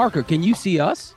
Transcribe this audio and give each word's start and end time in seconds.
Parker, 0.00 0.22
can 0.22 0.42
you 0.42 0.54
see 0.54 0.80
us? 0.80 1.14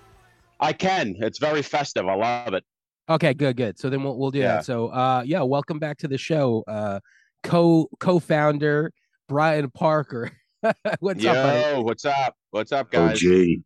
I 0.60 0.74
can. 0.74 1.16
It's 1.20 1.40
very 1.40 1.62
festive. 1.62 2.06
I 2.06 2.16
love 2.16 2.54
it. 2.54 2.66
Okay, 3.08 3.34
good, 3.34 3.56
good. 3.56 3.80
So 3.80 3.90
then 3.90 4.04
we'll 4.04 4.18
we'll 4.18 4.30
do 4.30 4.40
Yeah. 4.40 4.56
that. 4.58 4.66
So 4.66 4.88
uh 4.88 5.24
yeah, 5.26 5.42
welcome 5.42 5.80
back 5.80 5.98
to 6.00 6.10
the 6.10 6.18
show. 6.18 6.66
Uh 6.68 7.00
co 7.44 7.88
co-founder 8.02 8.92
Brian 9.30 9.72
Parker. 9.72 10.34
What's 11.00 11.24
Yo, 11.24 11.32
up, 11.32 11.44
buddy? 11.44 11.82
what's 11.82 12.04
up? 12.04 12.36
What's 12.52 12.74
up, 12.74 12.92
guys? 12.92 13.24
OG, 13.24 13.64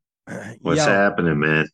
what's 0.62 0.78
Yo, 0.78 0.86
happening, 0.86 1.40
man? 1.40 1.66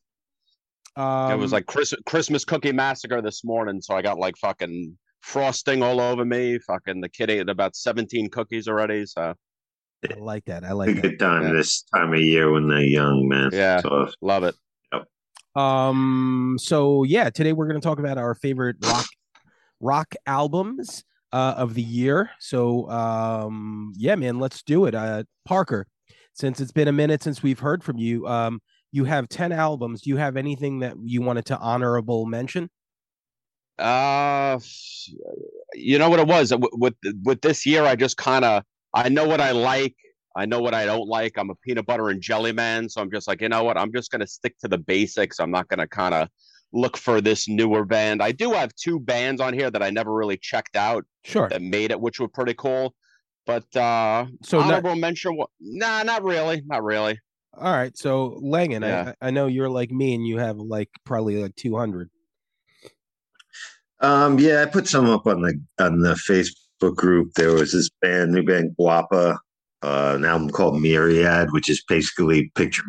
Um, 0.95 1.33
it 1.33 1.35
was 1.35 1.51
like 1.51 1.65
Chris, 1.65 1.93
Christmas 2.05 2.45
cookie 2.45 2.71
massacre 2.71 3.21
this 3.21 3.43
morning, 3.43 3.81
so 3.81 3.93
I 3.93 4.01
got 4.01 4.17
like 4.17 4.37
fucking 4.37 4.97
frosting 5.19 5.83
all 5.83 5.99
over 5.99 6.23
me. 6.23 6.59
Fucking 6.59 7.01
the 7.01 7.09
kid 7.09 7.29
ate 7.29 7.49
about 7.49 7.75
17 7.75 8.29
cookies 8.29 8.69
already. 8.69 9.05
So 9.05 9.33
I 10.11 10.15
like 10.19 10.45
that. 10.45 10.63
I 10.63 10.67
It's 10.67 10.71
a 10.73 10.75
like 10.75 10.95
that. 10.95 11.01
good 11.01 11.19
time 11.19 11.43
Yeah. 11.43 11.53
this 11.53 11.83
time 11.93 12.13
of 12.13 12.19
year 12.19 12.51
when 12.51 12.67
they're 12.67 12.81
young, 12.83 13.27
man. 13.27 13.49
Yeah. 13.53 13.81
So 13.81 14.09
love 14.21 14.43
it. 14.43 14.55
Um 15.55 16.57
so 16.59 17.03
yeah, 17.03 17.29
today 17.29 17.53
we're 17.53 17.67
going 17.67 17.79
to 17.79 17.85
talk 17.87 17.99
about 17.99 18.17
our 18.17 18.33
favorite 18.33 18.77
rock 18.83 19.05
rock 19.79 20.15
albums 20.25 21.03
uh 21.31 21.53
of 21.57 21.75
the 21.75 21.81
year. 21.83 22.31
So 22.39 22.89
um 22.89 23.93
yeah, 23.95 24.15
man, 24.15 24.39
let's 24.39 24.63
do 24.63 24.85
it. 24.85 24.95
Uh 24.95 25.23
Parker, 25.45 25.85
since 26.33 26.59
it's 26.59 26.71
been 26.71 26.87
a 26.87 26.91
minute 26.93 27.21
since 27.21 27.43
we've 27.43 27.59
heard 27.59 27.83
from 27.83 27.97
you, 27.97 28.25
um 28.27 28.61
you 28.91 29.03
have 29.05 29.27
10 29.29 29.51
albums. 29.51 30.01
Do 30.01 30.09
you 30.11 30.17
have 30.17 30.37
anything 30.37 30.79
that 30.79 30.95
you 31.03 31.21
wanted 31.21 31.45
to 31.45 31.57
honorable 31.59 32.25
mention? 32.25 32.69
Uh, 33.79 34.59
you 35.73 35.97
know 35.97 36.07
what 36.09 36.19
it 36.19 36.27
was 36.27 36.51
with 36.53 36.69
with, 36.73 36.93
with 37.23 37.41
this 37.41 37.65
year. 37.65 37.83
I 37.85 37.95
just 37.95 38.17
kind 38.17 38.45
of 38.45 38.63
I 38.93 39.09
know 39.09 39.27
what 39.27 39.41
I 39.41 39.51
like. 39.51 39.95
I 40.35 40.45
know 40.45 40.59
what 40.61 40.73
I 40.73 40.85
don't 40.85 41.07
like. 41.07 41.37
I'm 41.37 41.49
a 41.51 41.55
peanut 41.55 41.85
butter 41.85 42.09
and 42.09 42.21
jelly 42.21 42.53
man, 42.53 42.89
so 42.89 43.01
I'm 43.01 43.11
just 43.11 43.27
like, 43.27 43.41
you 43.41 43.49
know 43.49 43.63
what? 43.63 43.77
I'm 43.77 43.91
just 43.93 44.11
gonna 44.11 44.27
stick 44.27 44.57
to 44.59 44.67
the 44.67 44.77
basics. 44.77 45.39
I'm 45.39 45.51
not 45.51 45.67
gonna 45.67 45.87
kind 45.87 46.13
of 46.15 46.27
look 46.71 46.97
for 46.97 47.21
this 47.21 47.47
newer 47.47 47.85
band. 47.85 48.21
I 48.23 48.31
do 48.31 48.51
have 48.53 48.73
two 48.75 48.99
bands 48.99 49.39
on 49.39 49.53
here 49.53 49.69
that 49.69 49.83
I 49.83 49.91
never 49.91 50.11
really 50.11 50.37
checked 50.37 50.75
out 50.75 51.05
Sure. 51.23 51.47
that 51.49 51.61
made 51.61 51.91
it, 51.91 52.01
which 52.01 52.19
were 52.19 52.27
pretty 52.27 52.55
cool. 52.55 52.95
But 53.45 53.63
uh, 53.75 54.25
So 54.41 54.57
not, 54.59 54.67
honorable 54.67 54.95
mention, 54.95 55.35
wa- 55.35 55.47
nah, 55.59 56.01
not 56.03 56.23
really, 56.23 56.63
not 56.65 56.83
really. 56.83 57.19
all 57.55 57.71
right. 57.71 57.95
So 57.95 58.39
Langan, 58.41 58.81
Yeah. 58.81 59.13
I 59.21 59.27
I 59.27 59.31
know 59.31 59.45
you're 59.47 59.69
like 59.69 59.91
me 59.91 60.15
and 60.15 60.25
you 60.25 60.37
have 60.39 60.57
like 60.57 60.89
probably 61.05 61.41
like 61.43 61.55
200. 61.55 62.09
Um, 63.99 64.39
yeah, 64.39 64.61
I 64.61 64.65
put 64.65 64.87
some 64.87 65.09
up 65.09 65.27
on 65.27 65.41
the 65.41 65.61
on 65.79 65.99
the 65.99 66.13
Facebook 66.15 66.57
group. 66.91 67.33
There 67.35 67.53
was 67.53 67.71
this 67.71 67.89
band, 68.01 68.31
new 68.31 68.43
band 68.43 68.75
Guapa, 68.79 69.37
uh, 69.81 70.13
an 70.15 70.25
album 70.25 70.49
called 70.49 70.81
Myriad, 70.81 71.51
which 71.51 71.69
is 71.69 71.83
basically 71.87 72.51
picture 72.55 72.83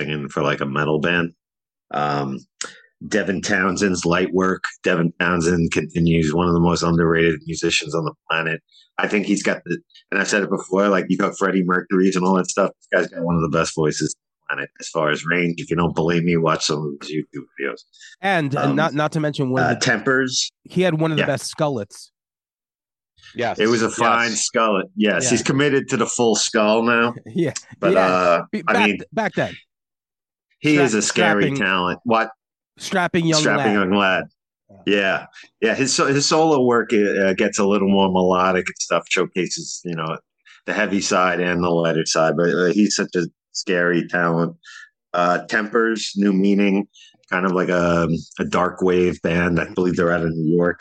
singing 0.00 0.28
for 0.28 0.42
like 0.42 0.60
a 0.60 0.66
metal 0.66 1.00
band. 1.00 1.32
Um, 1.92 2.38
Devin 3.06 3.42
Townsend's 3.42 4.06
Light 4.06 4.32
Work. 4.32 4.64
Devin 4.82 5.12
Townsend 5.20 5.72
continues 5.72 6.32
one 6.34 6.48
of 6.48 6.54
the 6.54 6.60
most 6.60 6.82
underrated 6.82 7.40
musicians 7.46 7.94
on 7.94 8.04
the 8.04 8.14
planet. 8.30 8.62
I 8.98 9.08
think 9.08 9.26
he's 9.26 9.42
got 9.42 9.62
the, 9.64 9.78
and 10.10 10.20
I've 10.20 10.28
said 10.28 10.42
it 10.42 10.50
before, 10.50 10.88
like 10.88 11.06
you 11.08 11.18
got 11.18 11.36
Freddie 11.36 11.64
Mercury's 11.64 12.16
and 12.16 12.24
all 12.24 12.36
that 12.36 12.46
stuff. 12.48 12.70
This 12.78 12.88
guy's 12.92 13.10
got 13.10 13.24
one 13.24 13.34
of 13.34 13.42
the 13.42 13.48
best 13.48 13.74
voices 13.74 14.14
on 14.14 14.56
the 14.56 14.56
planet 14.56 14.70
as 14.80 14.88
far 14.88 15.10
as 15.10 15.26
range. 15.26 15.56
If 15.58 15.68
you 15.68 15.76
don't 15.76 15.94
believe 15.94 16.24
me, 16.24 16.36
watch 16.36 16.64
some 16.66 16.78
of 16.78 17.06
his 17.06 17.14
YouTube 17.14 17.44
videos. 17.60 17.80
And, 18.20 18.54
and 18.54 18.70
Um, 18.70 18.76
not 18.76 18.94
not 18.94 19.12
to 19.12 19.20
mention 19.20 19.50
one 19.50 19.62
Uh, 19.62 19.72
of 19.72 19.80
the, 19.80 19.84
Tempers, 19.84 20.48
he 20.62 20.82
had 20.82 20.98
one 21.00 21.10
of 21.10 21.16
the 21.16 21.22
yeah. 21.22 21.26
best 21.26 21.54
skullets. 21.54 22.10
Yes, 23.34 23.58
It 23.58 23.66
was 23.68 23.82
a 23.82 23.86
yes. 23.86 23.94
fine 23.96 24.30
skull. 24.30 24.82
Yes, 24.96 25.24
Yeah. 25.24 25.30
he's 25.30 25.42
committed 25.42 25.88
to 25.90 25.96
the 25.96 26.06
full 26.06 26.36
skull 26.36 26.82
now. 26.82 27.14
yeah. 27.26 27.52
But 27.80 27.92
Yeah. 27.94 28.06
uh, 28.06 28.44
Be- 28.52 28.62
I 28.68 28.72
back, 28.72 28.86
mean, 28.88 28.98
back 29.12 29.34
then, 29.34 29.54
he 30.60 30.76
is 30.76 30.94
a 30.94 31.02
scary 31.02 31.44
strapping- 31.44 31.56
talent. 31.56 32.00
What 32.04 32.30
strapping 32.78 33.26
young 33.26 33.40
strapping 33.40 33.74
lad. 33.74 33.80
young 33.80 33.90
lad? 33.92 34.24
Yeah, 34.86 35.26
yeah. 35.60 35.74
His 35.74 35.96
his 35.96 36.26
solo 36.26 36.62
work 36.64 36.92
uh, 36.92 37.32
gets 37.34 37.58
a 37.58 37.64
little 37.64 37.88
more 37.88 38.10
melodic 38.10 38.66
and 38.66 38.76
stuff. 38.80 39.04
Showcases 39.08 39.80
you 39.84 39.94
know 39.94 40.18
the 40.66 40.72
heavy 40.72 41.00
side 41.00 41.40
and 41.40 41.62
the 41.62 41.68
lighter 41.70 42.06
side. 42.06 42.36
But 42.36 42.50
uh, 42.50 42.66
he's 42.72 42.96
such 42.96 43.14
a 43.14 43.26
scary 43.52 44.06
talent. 44.08 44.56
Uh, 45.12 45.44
Tempers, 45.46 46.12
New 46.16 46.32
Meaning, 46.32 46.88
kind 47.30 47.46
of 47.46 47.52
like 47.52 47.68
a 47.68 48.08
a 48.38 48.44
dark 48.44 48.82
wave 48.82 49.20
band. 49.22 49.60
I 49.60 49.72
believe 49.72 49.96
they're 49.96 50.12
out 50.12 50.24
of 50.24 50.32
New 50.34 50.56
York. 50.56 50.80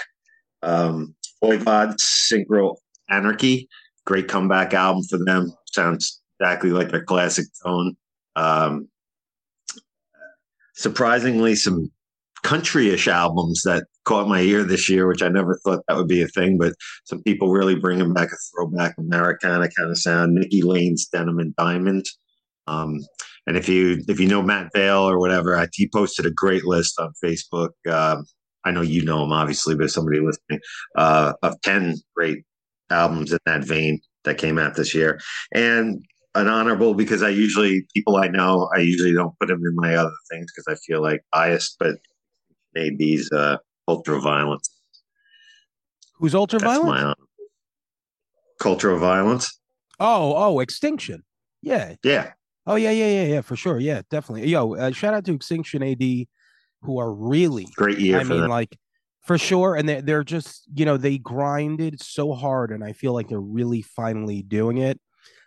Um, 0.64 1.14
Voivod, 1.44 1.98
Synchro 2.00 2.78
Anarchy, 3.10 3.68
great 4.06 4.28
comeback 4.28 4.74
album 4.74 5.04
for 5.04 5.20
them. 5.24 5.52
Sounds 5.72 6.22
exactly 6.40 6.72
like 6.72 6.90
their 6.90 7.04
classic 7.04 7.46
tone. 7.64 7.96
Um, 8.36 8.88
surprisingly, 10.76 11.56
some 11.56 11.92
country-ish 12.44 13.08
albums 13.08 13.64
that 13.64 13.86
caught 14.06 14.28
my 14.28 14.42
ear 14.42 14.64
this 14.64 14.90
year, 14.90 15.08
which 15.08 15.22
I 15.22 15.30
never 15.30 15.60
thought 15.64 15.84
that 15.88 15.98
would 15.98 16.08
be 16.08 16.22
a 16.22 16.28
thing. 16.28 16.58
But 16.58 16.74
some 17.06 17.22
people 17.24 17.52
really 17.52 17.76
bringing 17.76 18.14
back 18.14 18.30
a 18.30 18.38
throwback 18.52 18.96
Americana 18.98 19.70
kind 19.70 19.92
of 19.92 19.98
sound. 19.98 20.36
Nikki 20.36 20.62
Lane's 20.62 21.08
Denim 21.08 21.40
and 21.40 21.56
Diamond. 21.56 22.06
Um, 22.68 23.00
and 23.48 23.58
if 23.58 23.68
you 23.68 24.02
if 24.08 24.20
you 24.20 24.28
know 24.28 24.42
Matt 24.42 24.72
Vale 24.74 25.10
or 25.10 25.20
whatever, 25.20 25.58
I, 25.58 25.68
he 25.74 25.90
posted 25.90 26.26
a 26.26 26.32
great 26.32 26.64
list 26.64 27.00
on 27.00 27.14
Facebook. 27.24 27.72
Um, 27.90 28.26
I 28.66 28.72
know 28.72 28.82
you 28.82 29.04
know 29.04 29.24
him 29.24 29.32
obviously, 29.32 29.76
but 29.76 29.92
somebody 29.92 30.20
listening 30.20 30.60
uh, 30.96 31.34
of 31.42 31.60
ten 31.62 31.96
great 32.16 32.44
albums 32.90 33.32
in 33.32 33.40
that 33.46 33.64
vein 33.64 34.00
that 34.24 34.38
came 34.38 34.58
out 34.58 34.76
this 34.76 34.94
year, 34.94 35.20
and 35.54 36.04
an 36.36 36.48
honorable 36.48 36.94
because 36.94 37.22
I 37.24 37.30
usually 37.30 37.86
people 37.94 38.18
I 38.18 38.28
know 38.28 38.70
I 38.76 38.80
usually 38.80 39.14
don't 39.14 39.38
put 39.40 39.48
them 39.48 39.62
in 39.66 39.76
my 39.76 39.96
other 39.96 40.12
things 40.32 40.52
because 40.52 40.66
I 40.68 40.80
feel 40.86 41.02
like 41.02 41.22
biased, 41.32 41.78
but 41.80 41.96
maybe's 42.76 43.32
uh, 43.32 43.58
ultra 43.88 44.20
violence. 44.20 44.70
Who's 46.16 46.36
ultra 46.36 46.60
violent? 46.60 47.18
Cultural 48.60 48.98
violence. 48.98 49.60
Oh, 50.00 50.34
oh, 50.36 50.60
Extinction. 50.60 51.24
Yeah. 51.62 51.96
Yeah, 52.04 52.32
Oh, 52.66 52.76
yeah, 52.76 52.92
yeah, 52.92 53.08
yeah, 53.08 53.24
yeah, 53.26 53.42
for 53.42 53.56
sure. 53.56 53.80
Yeah, 53.80 54.02
definitely. 54.10 54.48
Yo, 54.50 54.76
uh, 54.76 54.92
shout 54.92 55.14
out 55.14 55.26
to 55.26 55.34
Extinction 55.34 55.84
AD, 55.84 56.28
who 56.84 57.00
are 57.00 57.12
really, 57.14 57.68
great 57.76 58.00
year 58.00 58.20
I 58.20 58.24
mean, 58.24 58.42
them. 58.42 58.50
like, 58.50 58.78
for 59.26 59.38
sure. 59.38 59.76
And 59.76 59.88
they're, 59.88 60.02
they're 60.02 60.24
just, 60.24 60.64
you 60.76 60.86
know, 60.86 60.98
they 60.98 61.18
grinded 61.18 62.02
so 62.02 62.34
hard, 62.34 62.72
and 62.72 62.84
I 62.84 62.94
feel 62.94 63.14
like 63.14 63.30
they're 63.30 63.40
really 63.40 63.82
finally 63.82 64.42
doing 64.44 64.78
it. 64.80 65.00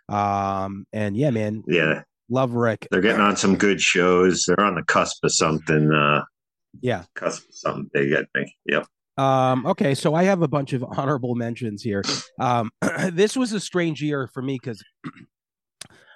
Um, 0.09 0.85
and 0.93 1.15
yeah, 1.15 1.29
man, 1.31 1.63
yeah, 1.67 2.01
love 2.29 2.53
Rick. 2.53 2.87
they're 2.91 3.01
getting 3.01 3.21
on 3.21 3.35
some 3.35 3.55
good 3.57 3.81
shows. 3.81 4.45
They're 4.47 4.59
on 4.59 4.75
the 4.75 4.83
cusp 4.83 5.23
of 5.23 5.33
something. 5.33 5.91
Uh, 5.93 6.23
Yeah. 6.81 7.03
cusp 7.15 7.47
of 7.49 7.55
something 7.55 7.89
big. 7.93 8.13
I 8.13 8.23
think. 8.33 8.49
Yep. 8.65 8.85
Um, 9.17 9.65
okay, 9.65 9.95
so 9.95 10.13
I 10.13 10.23
have 10.23 10.41
a 10.43 10.47
bunch 10.47 10.73
of 10.73 10.83
honorable 10.97 11.35
mentions 11.35 11.81
here. 11.81 12.03
Um, 12.39 12.71
this 13.11 13.35
was 13.35 13.51
a 13.53 13.59
strange 13.59 14.01
year 14.01 14.27
for 14.33 14.41
me 14.41 14.57
because 14.61 14.81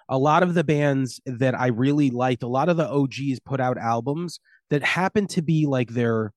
a 0.09 0.17
lot 0.17 0.44
of 0.44 0.53
the 0.53 0.63
bands 0.63 1.19
that 1.25 1.53
I 1.59 1.67
really 1.67 2.09
liked, 2.12 2.44
a 2.44 2.47
lot 2.47 2.69
of 2.69 2.77
the 2.77 2.88
OGs 2.88 3.39
put 3.45 3.59
out 3.59 3.77
albums 3.77 4.39
that 4.71 4.83
happened 4.83 5.29
to 5.29 5.41
be 5.44 5.68
like 5.68 5.89
their 5.89 6.33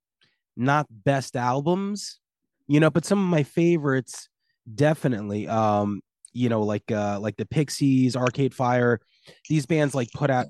not 0.56 0.86
best 0.90 1.36
albums, 1.36 2.20
you 2.66 2.81
know, 2.81 2.90
but 2.90 3.04
some 3.04 3.19
of 3.19 3.28
my 3.28 3.44
favorites 3.44 4.28
definitely. 4.75 5.48
Um, 5.48 6.02
you 6.32 6.48
know, 6.48 6.62
like 6.62 6.90
uh 6.90 7.19
like 7.20 7.36
the 7.36 7.46
Pixies, 7.46 8.16
Arcade 8.16 8.54
Fire, 8.54 9.00
these 9.48 9.66
bands 9.66 9.94
like 9.94 10.08
put 10.12 10.31
out 10.31 10.46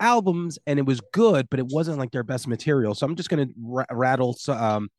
albums 0.00 0.58
and 0.66 0.78
it 0.78 0.86
was 0.86 1.00
good, 1.12 1.48
but 1.48 1.60
it 1.60 1.66
wasn't 1.66 1.98
like 1.98 2.10
their 2.10 2.24
best 2.24 2.46
material. 2.48 2.94
So 2.94 3.06
I'm 3.06 3.16
just 3.16 3.30
gonna 3.30 3.46
ra- 3.56 3.86
rattle 3.90 4.36
um 4.48 4.90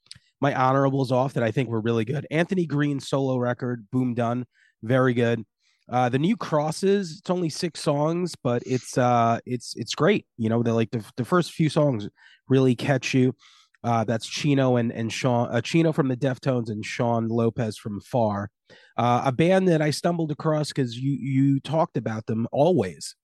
my 0.42 0.56
honorables 0.56 1.12
off 1.12 1.34
that 1.34 1.44
I 1.44 1.52
think 1.52 1.68
were 1.68 1.82
really 1.82 2.06
good. 2.06 2.26
Anthony 2.32 2.66
Green 2.66 3.02
solo 3.02 3.38
record, 3.38 3.86
Boom 3.92 4.14
Done, 4.14 4.46
very 4.82 5.14
good. 5.14 5.44
Uh, 5.92 6.08
the 6.10 6.20
new 6.20 6.38
crosses, 6.38 7.20
it's 7.20 7.30
only 7.30 7.50
six 7.50 7.82
songs, 7.82 8.36
but 8.44 8.62
it's 8.66 8.98
uh 8.98 9.40
it's 9.46 9.74
it's 9.76 9.96
great. 9.96 10.26
You 10.38 10.50
know, 10.50 10.62
they're 10.62 10.74
like 10.74 10.92
the, 10.92 11.04
the 11.18 11.26
first 11.26 11.52
few 11.52 11.70
songs 11.70 12.08
really 12.48 12.76
catch 12.76 13.14
you. 13.14 13.34
Uh, 13.84 14.04
that's 14.04 14.28
Chino 14.28 14.76
and 14.76 14.92
and 14.92 15.12
Sean 15.12 15.50
uh, 15.50 15.62
Chino 15.62 15.92
from 15.92 16.08
the 16.10 16.18
Deftones 16.18 16.70
and 16.70 16.86
Shaun 16.86 17.28
Lopez 17.28 17.78
from 17.78 18.02
Far. 18.02 18.50
Uh, 18.98 19.24
a 19.26 19.32
band 19.32 19.68
that 19.70 19.82
I 19.82 19.90
stumbled 19.90 20.32
across 20.32 20.68
because 20.68 20.98
you 20.98 21.14
you 21.14 21.60
talked 21.62 21.98
about 21.98 22.26
them 22.28 22.48
always. 22.52 23.16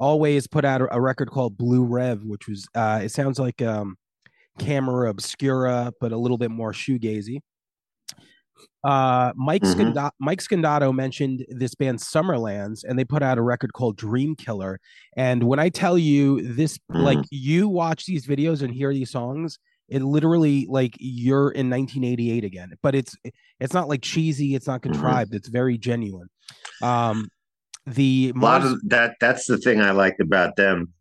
Alvvays 0.00 0.50
put 0.50 0.64
out 0.64 0.82
a, 0.82 0.94
a 0.94 1.00
record 1.00 1.30
called 1.30 1.56
Blue 1.56 1.84
Rev, 1.84 2.22
which 2.24 2.46
was 2.46 2.68
uh, 2.74 3.00
it 3.02 3.10
sounds 3.10 3.38
like 3.38 3.60
um 3.62 3.96
camera 4.58 5.10
obscura, 5.10 5.92
but 6.00 6.12
a 6.12 6.16
little 6.18 6.38
bit 6.38 6.50
more 6.50 6.72
shoegazy. 6.72 7.40
Uh, 8.84 9.32
Mike 9.36 9.62
Mhm. 9.62 9.92
Scandato, 9.92 10.10
Mike 10.20 10.40
Scandato 10.40 10.94
mentioned 10.94 11.44
this 11.48 11.74
band 11.74 11.98
Summerlands, 11.98 12.84
and 12.84 12.98
they 12.98 13.04
put 13.04 13.22
out 13.22 13.36
a 13.38 13.42
record 13.42 13.72
called 13.72 13.96
Dream 13.96 14.36
Killer. 14.36 14.78
And 15.16 15.44
when 15.44 15.58
I 15.58 15.68
tell 15.68 15.98
you 15.98 16.40
this, 16.54 16.78
like 16.88 17.18
Mhm. 17.18 17.26
you 17.30 17.68
watch 17.68 18.06
these 18.06 18.26
videos 18.26 18.62
and 18.62 18.72
hear 18.72 18.92
these 18.94 19.10
songs, 19.10 19.58
it 19.88 20.02
literally 20.02 20.66
like 20.68 20.96
you're 21.00 21.50
in 21.50 21.68
1988 21.68 22.44
again. 22.44 22.72
But 22.82 22.94
it's 22.94 23.16
it's 23.58 23.74
not 23.74 23.88
like 23.88 24.02
cheesy, 24.02 24.54
it's 24.54 24.66
not 24.66 24.80
Mhm. 24.80 24.92
contrived, 24.92 25.34
it's 25.34 25.48
very 25.48 25.76
genuine. 25.78 26.28
Um, 26.82 27.28
the 27.86 28.32
A 28.36 28.38
lot 28.38 28.64
of 28.64 28.80
that. 28.88 29.16
That's 29.20 29.46
the 29.46 29.56
thing 29.58 29.80
I 29.80 29.90
liked 29.92 30.20
about 30.20 30.56
them. 30.56 30.92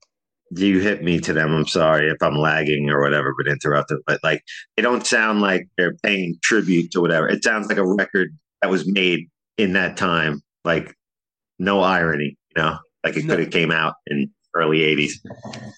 You 0.51 0.79
hit 0.79 1.03
me 1.03 1.19
to 1.21 1.33
them. 1.33 1.53
I'm 1.53 1.67
sorry 1.67 2.09
if 2.09 2.21
I'm 2.21 2.35
lagging 2.37 2.89
or 2.89 3.01
whatever, 3.01 3.33
but 3.37 3.51
interrupted. 3.51 3.99
But 4.07 4.19
like, 4.23 4.41
they 4.75 4.81
don't 4.83 5.05
sound 5.05 5.41
like 5.41 5.67
they're 5.77 5.95
paying 6.03 6.35
tribute 6.43 6.91
to 6.91 7.01
whatever. 7.01 7.27
It 7.27 7.43
sounds 7.43 7.67
like 7.67 7.77
a 7.77 7.85
record 7.85 8.29
that 8.61 8.69
was 8.71 8.87
made 8.87 9.29
in 9.57 9.73
that 9.73 9.97
time. 9.97 10.41
Like, 10.63 10.95
no 11.59 11.81
irony. 11.81 12.37
You 12.55 12.63
know, 12.63 12.77
like 13.03 13.17
it 13.17 13.25
No. 13.25 13.35
could 13.35 13.43
have 13.45 13.51
came 13.51 13.71
out 13.71 13.95
in 14.07 14.31
early 14.55 14.79
'80s. 14.79 15.11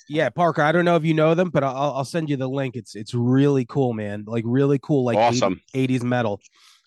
yeah, 0.07 0.29
Parker. 0.29 0.61
I 0.61 0.71
don't 0.71 0.85
know 0.85 0.95
if 0.95 1.03
you 1.03 1.13
know 1.13 1.33
them, 1.35 1.49
but 1.49 1.63
I'll 1.63 1.75
I'll 1.75 2.05
send 2.05 2.29
you 2.29 2.37
the 2.37 2.47
link. 2.47 2.75
It's 2.75 2.95
it's 2.95 3.13
really 3.13 3.65
cool, 3.65 3.93
man. 3.93 4.23
Like 4.27 4.43
really 4.47 4.79
cool, 4.81 5.03
like 5.03 5.17
awesome. 5.17 5.61
80s 5.75 6.03
metal. 6.03 6.39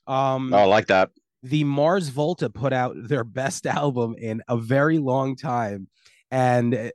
Um, 0.07 0.53
Oh, 0.55 0.59
I 0.59 0.65
like 0.65 0.87
that. 0.87 1.11
the 1.43 1.65
Mars 1.65 2.09
Volta 2.11 2.49
put 2.49 2.73
out 2.73 2.95
their 2.97 3.25
best 3.25 3.67
album 3.67 4.15
in 4.19 4.41
a 4.49 4.57
very 4.57 4.99
long 4.99 5.37
time, 5.37 5.89
and 6.31 6.73
it- 6.75 6.81
it- 6.87 6.95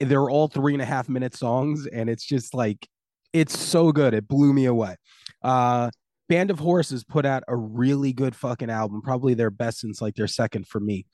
they're 0.00 0.30
all 0.30 0.48
three 0.48 0.72
and 0.72 0.82
a 0.82 0.86
half 0.86 1.08
minute 1.08 1.34
songs, 1.34 1.86
and 1.86 2.08
it's 2.08 2.24
just 2.24 2.54
like 2.54 2.88
it's 3.32 3.58
so 3.58 3.92
good. 3.92 4.14
It 4.14 4.28
blew 4.28 4.52
me 4.52 4.66
away. 4.66 4.96
Uh, 5.42 5.90
Band 6.28 6.50
of 6.50 6.60
Horses 6.60 7.02
put 7.02 7.26
out 7.26 7.42
a 7.48 7.56
really 7.56 8.12
good 8.12 8.36
fucking 8.36 8.70
album, 8.70 9.02
probably 9.02 9.34
their 9.34 9.50
best 9.50 9.80
since 9.80 10.00
like 10.00 10.14
their 10.14 10.28
second 10.28 10.68
for 10.68 10.80
me. 10.80 11.06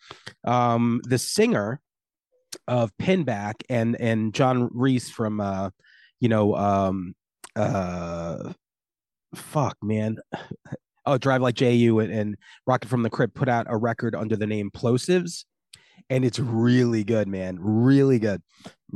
Um, 0.45 1.01
the 1.05 1.19
singer 1.19 1.81
of 2.69 2.93
Pinback 2.99 3.55
and 3.69 3.97
and 4.01 4.35
John 4.35 4.69
Reis 4.73 5.11
from 5.11 5.41
uh, 5.41 5.71
you 6.21 6.29
know, 6.29 6.55
um, 6.55 7.15
uh, 7.55 8.53
fuck 9.35 9.77
man, 9.83 10.19
oh 11.07 11.19
Drive 11.19 11.43
Like 11.43 11.55
Jehu 11.55 11.99
and, 12.01 12.13
and 12.13 12.37
Rocket 12.67 12.89
from 12.89 13.03
the 13.03 13.11
Crypt 13.11 13.35
put 13.35 13.49
out 13.49 13.67
a 13.69 13.77
record 13.77 14.15
under 14.15 14.37
the 14.37 14.47
name 14.47 14.71
Plosivs, 14.71 15.45
and 16.11 16.25
it's 16.25 16.39
really 16.39 17.05
good, 17.05 17.29
man, 17.29 17.59
really 17.61 18.19
good, 18.19 18.43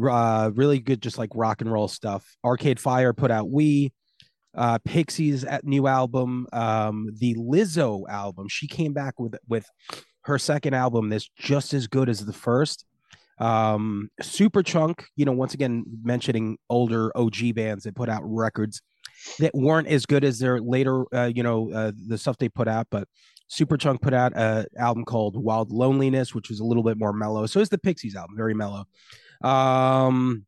uh, 0.03 0.51
really 0.55 0.79
good, 0.79 1.03
just 1.03 1.19
like 1.19 1.31
rock 1.35 1.61
and 1.61 1.73
roll 1.73 1.89
stuff. 1.89 2.37
Arcade 2.45 2.81
Fire 2.81 3.13
put 3.13 3.31
out 3.31 3.51
We. 3.51 3.93
Uh, 4.53 4.79
Pixies 4.85 5.45
at 5.45 5.65
new 5.65 5.87
album, 5.87 6.49
um, 6.53 7.09
the 7.19 7.37
Lizzo 7.37 8.03
album. 8.11 8.49
She 8.49 8.67
came 8.67 8.93
back 8.93 9.21
with 9.21 9.37
with 9.49 9.65
her 10.23 10.41
second 10.41 10.75
album 10.75 11.09
that's 11.09 11.31
just 11.39 11.73
as 11.73 11.87
good 11.87 12.09
as 12.09 12.25
the 12.27 12.33
first. 12.33 12.85
Um, 13.39 14.11
Superchunk, 14.21 15.05
you 15.17 15.25
know, 15.25 15.33
once 15.33 15.55
again 15.55 15.85
mentioning 16.03 16.59
older 16.69 17.17
OG 17.17 17.55
bands 17.55 17.85
that 17.85 17.95
put 17.95 18.09
out 18.09 18.23
records 18.25 18.83
that 19.39 19.55
weren't 19.55 19.89
as 19.89 20.07
good 20.07 20.25
as 20.25 20.39
their 20.39 20.61
later, 20.61 21.05
uh, 21.15 21.31
you 21.35 21.43
know, 21.43 21.71
uh, 21.73 21.93
the 22.07 22.19
stuff 22.19 22.39
they 22.39 22.49
put 22.49 22.69
out. 22.69 22.87
But 22.91 23.09
Superchunk 23.51 24.01
put 24.01 24.15
out 24.15 24.33
an 24.37 24.67
album 24.79 25.05
called 25.05 25.37
Wild 25.37 25.73
Loneliness, 25.73 26.35
which 26.35 26.49
was 26.49 26.61
a 26.61 26.65
little 26.65 26.83
bit 26.83 26.99
more 26.99 27.13
mellow. 27.13 27.47
So 27.47 27.61
is 27.61 27.69
the 27.69 27.79
Pixies 27.79 28.17
album, 28.17 28.37
very 28.37 28.55
mellow. 28.55 28.85
Um, 29.43 30.45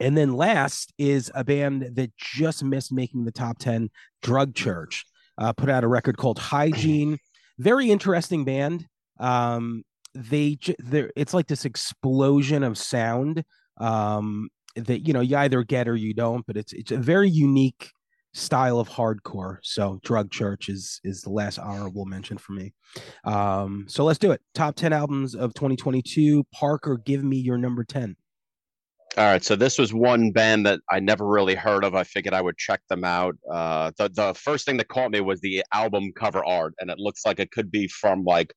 and 0.00 0.16
then 0.16 0.34
last 0.34 0.92
is 0.98 1.30
a 1.34 1.44
band 1.44 1.90
that 1.94 2.16
just 2.16 2.62
missed 2.62 2.92
making 2.92 3.24
the 3.24 3.32
top 3.32 3.58
10, 3.58 3.90
Drug 4.22 4.54
Church. 4.54 5.04
Uh, 5.38 5.52
put 5.52 5.70
out 5.70 5.84
a 5.84 5.88
record 5.88 6.16
called 6.16 6.38
Hygiene. 6.38 7.18
Very 7.58 7.90
interesting 7.90 8.44
band. 8.44 8.86
Um, 9.18 9.82
they 10.14 10.58
it's 11.16 11.34
like 11.34 11.46
this 11.46 11.64
explosion 11.64 12.62
of 12.62 12.78
sound 12.78 13.44
um 13.78 14.48
that 14.74 15.06
you 15.06 15.12
know 15.12 15.20
you 15.20 15.36
either 15.36 15.62
get 15.62 15.86
or 15.86 15.94
you 15.94 16.14
don't 16.14 16.46
but 16.46 16.56
it's 16.56 16.72
it's 16.72 16.90
a 16.90 16.96
very 16.96 17.28
unique 17.28 17.90
style 18.34 18.78
of 18.78 18.88
hardcore 18.88 19.58
so 19.62 19.98
drug 20.04 20.30
church 20.30 20.68
is 20.68 21.00
is 21.02 21.22
the 21.22 21.30
last 21.30 21.58
honorable 21.58 22.04
mention 22.04 22.36
for 22.36 22.52
me 22.52 22.72
um 23.24 23.86
so 23.88 24.04
let's 24.04 24.18
do 24.18 24.30
it 24.32 24.40
top 24.54 24.74
10 24.74 24.92
albums 24.92 25.34
of 25.34 25.54
2022 25.54 26.44
parker 26.52 26.98
give 27.04 27.24
me 27.24 27.36
your 27.38 27.56
number 27.58 27.84
10 27.84 28.14
All 29.16 29.24
right, 29.24 29.42
so 29.42 29.56
this 29.56 29.78
was 29.78 29.92
one 29.94 30.30
band 30.30 30.66
that 30.66 30.80
I 30.90 31.00
never 31.00 31.26
really 31.26 31.54
heard 31.54 31.82
of. 31.82 31.94
I 31.94 32.04
figured 32.04 32.34
I 32.34 32.42
would 32.42 32.58
check 32.58 32.80
them 32.88 33.04
out. 33.04 33.34
Uh, 33.50 33.90
the 33.96 34.10
the 34.10 34.34
first 34.34 34.66
thing 34.66 34.76
that 34.76 34.88
caught 34.88 35.10
me 35.10 35.20
was 35.22 35.40
the 35.40 35.64
album 35.72 36.12
cover 36.14 36.44
art, 36.44 36.74
and 36.78 36.90
it 36.90 36.98
looks 36.98 37.24
like 37.24 37.40
it 37.40 37.50
could 37.50 37.70
be 37.70 37.88
from 37.88 38.22
like 38.22 38.52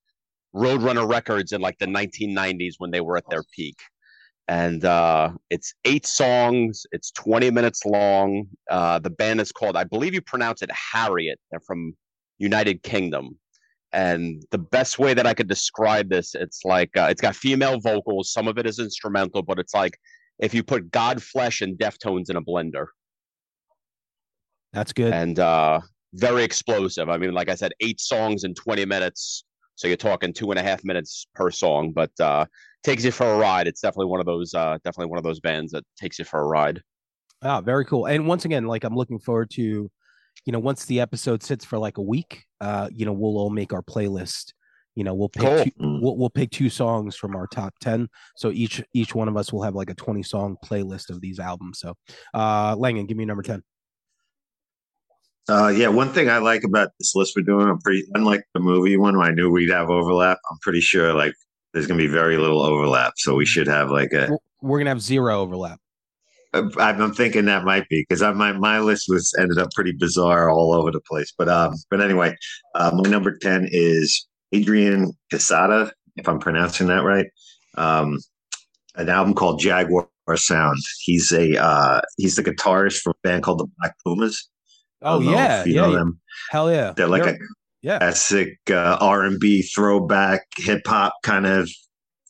Roadrunner 0.54 1.10
Records 1.10 1.54
in 1.54 1.62
like 1.62 1.78
the 1.80 1.88
1990s 1.88 2.76
when 2.78 2.92
they 2.92 3.02
were 3.02 3.18
at 3.18 3.30
their 3.30 3.44
peak. 3.56 3.78
And 4.48 4.84
uh, 4.84 5.32
it's 5.50 5.74
eight 5.86 6.06
songs. 6.06 6.86
It's 6.92 7.12
20 7.12 7.52
minutes 7.52 7.86
long. 7.86 8.48
Uh, 8.70 9.00
the 9.00 9.10
band 9.10 9.40
is 9.40 9.52
called, 9.52 9.78
I 9.78 9.86
believe 9.86 10.14
you 10.14 10.22
pronounce 10.22 10.62
it 10.62 10.70
Heriot. 10.72 11.36
They're 11.50 11.62
from 11.62 11.96
United 12.38 12.84
Kingdom. 12.84 13.38
And 13.94 14.44
the 14.52 14.58
best 14.58 15.00
way 15.00 15.14
that 15.14 15.28
I 15.28 15.34
could 15.34 15.48
describe 15.48 16.10
this, 16.10 16.34
it's 16.34 16.62
like 16.64 16.96
uh, 16.98 17.08
it's 17.10 17.22
got 17.22 17.36
female 17.36 17.80
vocals. 17.80 18.32
Some 18.32 18.48
of 18.48 18.58
it 18.58 18.66
is 18.66 18.80
instrumental, 18.80 19.42
but 19.42 19.60
it's 19.60 19.74
like 19.74 19.98
if 20.40 20.54
you 20.54 20.64
put 20.64 20.92
Godflesh 20.92 21.62
and 21.62 21.78
Deftones 21.78 22.30
in 22.30 22.38
a 22.38 22.42
blender, 22.42 22.86
that's 24.72 24.94
good 24.94 25.14
and 25.14 25.40
uh, 25.40 25.82
very 26.14 26.44
explosive. 26.44 27.10
I 27.10 27.18
mean, 27.18 27.34
like 27.34 27.50
I 27.50 27.56
said, 27.56 27.74
eight 27.82 28.00
songs 28.00 28.44
in 28.46 28.54
20 28.54 28.86
minutes. 28.86 29.44
So 29.82 29.88
you're 29.88 29.98
talking 29.98 30.32
two 30.32 30.52
and 30.52 30.60
a 30.60 30.62
half 30.62 30.84
minutes 30.84 31.26
per 31.34 31.50
song, 31.50 31.92
but 31.92 32.12
uh, 32.20 32.46
takes 32.84 33.04
you 33.04 33.10
for 33.10 33.26
a 33.26 33.36
ride. 33.36 33.66
It's 33.66 33.82
definitely 33.82 34.12
one 34.12 34.20
of 34.20 34.28
those, 34.28 34.54
uh, 34.54 34.78
definitely 34.84 35.10
one 35.10 35.18
of 35.18 35.24
those 35.24 35.40
bands 35.40 35.72
that 35.72 35.84
takes 36.00 36.20
you 36.20 36.26
for 36.26 36.40
a 36.40 36.46
ride. 36.46 36.84
Ah, 37.42 37.62
very 37.62 37.84
cool. 37.86 38.06
And 38.06 38.28
once 38.28 38.46
again, 38.46 38.68
like 38.68 38.84
I'm 38.84 38.94
looking 38.96 39.18
forward 39.18 39.50
to, 39.56 39.90
you 40.46 40.52
know, 40.52 40.60
once 40.60 40.86
the 40.86 41.00
episode 41.02 41.42
sits 41.42 41.66
for 41.66 41.80
like 41.80 41.98
a 41.98 42.02
week, 42.04 42.46
uh, 42.60 42.90
you 42.94 43.08
know, 43.08 43.12
we'll 43.12 43.40
all 43.40 43.50
make 43.50 43.74
our 43.74 43.82
playlist. 43.82 44.54
You 44.94 45.04
know, 45.04 45.16
we'll 45.16 45.30
pick 45.30 45.42
Cool. 45.42 45.64
two, 45.64 45.72
we'll, 45.80 46.16
we'll 46.16 46.30
pick 46.30 46.52
two 46.52 46.70
songs 46.70 47.16
from 47.16 47.36
our 47.36 47.48
top 47.48 47.74
10. 47.82 48.08
So 48.36 48.52
each 48.52 48.84
each 48.94 49.16
one 49.16 49.30
of 49.30 49.36
us 49.36 49.52
will 49.52 49.64
have 49.64 49.74
like 49.74 49.90
a 49.90 49.96
20 49.96 50.22
song 50.22 50.58
playlist 50.64 51.10
of 51.10 51.22
these 51.22 51.40
albums. 51.40 51.80
So 51.80 51.96
uh 52.36 52.76
Langan, 52.78 53.08
give 53.08 53.18
me 53.18 53.26
number 53.26 53.42
10. 53.42 53.64
Uh, 55.50 55.70
yeah, 55.70 55.88
one 55.88 56.10
thing 56.10 56.30
I 56.30 56.38
like 56.38 56.64
about 56.64 56.90
this 57.00 57.16
list 57.16 57.34
we're 57.36 57.44
doing, 57.44 57.68
I'm 57.68 57.80
pretty 57.80 58.04
unlike 58.14 58.44
the 58.54 58.60
movie 58.60 58.98
one 58.98 59.18
where 59.18 59.28
I 59.28 59.34
knew 59.34 59.52
we'd 59.52 59.70
have 59.70 59.90
overlap. 59.90 60.38
I'm 60.50 60.58
pretty 60.62 60.82
sure 60.82 61.14
like 61.14 61.34
there's 61.74 61.88
gonna 61.88 61.98
be 61.98 62.08
very 62.08 62.38
little 62.38 62.62
overlap, 62.62 63.14
so 63.18 63.36
we 63.36 63.46
should 63.46 63.68
have 63.68 63.90
like 63.90 64.14
a. 64.14 64.30
We're, 64.62 64.78
gonna 64.78 64.92
have 64.92 65.02
zero 65.02 65.40
overlap. 65.40 65.80
I'm 66.54 66.72
I'm 66.78 67.14
thinking 67.14 67.46
that 67.46 67.64
might 67.64 67.88
be 67.90 68.06
because 68.08 68.22
my 68.36 68.52
my 68.54 68.80
list 68.80 69.06
was 69.08 69.34
ended 69.40 69.58
up 69.58 69.70
pretty 69.74 69.94
bizarre 69.94 70.50
all 70.50 70.74
over 70.74 70.92
the 70.92 71.02
place. 71.02 71.34
But 71.38 71.50
um, 71.50 71.74
but 71.90 72.02
anyway, 72.02 72.36
uh, 72.76 72.92
my 72.94 73.10
number 73.10 73.38
ten 73.38 73.68
is 73.72 74.28
Adrian 74.52 75.14
Quesada, 75.32 75.92
if 76.18 76.28
I'm 76.28 76.40
pronouncing 76.40 76.88
that 76.88 77.04
right. 77.04 77.28
Um, 77.78 78.20
an 78.96 79.10
album 79.10 79.34
called 79.34 79.60
Jaguar 79.60 80.10
Sound. 80.36 80.78
He's 81.00 81.32
a 81.32 81.62
uh, 81.62 82.02
he's 82.18 82.36
the 82.36 82.44
guitarist 82.44 83.00
for 83.00 83.12
a 83.12 83.16
band 83.24 83.44
called 83.44 83.60
the 83.60 83.68
Black 83.80 83.96
Pumas. 84.06 84.50
Oh 85.02 85.20
yeah, 85.20 85.64
you 85.66 85.76
yeah, 85.76 85.82
know 85.82 85.92
yeah. 85.92 85.98
them. 85.98 86.20
hell 86.50 86.72
yeah. 86.72 86.94
They're 86.96 87.08
like 87.08 87.24
You're- 87.26 87.36
a 87.38 87.48
yeah. 87.82 87.98
classic 88.00 88.60
uh, 88.70 88.98
R&B 89.02 89.64
throwback 89.64 90.46
hip 90.58 90.82
hop 90.86 91.14
kind 91.24 91.48
of 91.48 91.70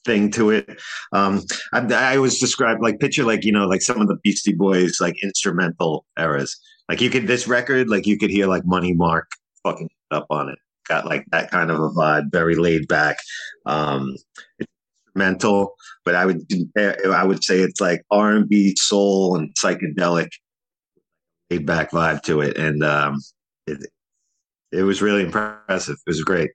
thing 0.05 0.31
to 0.31 0.49
it. 0.51 0.81
Um, 1.11 1.41
I, 1.73 1.79
I 1.93 2.15
always 2.15 2.39
describe 2.39 2.81
like 2.81 2.99
picture 2.99 3.23
like 3.23 3.43
you 3.43 3.51
know 3.51 3.67
like 3.67 3.81
some 3.81 3.99
of 4.01 4.07
the 4.07 4.17
Beastie 4.23 4.53
Boys 4.53 4.99
like 5.01 5.15
instrumental 5.23 6.05
eras. 6.17 6.57
Like 6.89 7.01
you 7.01 7.09
could 7.09 7.27
this 7.27 7.47
record 7.47 7.89
like 7.89 8.05
you 8.07 8.17
could 8.17 8.29
hear 8.29 8.47
like 8.47 8.65
Money 8.65 8.93
Mark 8.93 9.29
fucking 9.63 9.89
up 10.11 10.27
on 10.29 10.49
it. 10.49 10.57
Got 10.87 11.05
like 11.05 11.25
that 11.31 11.51
kind 11.51 11.69
of 11.71 11.79
a 11.79 11.89
vibe, 11.89 12.31
very 12.31 12.55
laid 12.55 12.87
back. 12.87 13.17
Um, 13.65 14.15
it's 14.59 14.71
instrumental, 15.07 15.75
but 16.05 16.15
I 16.15 16.25
would 16.25 16.41
I 16.77 17.23
would 17.23 17.43
say 17.43 17.59
it's 17.59 17.79
like 17.79 18.01
R&B, 18.11 18.75
soul, 18.77 19.35
and 19.35 19.53
psychedelic 19.55 20.29
laid 21.51 21.65
back 21.65 21.91
vibe 21.91 22.21
to 22.23 22.41
it, 22.41 22.57
and 22.57 22.83
um, 22.83 23.19
it, 23.67 23.85
it 24.71 24.83
was 24.83 25.01
really 25.01 25.23
impressive. 25.23 25.95
It 26.05 26.09
was 26.09 26.21
great. 26.23 26.51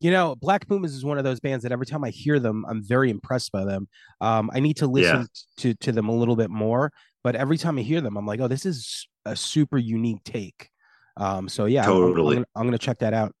You 0.00 0.10
know, 0.10 0.34
Black 0.34 0.66
Pumas 0.66 0.94
is 0.94 1.04
one 1.04 1.18
of 1.18 1.24
those 1.24 1.38
bands 1.38 1.62
that 1.62 1.70
every 1.70 1.86
time 1.86 2.02
I 2.02 2.10
hear 2.10 2.40
them, 2.40 2.64
I'm 2.68 2.82
very 2.82 3.08
impressed 3.10 3.52
by 3.52 3.64
them. 3.64 3.86
Um, 4.20 4.50
I 4.52 4.58
need 4.60 4.76
to 4.78 4.86
listen 4.86 5.26
to 5.58 5.74
to 5.74 5.92
them 5.92 6.08
a 6.08 6.12
little 6.16 6.34
bit 6.34 6.50
more, 6.50 6.90
but 7.22 7.36
every 7.36 7.58
time 7.58 7.78
I 7.78 7.82
hear 7.82 8.00
them, 8.00 8.16
I'm 8.16 8.26
like, 8.26 8.40
oh, 8.40 8.48
this 8.48 8.66
is 8.66 9.06
a 9.26 9.36
super 9.36 9.78
unique 9.78 10.24
take. 10.24 10.70
Um, 11.16 11.48
so 11.48 11.66
yeah, 11.66 11.82
I'm- 11.82 11.90
I'm- 11.92 12.02
I'm, 12.02 12.08
Totally. 12.14 12.36
I'm 12.56 12.64
gonna 12.64 12.78
check 12.78 12.98
that 13.00 13.14
out. 13.14 13.34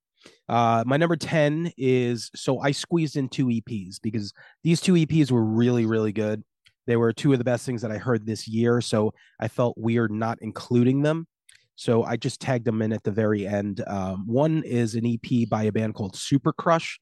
Uh, 0.48 0.84
my 0.86 0.96
number 0.98 1.16
10 1.16 1.72
is 1.76 2.30
so 2.36 2.60
I 2.60 2.70
squeezed 2.72 3.16
in 3.16 3.28
two 3.28 3.46
EPs 3.46 3.96
because 4.00 4.32
these 4.62 4.80
two 4.80 4.92
EPs 4.92 5.32
were 5.32 5.42
really, 5.42 5.84
really 5.86 6.12
good. 6.12 6.44
They 6.86 6.96
were 6.96 7.12
two 7.12 7.32
of 7.32 7.38
the 7.38 7.44
best 7.44 7.64
things 7.64 7.82
that 7.82 7.92
I 7.92 7.98
heard 7.98 8.26
this 8.26 8.48
year, 8.48 8.80
so 8.80 9.14
I 9.40 9.48
felt 9.48 9.78
weird 9.78 10.10
not 10.10 10.38
including 10.40 11.02
them. 11.02 11.26
So 11.76 12.04
I 12.04 12.16
just 12.16 12.40
tagged 12.40 12.64
them 12.64 12.82
in 12.82 12.92
at 12.92 13.02
the 13.02 13.10
very 13.10 13.46
end. 13.46 13.82
Um, 13.86 14.26
one 14.26 14.62
is 14.64 14.94
an 14.94 15.06
EP 15.06 15.48
by 15.48 15.64
a 15.64 15.72
band 15.72 15.94
called 15.94 16.16
Super 16.16 16.52
Crush. 16.52 17.00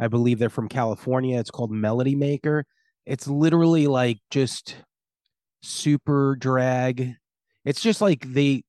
I 0.00 0.08
believe 0.08 0.38
they're 0.38 0.50
from 0.50 0.68
California. 0.68 1.38
It's 1.38 1.50
called 1.50 1.70
Melody 1.70 2.14
Maker. 2.14 2.64
It's 3.06 3.28
literally 3.28 3.86
like 3.86 4.18
just 4.30 4.76
Superdrag. 5.64 7.16
It's 7.64 7.80
just 7.80 8.00
like 8.00 8.32
they 8.32 8.64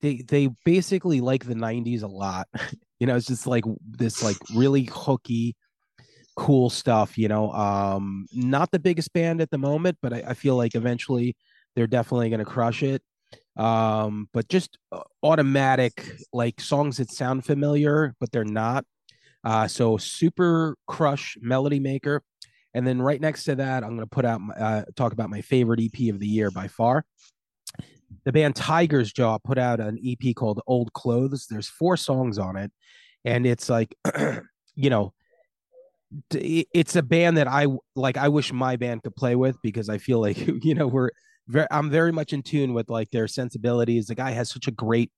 they 0.00 0.16
they 0.16 0.48
basically 0.64 1.20
like 1.20 1.44
the 1.44 1.54
90s 1.54 2.02
a 2.02 2.06
lot. 2.06 2.48
you 3.00 3.06
know, 3.06 3.16
it's 3.16 3.26
just 3.26 3.46
like 3.46 3.64
this 3.82 4.22
like 4.22 4.36
really 4.54 4.88
hooky 4.92 5.56
cool 6.36 6.70
stuff, 6.70 7.16
you 7.18 7.28
know. 7.28 7.52
Um 7.52 8.26
not 8.32 8.70
the 8.70 8.78
biggest 8.78 9.12
band 9.12 9.40
at 9.40 9.50
the 9.50 9.58
moment, 9.58 9.98
but 10.02 10.12
I, 10.12 10.22
I 10.28 10.34
feel 10.34 10.56
like 10.56 10.74
eventually 10.74 11.36
they're 11.74 11.86
definitely 11.86 12.30
gonna 12.30 12.44
crush 12.44 12.82
it. 12.82 13.02
Um, 13.56 14.28
but 14.32 14.48
just 14.48 14.78
uh, 14.90 15.02
automatic 15.22 16.16
like 16.32 16.60
songs 16.60 16.96
that 16.96 17.10
sound 17.10 17.44
familiar, 17.44 18.14
but 18.18 18.32
they're 18.32 18.44
not. 18.44 18.84
Uh, 19.44 19.68
so 19.68 19.96
Super 19.96 20.76
Crush 20.86 21.36
Melody 21.40 21.78
Maker. 21.78 22.22
And 22.72 22.86
then 22.86 23.00
right 23.00 23.20
next 23.20 23.44
to 23.44 23.54
that, 23.56 23.84
I'm 23.84 23.90
going 23.90 24.00
to 24.00 24.06
put 24.06 24.24
out, 24.24 24.40
uh, 24.58 24.82
talk 24.96 25.12
about 25.12 25.30
my 25.30 25.42
favorite 25.42 25.80
EP 25.80 26.12
of 26.12 26.18
the 26.18 26.26
year 26.26 26.50
by 26.50 26.66
far. 26.66 27.04
The 28.24 28.32
band 28.32 28.56
Tiger's 28.56 29.12
Jaw 29.12 29.38
put 29.38 29.58
out 29.58 29.80
an 29.80 29.98
EP 30.04 30.34
called 30.34 30.60
Old 30.66 30.92
Clothes. 30.92 31.46
There's 31.48 31.68
four 31.68 31.96
songs 31.96 32.38
on 32.38 32.56
it. 32.56 32.72
And 33.24 33.46
it's 33.46 33.68
like, 33.68 33.94
you 34.74 34.90
know, 34.90 35.12
it's 36.30 36.96
a 36.96 37.02
band 37.02 37.36
that 37.36 37.48
I 37.48 37.66
like. 37.96 38.16
I 38.16 38.28
wish 38.28 38.52
my 38.52 38.76
band 38.76 39.02
could 39.02 39.16
play 39.16 39.36
with 39.36 39.56
because 39.62 39.88
I 39.88 39.98
feel 39.98 40.20
like, 40.20 40.38
you 40.64 40.74
know, 40.74 40.86
we're 40.86 41.10
very, 41.48 41.66
I'm 41.70 41.90
very 41.90 42.12
much 42.12 42.32
in 42.32 42.42
tune 42.42 42.74
with 42.74 42.90
like 42.90 43.10
their 43.10 43.28
sensibilities. 43.28 44.06
The 44.06 44.14
guy 44.14 44.30
has 44.32 44.50
such 44.50 44.68
a 44.68 44.72
great 44.72 45.10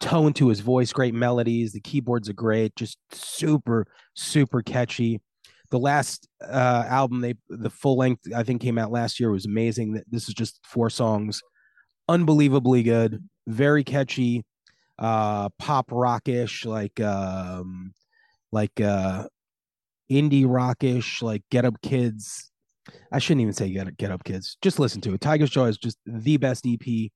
tone 0.00 0.32
to 0.34 0.48
his 0.48 0.60
voice, 0.60 0.92
great 0.92 1.14
melodies. 1.14 1.72
The 1.72 1.80
keyboards 1.80 2.28
are 2.28 2.34
great, 2.34 2.76
just 2.76 2.98
super, 3.12 3.86
super 4.14 4.62
catchy. 4.62 5.20
The 5.70 5.78
last 5.78 6.28
uh, 6.46 6.84
album, 6.86 7.20
they 7.20 7.34
the 7.48 7.70
full 7.70 7.96
length, 7.96 8.32
I 8.34 8.42
think 8.42 8.62
came 8.62 8.78
out 8.78 8.92
last 8.92 9.18
year, 9.18 9.30
was 9.30 9.46
amazing. 9.46 10.00
This 10.08 10.28
is 10.28 10.34
just 10.34 10.60
four 10.64 10.90
songs, 10.90 11.42
unbelievably 12.08 12.84
good, 12.84 13.26
very 13.48 13.82
catchy, 13.82 14.44
uh, 14.98 15.48
pop 15.58 15.90
rockish, 15.90 16.64
like 16.64 17.00
um, 17.00 17.92
like 18.52 18.80
uh, 18.80 19.24
indie 20.10 20.44
rockish, 20.46 21.22
like 21.22 21.42
Get 21.50 21.64
Up 21.64 21.80
Kids. 21.82 22.50
I 23.12 23.18
shouldn't 23.18 23.42
even 23.42 23.52
say 23.52 23.70
Get 23.70 23.88
up, 23.88 23.96
Get 23.96 24.10
Up 24.10 24.24
Kids. 24.24 24.56
Just 24.62 24.78
listen 24.78 25.00
to 25.02 25.14
it. 25.14 25.20
Tiger's 25.20 25.50
Jaw 25.50 25.64
is 25.64 25.78
just 25.78 25.98
the 26.06 26.36
best 26.36 26.66
EP 26.66 27.10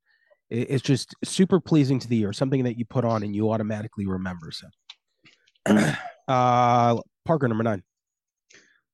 it's 0.51 0.83
just 0.83 1.15
super 1.25 1.61
pleasing 1.61 2.01
to 2.01 2.09
the 2.09 2.21
ear 2.23 2.33
something 2.33 2.65
that 2.65 2.77
you 2.77 2.85
put 2.85 3.05
on 3.05 3.23
and 3.23 3.37
you 3.37 3.53
automatically 3.53 4.05
remember 4.05 4.51
so 4.51 4.67
uh 6.29 6.99
parker 7.25 7.47
number 7.47 7.63
nine 7.63 7.83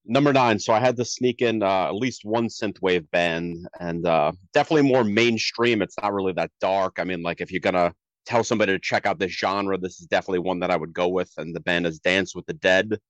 Number 0.09 0.33
nine. 0.33 0.61
So 0.61 0.73
I 0.73 0.79
had 0.79 0.97
to 0.99 1.05
sneak 1.05 1.43
in 1.43 1.65
uh, 1.65 1.88
at 1.88 1.97
least 1.97 2.25
one 2.25 2.47
synthwave 2.47 3.11
band, 3.11 3.67
and 3.81 4.07
uh, 4.07 4.31
definitely 4.55 4.88
more 4.88 5.03
mainstream. 5.03 5.83
It's 5.83 5.97
not 6.00 6.12
really 6.12 6.33
that 6.35 6.53
dark. 6.61 6.99
I 7.00 7.05
mean, 7.05 7.23
like 7.23 7.41
if 7.41 7.50
you're 7.50 7.59
gonna 7.59 7.93
tell 8.25 8.45
somebody 8.45 8.73
to 8.73 8.79
check 8.79 9.05
out 9.05 9.19
this 9.19 9.33
genre, 9.33 9.76
this 9.76 10.00
is 10.00 10.07
definitely 10.07 10.38
one 10.38 10.61
that 10.61 10.71
I 10.71 10.76
would 10.76 10.93
go 10.93 11.09
with. 11.09 11.33
And 11.38 11.57
the 11.57 11.61
band 11.61 11.88
is 11.88 11.99
Dance 11.99 12.37
with 12.37 12.47
the 12.47 12.55
Dead, 12.55 13.00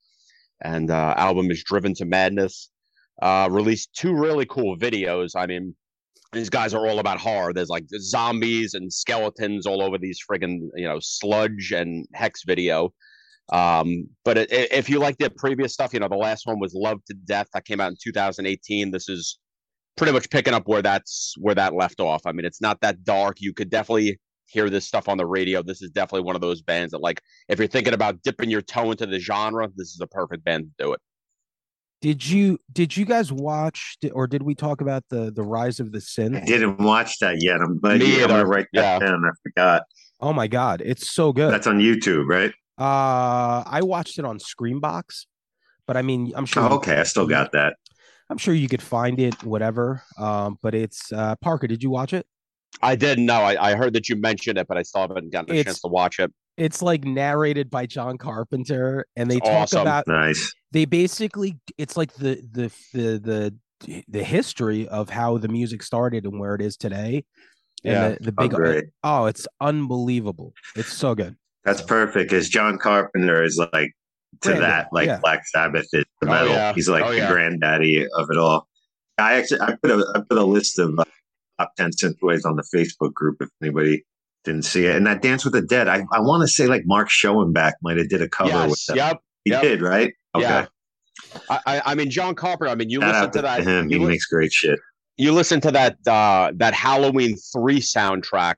and 0.63 0.91
uh, 0.91 1.15
album 1.17 1.51
is 1.51 1.63
Driven 1.65 1.95
to 1.95 2.05
Madness. 2.05 2.71
Uh, 3.21 3.49
released 3.51 3.95
two 3.95 4.15
really 4.15 4.47
cool 4.47 4.77
videos. 4.77 5.31
I 5.37 5.47
mean, 5.47 5.75
these 6.33 6.51
guys 6.51 6.75
are 6.75 6.87
all 6.87 6.99
about 6.99 7.19
horror. 7.19 7.53
There's 7.53 7.69
like 7.71 7.87
zombies 8.01 8.75
and 8.75 8.93
skeletons 8.93 9.67
all 9.67 9.83
over 9.83 9.97
these 9.99 10.19
friggin' 10.31 10.61
you 10.75 10.87
know 10.87 10.99
sludge 11.01 11.73
and 11.73 12.07
hex 12.15 12.43
video. 12.47 12.93
Um, 13.53 14.09
but 14.25 14.37
it, 14.39 14.53
it- 14.53 14.73
if 14.73 14.91
you 14.91 14.99
like 14.99 15.17
the 15.19 15.31
previous 15.31 15.73
stuff, 15.73 15.95
you 15.95 16.01
know 16.01 16.09
the 16.09 16.17
last 16.17 16.47
one 16.47 16.59
was 16.61 16.75
Love 16.75 16.99
to 17.07 17.15
Death 17.15 17.49
that 17.55 17.65
came 17.65 17.81
out 17.81 17.91
in 17.91 17.97
2018. 18.03 18.91
This 18.91 19.09
is 19.09 19.39
pretty 19.97 20.13
much 20.13 20.29
picking 20.31 20.53
up 20.55 20.65
where 20.67 20.83
that's 20.83 21.35
where 21.39 21.55
that 21.55 21.75
left 21.75 22.01
off. 22.01 22.23
I 22.27 22.33
mean, 22.33 22.45
it's 22.45 22.61
not 22.61 22.81
that 22.83 23.05
dark. 23.05 23.37
You 23.41 23.55
could 23.55 23.71
definitely 23.71 24.19
hear 24.47 24.71
this 24.71 24.87
stuff 24.87 25.09
on 25.09 25.19
the 25.19 25.27
radio. 25.27 25.63
This 25.63 25.83
is 25.83 25.91
definitely 25.91 26.25
one 26.27 26.35
of 26.35 26.41
those 26.41 26.63
bands 26.63 26.93
that 26.93 27.01
like 27.01 27.21
if 27.49 27.59
you're 27.59 27.69
thinking 27.69 27.95
about 27.95 28.23
dipping 28.23 28.51
your 28.51 28.63
toe 28.63 28.91
into 28.91 29.07
the 29.07 29.19
genre, 29.19 29.69
this 29.77 29.89
is 29.89 30.01
a 30.01 30.07
perfect 30.07 30.45
band 30.45 30.65
to 30.79 30.85
do 30.85 30.93
it. 30.93 31.01
did 32.01 32.27
you 32.27 32.59
did 32.73 32.97
you 32.97 33.05
guys 33.05 33.33
watch 33.33 33.97
or 34.13 34.27
did 34.27 34.43
we 34.43 34.55
talk 34.55 34.81
about 34.81 35.03
the 35.09 35.31
the 35.33 35.43
rise 35.43 35.81
of 35.81 35.93
the 35.93 35.99
I 35.99 36.01
synth 36.01 36.47
didn't 36.47 36.79
watch 36.79 37.19
that 37.21 37.43
yet. 37.43 37.61
I'm 37.61 37.79
glad 37.81 38.01
Me 38.01 38.17
you 38.17 38.23
I'm 38.23 38.29
gonna 38.29 38.47
write 38.47 38.67
that 38.75 39.01
Yeah. 39.03 39.07
down. 39.09 39.25
I 39.25 39.31
forgot. 39.43 39.83
oh 40.21 40.33
my 40.33 40.47
god 40.47 40.81
it's 40.85 41.11
so 41.11 41.33
good 41.33 41.53
That's 41.53 41.67
on 41.67 41.79
YouTube, 41.79 42.27
right? 42.29 42.53
uh 42.79 43.63
i 43.67 43.81
watched 43.83 44.19
it 44.19 44.25
on 44.27 44.39
screambox 44.39 45.25
but 45.87 45.97
i 45.97 46.03
mean 46.03 46.31
i'm 46.37 46.45
sure 46.45 46.63
Oh, 46.63 46.69
you- 46.69 46.75
okay, 46.77 46.99
I 47.01 47.05
still 47.05 47.27
got 47.27 47.53
that. 47.53 47.77
i'm 48.29 48.37
sure 48.37 48.53
you 48.53 48.69
could 48.69 48.83
find 48.83 49.19
it 49.19 49.43
whatever 49.45 50.03
um 50.19 50.59
but 50.63 50.75
it's 50.75 51.11
uh 51.11 51.37
parker 51.37 51.67
did 51.67 51.83
you 51.83 51.89
watch 51.89 52.13
it 52.13 52.27
I 52.83 52.95
didn't 52.97 53.27
know. 53.27 53.41
I, 53.41 53.71
I 53.73 53.75
heard 53.75 53.93
that 53.95 54.09
you 54.09 54.17
mentioned 54.17 54.59
it, 54.59 54.67
but 54.69 54.77
I 54.77 54.83
still 54.83 55.03
haven't 55.03 55.31
gotten 55.33 55.51
a 55.51 55.59
It's- 55.59 55.65
chance 55.67 55.81
to 55.83 55.89
watch 55.89 56.19
it. 56.19 56.33
it's 56.59 56.81
like 56.81 57.05
narrated 57.05 57.69
by 57.69 57.85
john 57.85 58.17
carpenter 58.17 59.05
and 59.15 59.31
they 59.31 59.37
It's 59.37 59.47
talk 59.47 59.63
awesome. 59.65 59.83
about 59.83 60.07
Nice. 60.09 60.55
they 60.73 60.87
basically 60.87 61.59
it's 61.77 61.99
like 61.99 62.15
the 62.15 62.41
the 62.51 62.73
the 62.95 63.55
the 63.85 64.03
the 64.09 64.25
history 64.25 64.89
of 64.89 65.11
how 65.11 65.37
the 65.37 65.49
music 65.49 65.83
started 65.83 66.25
and 66.25 66.41
where 66.41 66.55
it 66.55 66.63
is 66.63 66.79
today 66.79 67.25
and 67.85 67.93
Yeah. 67.93 68.09
the, 68.21 68.31
the 68.31 68.35
Oh, 68.39 68.43
big 68.49 68.51
great. 68.53 68.85
oh 69.05 69.27
it's 69.27 69.47
unbelievable 69.61 70.55
it's 70.75 70.93
so 70.95 71.15
good 71.15 71.37
That's 71.65 71.83
perfect 71.83 72.31
because 72.31 72.49
John 72.49 72.79
Carpenter 72.79 73.43
is 73.43 73.59
like 73.59 73.93
to 74.41 74.49
Granddad, 74.49 74.63
that, 74.71 74.89
like 74.93 75.07
yeah. 75.09 75.19
Black 75.21 75.47
Sabbath 75.47 75.89
is 75.93 76.05
the 76.23 76.27
Oh, 76.29 76.31
metal. 76.31 76.53
yeah. 76.53 76.73
He's 76.73 76.89
like 76.89 77.05
Oh, 77.05 77.11
the 77.11 77.19
yeah. 77.19 77.31
granddaddy 77.31 78.07
of 78.17 78.29
it 78.31 78.39
all. 78.39 78.67
I 79.19 79.35
actually 79.35 79.61
I 79.61 79.77
put 79.83 79.91
a 79.91 79.99
I 80.15 80.21
put 80.29 80.39
a 80.39 80.45
list 80.45 80.79
of 80.79 80.99
uh, 80.99 81.05
top 81.59 81.75
ten 81.77 81.91
synthwaves 81.91 82.45
on 82.45 82.57
the 82.57 82.65
Facebook 82.75 83.13
group 83.13 83.37
if 83.41 83.49
anybody 83.63 84.05
didn't 84.45 84.65
see 84.65 84.87
it. 84.87 84.97
And 84.97 85.07
that 85.07 85.23
Dance 85.23 85.45
with 85.45 85.55
the 85.55 85.63
Dead, 85.63 85.89
I, 85.89 86.05
I 86.13 86.21
want 86.21 86.43
to 86.43 86.49
say 86.49 86.67
like 86.67 86.83
Mark 86.87 87.09
Schoenbach 87.09 87.73
might 87.83 87.97
have 87.97 88.09
did 88.09 88.23
a 88.23 88.29
cover 88.29 88.69
with 88.69 88.81
Yes. 88.89 88.97
Yep. 88.97 89.21
He 89.45 89.51
yep. 89.51 89.63
did, 89.63 89.83
right? 89.83 90.13
Okay. 90.35 90.45
Yeah. 90.45 90.67
I, 91.49 91.83
I 91.85 91.95
mean 91.95 92.11
John 92.11 92.35
Carpenter. 92.35 92.71
I 92.71 92.75
mean 92.75 92.91
you 92.91 93.01
Shout 93.01 93.15
listen 93.15 93.31
to 93.33 93.39
to, 93.39 93.43
that. 93.43 93.63
him. 93.65 93.89
He 93.89 93.99
li- 93.99 94.07
makes 94.07 94.27
great 94.27 94.53
shit. 94.53 94.79
you 95.17 95.33
listen 95.33 95.61
to 95.63 95.71
that 95.73 95.97
uh 96.07 96.53
that 96.57 96.75
Halloween 96.75 97.37
three 97.53 97.81
soundtrack. 97.81 98.57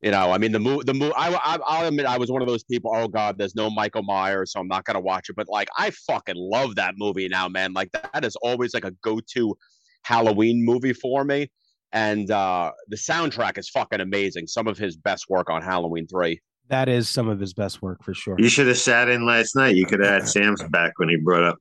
You 0.00 0.10
know, 0.10 0.32
I 0.32 0.38
mean 0.38 0.52
the 0.52 0.58
movie. 0.58 0.82
The 0.84 0.94
movie. 0.94 1.12
I, 1.16 1.32
I 1.34 1.58
I'll 1.66 1.86
admit 1.86 2.06
I 2.06 2.18
was 2.18 2.30
one 2.30 2.42
of 2.42 2.48
those 2.48 2.64
people. 2.64 2.92
Oh 2.94 3.08
God, 3.08 3.38
there's 3.38 3.54
no 3.54 3.70
Michael 3.70 4.02
Myers, 4.02 4.52
so 4.52 4.60
I'm 4.60 4.68
not 4.68 4.84
gonna 4.84 5.00
watch 5.00 5.28
it. 5.28 5.36
But 5.36 5.48
like, 5.48 5.68
I 5.78 5.90
fucking 5.90 6.36
love 6.36 6.76
that 6.76 6.94
movie 6.96 7.28
now, 7.28 7.48
man. 7.48 7.72
Like 7.72 7.90
that 7.92 8.24
is 8.24 8.36
always 8.36 8.74
like 8.74 8.84
a 8.84 8.92
go-to 9.02 9.56
Halloween 10.04 10.64
movie 10.64 10.92
for 10.92 11.24
me. 11.24 11.50
And 11.92 12.30
uh 12.30 12.72
the 12.88 12.96
soundtrack 12.96 13.58
is 13.58 13.68
fucking 13.68 14.00
amazing. 14.00 14.46
Some 14.46 14.66
of 14.66 14.78
his 14.78 14.96
best 14.96 15.26
work 15.28 15.50
on 15.50 15.62
Halloween 15.62 16.06
three. 16.06 16.40
that 16.68 16.88
is 16.88 17.08
some 17.08 17.28
of 17.28 17.38
his 17.38 17.52
best 17.52 17.82
work 17.82 18.02
for 18.02 18.14
sure 18.14 18.36
You 18.38 18.48
should 18.48 18.66
have 18.68 18.78
sat 18.78 19.08
in 19.08 19.26
last 19.26 19.54
night. 19.56 19.76
You 19.76 19.84
could 19.86 20.00
have 20.00 20.22
had 20.22 20.28
Sam's 20.28 20.62
back 20.70 20.92
when 20.98 21.08
he 21.08 21.16
brought 21.16 21.44
up. 21.44 21.58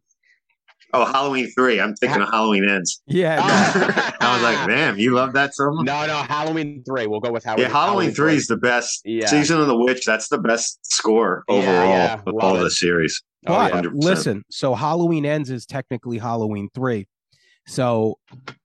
Oh, 0.94 1.06
Halloween 1.06 1.50
three. 1.58 1.80
I'm 1.80 1.96
thinking 1.96 2.22
of 2.22 2.30
Halloween 2.30 2.68
ends. 2.70 3.02
yeah 3.08 3.38
no, 3.38 4.18
I 4.28 4.34
was 4.34 4.44
like, 4.44 4.68
man, 4.68 5.00
you 5.00 5.12
love 5.12 5.32
that 5.34 5.56
so 5.56 5.72
much. 5.72 5.86
No, 5.86 6.06
no, 6.06 6.16
Halloween 6.16 6.84
three. 6.86 7.08
We'll 7.08 7.22
go 7.22 7.32
with 7.32 7.46
Halloween. 7.46 7.68
Yeah, 7.68 7.72
Halloween 7.74 8.12
three 8.12 8.36
is 8.36 8.48
the 8.48 8.58
best. 8.58 9.02
Yeah. 9.06 9.26
Season 9.28 9.60
of 9.60 9.68
the 9.68 9.78
Witch. 9.78 10.06
That's 10.06 10.28
the 10.28 10.38
best 10.38 10.80
score 10.84 11.44
overall 11.48 11.90
yeah, 11.90 12.14
of 12.16 12.26
love 12.28 12.36
all 12.44 12.56
it. 12.58 12.64
the 12.64 12.72
series. 12.72 13.22
Oh, 13.48 13.54
but 13.54 13.74
yeah. 13.74 13.82
100%. 13.90 14.04
listen 14.04 14.44
so 14.52 14.76
halloween 14.76 15.26
ends 15.26 15.50
is 15.50 15.66
technically 15.66 16.20
halloween 16.20 16.70
3 16.76 17.08
so 17.68 18.18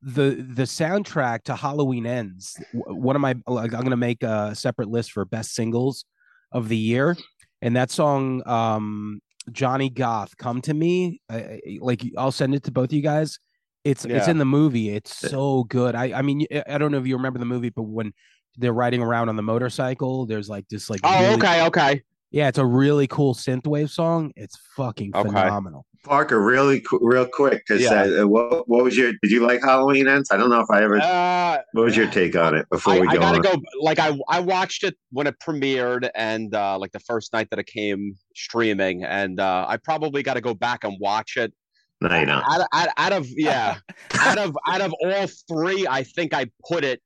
the 0.03 0.31
the 0.55 0.63
soundtrack 0.63 1.43
to 1.45 1.55
halloween 1.55 2.07
ends 2.07 2.57
one 2.73 3.15
of 3.15 3.21
my 3.23 3.35
like 3.47 3.73
i'm 3.75 3.83
gonna 3.83 3.97
make 3.97 4.23
a 4.23 4.55
separate 4.55 4.89
list 4.89 5.13
for 5.13 5.25
best 5.25 5.55
singles 5.55 6.05
of 6.53 6.69
the 6.69 6.77
year 6.77 7.17
and 7.63 7.77
that 7.77 7.91
song 7.91 8.43
um 8.47 9.21
johnny 9.53 9.91
goth 9.91 10.37
come 10.37 10.61
to 10.63 10.73
me 10.75 11.21
I, 11.31 11.61
like 11.81 12.03
i'll 12.17 12.33
send 12.33 12.55
it 12.55 12.63
to 12.65 12.73
both 12.73 12.87
of 12.91 12.93
you 12.95 13.03
guys. 13.03 13.39
It's 13.85 14.05
it's 14.05 14.27
in 14.31 14.39
the 14.39 14.45
movie. 14.45 14.91
It's 14.91 15.15
so 15.31 15.63
good. 15.65 15.95
I 15.95 16.19
i 16.19 16.23
mean 16.23 16.45
i 16.51 16.65
I 16.71 16.79
don't 16.79 16.91
know 16.91 16.99
if 16.99 17.07
you 17.07 17.17
remember 17.17 17.39
the 17.39 17.45
movie 17.45 17.71
but 17.71 17.83
when 17.85 18.13
they're 18.57 18.73
riding 18.73 19.01
around 19.03 19.29
on 19.29 19.37
the 19.37 19.43
motorcycle 19.43 20.27
there's 20.27 20.49
like 20.49 20.67
this 20.69 20.91
like 20.91 21.01
Oh, 21.05 21.21
really- 21.21 21.35
okay, 21.37 21.65
okay. 21.67 22.03
Yeah 22.31 22.49
it's 22.49 22.59
a 22.59 22.67
really 22.67 23.07
cool 23.07 23.35
synthwave 23.35 23.91
song 23.91 24.33
it's 24.37 24.57
fucking 24.77 25.13
Okay. 25.15 25.29
phenomenal 25.29 25.87
Parker, 26.05 26.41
really, 26.41 26.85
real 27.01 27.27
quick, 27.27 27.65
because 27.67 27.83
Yeah. 27.83 28.21
uh, 28.23 28.29
what, 28.29 28.69
what 28.69 28.85
was 28.85 28.97
your? 28.97 29.11
Did 29.23 29.33
you 29.33 29.45
like 29.45 29.61
Halloween 29.61 30.07
ends? 30.07 30.31
I 30.31 30.37
don't 30.37 30.51
know 30.51 30.61
if 30.61 30.71
I 30.71 30.85
ever. 30.85 31.01
Uh, 31.01 31.59
what 31.73 31.85
was 31.87 31.97
your 31.97 32.09
take 32.09 32.37
on 32.37 32.55
it 32.55 32.65
before 32.71 32.93
I, 32.93 33.01
we 33.01 33.09
I 33.09 33.15
go 33.15 33.19
gotta 33.21 33.37
on? 33.39 33.43
go. 33.43 33.63
Like 33.81 33.99
I, 33.99 34.17
I 34.29 34.39
watched 34.39 34.85
it 34.85 34.95
when 35.11 35.27
it 35.27 35.35
premiered, 35.45 36.09
and 36.15 36.55
uh, 36.55 36.79
like 36.79 36.93
the 36.93 37.01
first 37.01 37.33
night 37.33 37.49
that 37.51 37.59
it 37.59 37.67
came 37.67 38.15
streaming, 38.37 39.03
and 39.03 39.41
uh, 39.41 39.67
I 39.69 39.79
probably 39.79 40.23
got 40.23 40.35
to 40.35 40.41
go 40.41 40.55
back 40.55 40.85
and 40.85 40.97
watch 41.01 41.37
it. 41.37 41.53
No, 42.01 42.17
you 42.17 42.25
don't. 42.27 42.45
out, 42.49 42.69
out, 42.73 42.89
out 42.97 43.13
of 43.13 43.27
yeah, 43.31 43.79
out 44.21 44.39
of 44.39 44.57
out 44.69 44.83
of 44.83 44.95
all 45.05 45.27
three, 45.49 45.89
I 45.91 46.05
think 46.05 46.33
I 46.33 46.47
put 46.69 46.85
it 46.85 47.03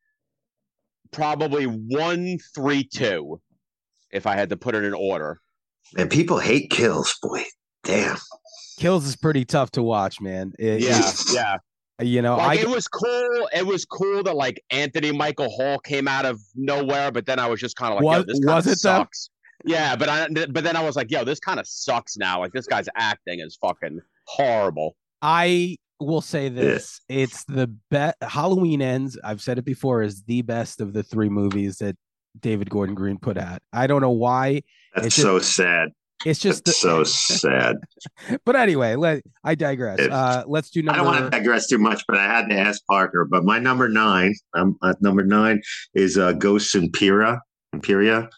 probably 1.10 1.64
one, 1.64 2.36
three, 2.54 2.84
two, 2.84 3.40
if 4.12 4.26
I 4.26 4.34
had 4.36 4.48
to 4.50 4.56
put 4.56 4.74
it 4.74 4.84
in 4.84 4.94
order. 4.94 5.40
And 5.96 6.10
people 6.10 6.38
hate 6.38 6.70
kills, 6.70 7.16
boy. 7.22 7.42
Damn. 7.84 8.16
Kills 8.78 9.06
is 9.06 9.16
pretty 9.16 9.44
tough 9.44 9.70
to 9.72 9.82
watch, 9.82 10.20
man. 10.20 10.52
It- 10.58 10.80
Yeah, 10.82 11.10
yeah. 11.32 11.56
you 12.00 12.22
know, 12.22 12.36
Like 12.36 12.58
I 12.60 12.62
it 12.62 12.68
was 12.68 12.86
cool. 12.88 13.48
It 13.52 13.66
was 13.66 13.84
cool 13.84 14.22
that 14.22 14.36
like 14.36 14.62
Anthony 14.70 15.12
Michael 15.12 15.50
Hall 15.50 15.78
came 15.80 16.06
out 16.08 16.24
of 16.26 16.40
nowhere, 16.54 17.10
but 17.10 17.26
then 17.26 17.38
I 17.38 17.46
was 17.46 17.60
just 17.60 17.76
kind 17.76 17.92
of 17.92 17.96
like, 18.00 18.04
Was- 18.04 18.16
yo, 18.18 18.22
this 18.24 18.40
kind 18.44 18.56
was 18.56 18.66
of 18.66 18.72
it, 18.72 18.78
though? 18.82 18.98
sucks. 18.98 19.30
Yeah, 19.66 19.94
but 19.96 20.08
I 20.08 20.26
but 20.50 20.64
then 20.64 20.74
I 20.76 20.82
was 20.82 20.96
like, 20.96 21.10
yo, 21.10 21.24
this 21.24 21.38
kind 21.40 21.60
of 21.60 21.66
sucks 21.66 22.16
now. 22.16 22.40
Like 22.40 22.52
this 22.52 22.66
guy's 22.66 22.88
acting 22.96 23.40
is 23.40 23.58
fucking 23.60 24.00
horrible. 24.26 24.96
I 25.20 25.76
will 25.98 26.22
say 26.22 26.48
this: 26.48 27.02
it's 27.10 27.44
the 27.44 27.66
best. 27.90 28.16
Halloween 28.22 28.80
Ends. 28.80 29.18
I've 29.22 29.42
said 29.42 29.58
it 29.58 29.66
before 29.66 30.00
is 30.02 30.22
the 30.22 30.40
best 30.40 30.80
of 30.80 30.94
the 30.94 31.02
three 31.02 31.28
movies 31.28 31.76
that 31.78 31.96
David 32.38 32.70
Gordon 32.70 32.94
Green 32.94 33.18
put 33.18 33.36
out. 33.38 33.60
I 33.72 33.86
don't 33.86 34.00
know 34.00 34.10
why. 34.10 34.62
That's 34.94 35.08
It's 35.08 35.16
so 35.16 35.38
sad. 35.38 35.90
It's 36.26 36.38
just 36.38 36.66
the, 36.66 36.72
so 36.72 37.02
sad. 37.04 37.76
But 38.44 38.54
anyway, 38.56 38.94
let 38.96 39.22
I 39.42 39.54
digress. 39.54 40.00
Uh, 40.00 40.44
let's 40.46 40.68
do 40.70 40.84
I 40.88 40.96
don't 40.96 41.06
want 41.06 41.24
to 41.24 41.30
digress 41.30 41.66
too 41.66 41.78
much, 41.78 42.04
but 42.06 42.18
I 42.18 42.24
had 42.24 42.48
to 42.50 42.58
ask 42.58 42.84
Parker. 42.86 43.24
But 43.24 43.44
my 43.44 43.58
number 43.58 43.88
nine, 43.88 44.34
um, 44.54 44.76
uh, 44.82 44.92
number 45.00 45.24
nine 45.24 45.62
is 45.94 46.18
uh, 46.18 46.32
Ghosts 46.32 46.74
Imperia. 46.74 47.40
Imperia. 47.72 48.28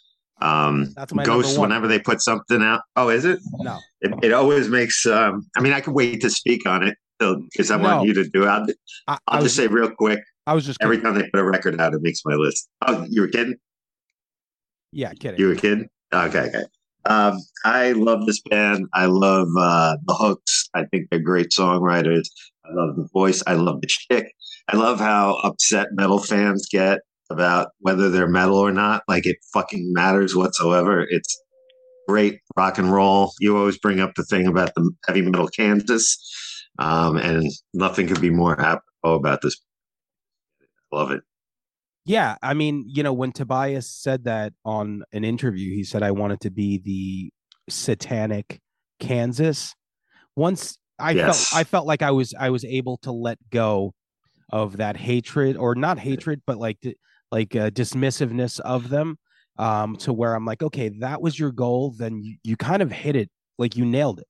Um, 0.40 0.92
That's 0.94 1.12
my 1.12 1.24
Ghosts. 1.24 1.58
Whenever 1.58 1.88
they 1.88 1.98
put 1.98 2.20
something 2.20 2.62
out, 2.62 2.82
oh, 2.96 3.08
is 3.08 3.24
it? 3.24 3.40
No, 3.58 3.78
It, 4.00 4.12
it 4.24 4.32
always 4.32 4.68
makes. 4.68 5.04
Um, 5.06 5.48
I 5.56 5.60
mean, 5.60 5.72
I 5.72 5.80
can 5.80 5.92
wait 5.92 6.20
to 6.20 6.30
speak 6.30 6.66
on 6.66 6.82
it 6.84 6.96
because 7.18 7.70
I 7.70 7.76
No. 7.78 7.82
want 7.96 8.06
you 8.08 8.14
to 8.14 8.28
do. 8.28 8.44
it. 8.44 8.46
I'll, 8.48 8.66
I, 9.08 9.12
I 9.14 9.18
I'll 9.28 9.42
was 9.42 9.46
just 9.46 9.56
say 9.56 9.66
real 9.66 9.90
quick. 9.90 10.20
I 10.46 10.54
was 10.54 10.64
just 10.66 10.78
Every 10.82 10.96
kidding. 10.98 11.12
time 11.14 11.20
they 11.22 11.30
put 11.30 11.40
a 11.40 11.44
record 11.44 11.80
out, 11.80 11.94
it 11.94 12.02
makes 12.02 12.20
my 12.24 12.34
list. 12.34 12.68
Oh, 12.86 13.06
you 13.08 13.20
were 13.22 13.28
kidding? 13.28 13.54
Yeah, 14.92 15.12
kidding. 15.12 15.40
You 15.40 15.48
were 15.48 15.54
kidding? 15.54 15.88
Okay, 16.12 16.48
okay. 16.48 16.64
Um, 17.04 17.38
I 17.64 17.92
love 17.92 18.26
this 18.26 18.40
band. 18.42 18.86
I 18.94 19.06
love 19.06 19.48
uh, 19.58 19.96
the 20.04 20.14
hooks. 20.14 20.68
I 20.74 20.84
think 20.84 21.08
they're 21.10 21.20
great 21.20 21.50
songwriters. 21.50 22.28
I 22.64 22.72
love 22.72 22.96
the 22.96 23.08
voice. 23.12 23.42
I 23.46 23.54
love 23.54 23.80
the 23.80 23.88
chick. 23.88 24.32
I 24.68 24.76
love 24.76 25.00
how 25.00 25.38
upset 25.42 25.88
metal 25.92 26.18
fans 26.18 26.68
get 26.70 27.00
about 27.30 27.68
whether 27.80 28.08
they're 28.08 28.28
metal 28.28 28.56
or 28.56 28.70
not. 28.70 29.02
Like 29.08 29.26
it 29.26 29.38
fucking 29.52 29.92
matters 29.92 30.36
whatsoever. 30.36 31.04
It's 31.08 31.42
great 32.06 32.40
rock 32.56 32.78
and 32.78 32.92
roll. 32.92 33.32
You 33.40 33.56
always 33.56 33.78
bring 33.78 34.00
up 34.00 34.14
the 34.14 34.24
thing 34.24 34.46
about 34.46 34.74
the 34.74 34.92
heavy 35.06 35.22
metal 35.22 35.48
Kansas, 35.48 36.18
um, 36.78 37.16
and 37.16 37.50
nothing 37.74 38.06
could 38.06 38.20
be 38.20 38.30
more 38.30 38.60
apropos 38.60 39.14
about 39.14 39.40
this. 39.42 39.56
Love 40.92 41.10
it. 41.10 41.22
Yeah, 42.04 42.36
I 42.42 42.54
mean, 42.54 42.84
you 42.88 43.02
know, 43.02 43.12
when 43.12 43.30
Tobias 43.32 43.88
said 43.88 44.24
that 44.24 44.52
on 44.64 45.04
an 45.12 45.24
interview, 45.24 45.72
he 45.74 45.84
said 45.84 46.02
I 46.02 46.10
wanted 46.10 46.40
to 46.40 46.50
be 46.50 46.78
the 46.78 47.32
satanic 47.72 48.60
Kansas. 48.98 49.74
Once 50.34 50.78
I 50.98 51.12
Yes. 51.12 51.50
felt 51.50 51.60
I 51.60 51.64
felt 51.64 51.86
like 51.86 52.02
I 52.02 52.10
was 52.10 52.34
I 52.38 52.50
was 52.50 52.64
able 52.64 52.96
to 52.98 53.12
let 53.12 53.38
go 53.50 53.94
of 54.50 54.78
that 54.78 54.96
hatred 54.96 55.56
or 55.56 55.74
not 55.74 55.98
hatred, 55.98 56.42
but 56.46 56.58
like 56.58 56.78
like 57.30 57.54
uh, 57.54 57.70
dismissiveness 57.70 58.60
of 58.60 58.88
them 58.90 59.16
um 59.58 59.96
to 59.96 60.12
where 60.12 60.34
I'm 60.34 60.44
like, 60.44 60.62
okay, 60.62 60.88
that 61.00 61.22
was 61.22 61.38
your 61.38 61.52
goal, 61.52 61.94
then 61.96 62.22
you, 62.22 62.36
you 62.42 62.56
kind 62.56 62.82
of 62.82 62.90
hit 62.90 63.14
it 63.16 63.30
like 63.58 63.76
you 63.76 63.84
nailed 63.84 64.18
it. 64.18 64.26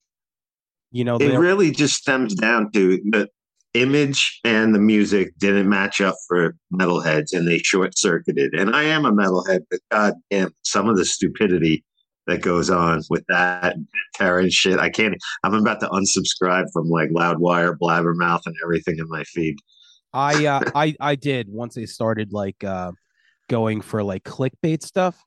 You 0.91 1.05
know, 1.05 1.17
it 1.17 1.39
really 1.39 1.71
just 1.71 1.95
stems 1.95 2.35
down 2.35 2.71
to 2.73 2.99
the 3.05 3.29
image 3.75 4.41
and 4.45 4.75
the 4.75 4.79
music 4.79 5.33
didn't 5.39 5.69
match 5.69 6.01
up 6.01 6.17
for 6.29 6.55
metalheads 6.73 7.33
and 7.33 7.49
they 7.49 7.59
short 7.59 7.97
circuited. 7.97 8.55
And 8.55 8.75
I 8.75 8.83
am 8.85 9.05
a 9.05 9.13
metalhead, 9.13 9.61
but 9.71 9.81
god 9.91 10.15
damn 10.31 10.55
some 10.63 10.89
of 10.89 10.97
the 10.97 11.05
stupidity 11.05 11.85
that 12.27 12.41
goes 12.41 12.71
on 12.71 13.03
with 13.11 13.25
that 13.29 13.75
and 13.75 13.87
Terror 14.15 14.49
shit. 14.51 14.79
I 14.79 14.91
can't 14.91 15.17
I'm 15.43 15.55
about 15.55 15.81
to 15.81 15.89
unsubscribe 15.89 16.67
from 16.73 16.89
like 16.89 17.11
Loudwire, 17.11 17.77
Blabbermouth, 17.77 18.43
and 18.47 18.55
everything 18.63 18.99
in 18.99 19.09
my 19.09 19.25
feed. 19.25 19.57
I 20.13 20.47
uh 20.47 20.61
I 20.75 20.95
I 21.01 21.15
did 21.15 21.49
once 21.49 21.75
they 21.75 21.87
started 21.87 22.33
like 22.33 22.63
uh 22.63 22.93
going 23.49 23.81
for 23.81 24.03
like 24.03 24.25
clickbait 24.25 24.83
stuff. 24.83 25.23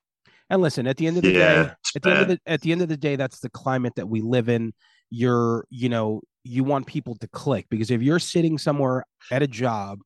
And 0.49 0.61
listen, 0.61 0.85
at 0.85 0.97
the 0.97 1.07
end 1.07 1.17
of 1.17 1.23
the 1.23 1.33
day, 1.33 1.39
Yeah, 1.39 1.73
it's 1.79 1.95
at 1.95 2.01
the 2.03 2.11
end 2.11 2.21
of 2.21 2.27
the 2.27 2.39
at 2.45 2.61
the 2.61 2.71
end 2.71 2.81
of 2.83 2.89
the 2.89 2.97
day, 2.97 3.15
that's 3.15 3.39
the 3.39 3.49
climate 3.49 3.93
that 3.95 4.07
we 4.07 4.21
live 4.21 4.47
in. 4.47 4.73
You're, 5.09 5.65
you 5.69 5.89
know, 5.89 6.21
you 6.45 6.63
want 6.63 6.85
people 6.85 7.15
to 7.15 7.27
click 7.29 7.65
because 7.69 7.89
if 7.89 8.01
you're 8.01 8.19
sitting 8.19 8.57
somewhere 8.57 9.03
at 9.31 9.41
a 9.41 9.47
job 9.47 9.99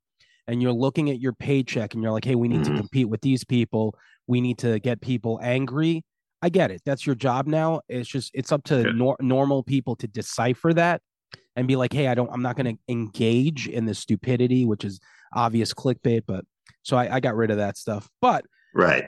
and 0.48 0.62
you're 0.62 0.72
looking 0.72 1.10
at 1.10 1.20
your 1.20 1.34
paycheck 1.34 1.94
and 1.94 2.02
you're 2.02 2.14
like, 2.14 2.24
hey, 2.26 2.36
we 2.36 2.48
need 2.48 2.62
Mhm. 2.62 2.66
to 2.66 2.76
compete 2.78 3.10
with 3.10 3.22
these 3.22 3.44
people, 3.44 3.94
we 4.26 4.40
need 4.40 4.58
to 4.60 4.80
get 4.80 5.02
people 5.02 5.40
angry. 5.44 6.04
I 6.42 6.48
get 6.50 6.72
it. 6.72 6.82
That's 6.86 7.06
your 7.06 7.16
job 7.16 7.46
now. 7.46 7.82
It's 7.90 8.08
just 8.08 8.32
it's 8.34 8.52
up 8.54 8.64
to 8.66 8.84
Yeah. 8.84 8.92
nor- 8.96 9.18
normal 9.20 9.64
people 9.64 9.98
to 9.98 10.08
decipher 10.08 10.74
that 10.74 11.02
and 11.58 11.68
be 11.68 11.76
like, 11.76 11.92
hey, 11.92 12.08
I 12.08 12.16
don't, 12.16 12.30
I'm 12.32 12.42
not 12.42 12.56
going 12.56 12.74
to 12.78 12.82
engage 12.88 13.68
in 13.68 13.86
the 13.86 13.94
stupidity, 13.94 14.64
which 14.64 14.86
is 14.86 15.02
obvious 15.36 15.74
clickbait. 15.74 16.22
But 16.26 16.46
so 16.84 16.96
I, 16.96 17.16
I 17.16 17.20
got 17.20 17.36
rid 17.36 17.52
of 17.52 17.58
that 17.58 17.78
stuff. 17.78 18.10
But 18.22 18.46
Right. 18.74 19.06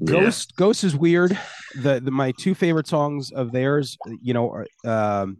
Yeah. 0.00 0.12
Ghost, 0.12 0.56
Ghost 0.56 0.82
is 0.84 0.96
weird. 0.96 1.36
The, 1.74 2.00
the 2.00 2.10
my 2.10 2.32
two 2.32 2.54
favorite 2.54 2.86
songs 2.86 3.32
of 3.32 3.52
theirs, 3.52 3.98
you 4.22 4.32
know, 4.32 4.48
are, 4.50 4.66
um, 4.84 5.36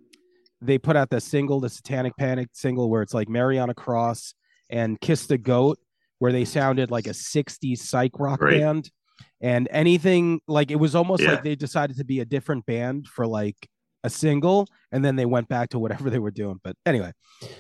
they 0.63 0.79
put 0.79 0.97
out 0.97 1.11
the 1.11 1.21
single, 1.21 1.61
the 1.61 1.69
Satanic 1.71 2.17
Panic 2.17 2.49
single, 2.53 2.91
where 2.91 3.03
it's 3.03 3.15
like 3.15 3.29
Mary 3.29 3.59
on 3.59 3.71
a 3.71 3.75
Cross 3.75 4.35
and 4.71 5.01
Kiss 5.01 5.27
the 5.27 5.39
Goat, 5.39 5.79
where 6.19 6.33
they 6.33 6.45
sounded 6.45 6.91
like 6.91 7.07
a 7.07 7.15
'60s 7.15 7.79
psych 7.79 8.13
rock 8.19 8.41
Right. 8.43 8.61
band. 8.61 8.91
And 9.43 9.69
anything 9.71 10.41
like 10.49 10.71
it 10.71 10.77
was 10.77 10.95
almost 10.95 11.23
Yeah. 11.23 11.33
like 11.33 11.43
they 11.43 11.55
decided 11.57 11.97
to 11.97 12.05
be 12.05 12.21
a 12.21 12.25
different 12.25 12.67
band 12.67 13.07
for 13.09 13.27
like 13.27 13.57
a 14.05 14.11
single, 14.11 14.67
and 14.93 15.05
then 15.05 15.17
they 15.17 15.27
went 15.27 15.49
back 15.49 15.69
to 15.71 15.79
whatever 15.79 16.09
they 16.11 16.19
were 16.19 16.31
doing. 16.31 16.59
But 16.63 16.77
anyway, 16.87 17.13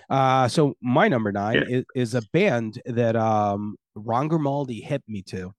uh, 0.09 0.49
so 0.49 0.75
my 0.83 1.09
number 1.09 1.33
nine 1.33 1.65
is, 1.69 1.85
is 1.95 2.15
a 2.15 2.23
band 2.33 2.81
that 2.87 3.17
um, 3.17 3.77
Ron 3.95 4.29
Grimaldi 4.29 4.81
hit 4.81 5.03
me 5.09 5.23
to. 5.23 5.53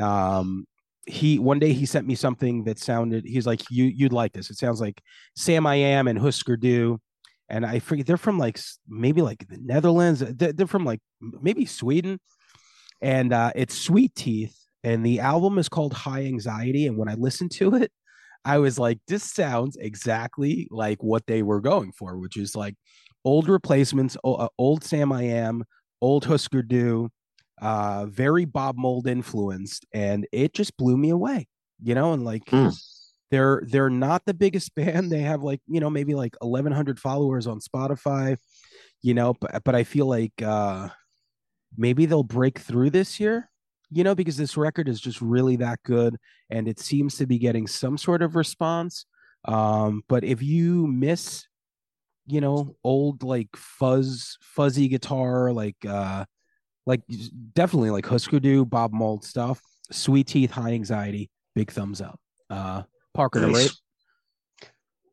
Um, 0.00 0.66
he 1.06 1.38
one 1.38 1.58
day 1.58 1.72
he 1.72 1.86
sent 1.86 2.06
me 2.06 2.14
something 2.14 2.64
that 2.64 2.78
sounded. 2.78 3.24
He's 3.26 3.46
like, 3.46 3.62
"You 3.70 3.84
you'd 3.84 4.12
like 4.12 4.32
this? 4.32 4.50
It 4.50 4.56
sounds 4.56 4.80
like 4.80 5.02
Samiam 5.38 6.08
and 6.08 6.18
Husker 6.18 6.56
Du." 6.56 7.00
And 7.48 7.66
I 7.66 7.78
forget 7.78 8.06
they're 8.06 8.16
from 8.16 8.38
like 8.38 8.58
maybe 8.88 9.20
like 9.22 9.46
the 9.48 9.58
Netherlands. 9.60 10.20
They're, 10.20 10.52
they're 10.52 10.66
from 10.66 10.84
like 10.84 11.00
maybe 11.20 11.66
Sweden, 11.66 12.20
and 13.00 13.32
uh, 13.32 13.52
it's 13.54 13.76
Sweet 13.76 14.14
Teeth. 14.14 14.56
And 14.82 15.04
the 15.04 15.20
album 15.20 15.58
is 15.58 15.70
called 15.70 15.94
High 15.94 16.24
Anxiety. 16.24 16.86
And 16.86 16.98
when 16.98 17.08
I 17.08 17.14
listened 17.14 17.52
to 17.52 17.74
it, 17.74 17.90
I 18.44 18.58
was 18.58 18.78
like, 18.78 18.98
this 19.08 19.24
sounds 19.24 19.76
exactly 19.76 20.68
like 20.70 21.02
what 21.02 21.26
they 21.26 21.42
were 21.42 21.62
going 21.62 21.92
for, 21.92 22.18
which 22.18 22.36
is 22.36 22.54
like 22.54 22.74
old 23.24 23.48
replacements, 23.48 24.16
uh, 24.22 24.48
old 24.58 24.82
Samiam, 24.82 25.62
old 26.02 26.26
Husker 26.26 26.62
Du, 26.62 27.10
uh, 27.60 28.06
very 28.06 28.44
Bob 28.44 28.76
Mould 28.76 29.06
influenced, 29.06 29.86
and 29.92 30.26
it 30.32 30.54
just 30.54 30.76
blew 30.76 30.96
me 30.96 31.10
away. 31.10 31.48
You 31.82 31.94
know, 31.94 32.12
and 32.12 32.24
like 32.24 32.42
Hmm. 32.48 32.68
they're 33.30 33.62
they're 33.66 33.90
not 33.90 34.24
the 34.26 34.34
biggest 34.34 34.74
band. 34.76 35.10
They 35.12 35.20
have 35.22 35.42
like 35.42 35.60
you 35.66 35.80
know 35.80 35.90
maybe 35.90 36.14
like 36.14 36.36
eleven 36.42 36.72
hundred 36.72 36.98
followers 37.00 37.46
on 37.46 37.60
Spotify. 37.60 38.36
You 39.02 39.14
know, 39.14 39.34
but 39.34 39.64
but 39.64 39.74
I 39.74 39.84
feel 39.84 40.06
like 40.06 40.40
uh, 40.42 40.88
maybe 41.76 42.06
they'll 42.06 42.22
break 42.22 42.58
through 42.58 42.90
this 42.90 43.18
year. 43.20 43.50
You 43.90 44.02
know, 44.02 44.14
because 44.14 44.36
this 44.36 44.56
record 44.56 44.88
is 44.88 45.00
just 45.00 45.20
really 45.20 45.56
that 45.56 45.78
good, 45.84 46.16
and 46.50 46.66
it 46.66 46.80
seems 46.80 47.16
to 47.18 47.26
be 47.26 47.38
getting 47.38 47.66
some 47.66 47.96
sort 47.98 48.22
of 48.22 48.34
response. 48.34 49.06
Um, 49.44 50.02
but 50.08 50.24
if 50.24 50.42
you 50.42 50.86
miss, 50.86 51.46
you 52.26 52.40
know, 52.40 52.76
old 52.84 53.22
like 53.22 53.48
fuzz 53.56 54.38
fuzzy 54.40 54.88
guitar, 54.88 55.52
like 55.52 55.76
uh 55.86 56.24
like 56.86 57.00
definitely 57.54 57.90
like 57.90 58.06
Husker 58.06 58.40
Du, 58.40 58.64
Bob 58.64 58.92
Mould 58.92 59.24
stuff, 59.24 59.60
Sweet 59.90 60.26
Teeth, 60.26 60.50
High 60.50 60.72
Anxiety, 60.72 61.30
big 61.54 61.70
thumbs 61.70 62.00
up. 62.00 62.18
Uh 62.50 62.82
Parker 63.14 63.40
number 63.40 63.58
eight. 63.58 63.72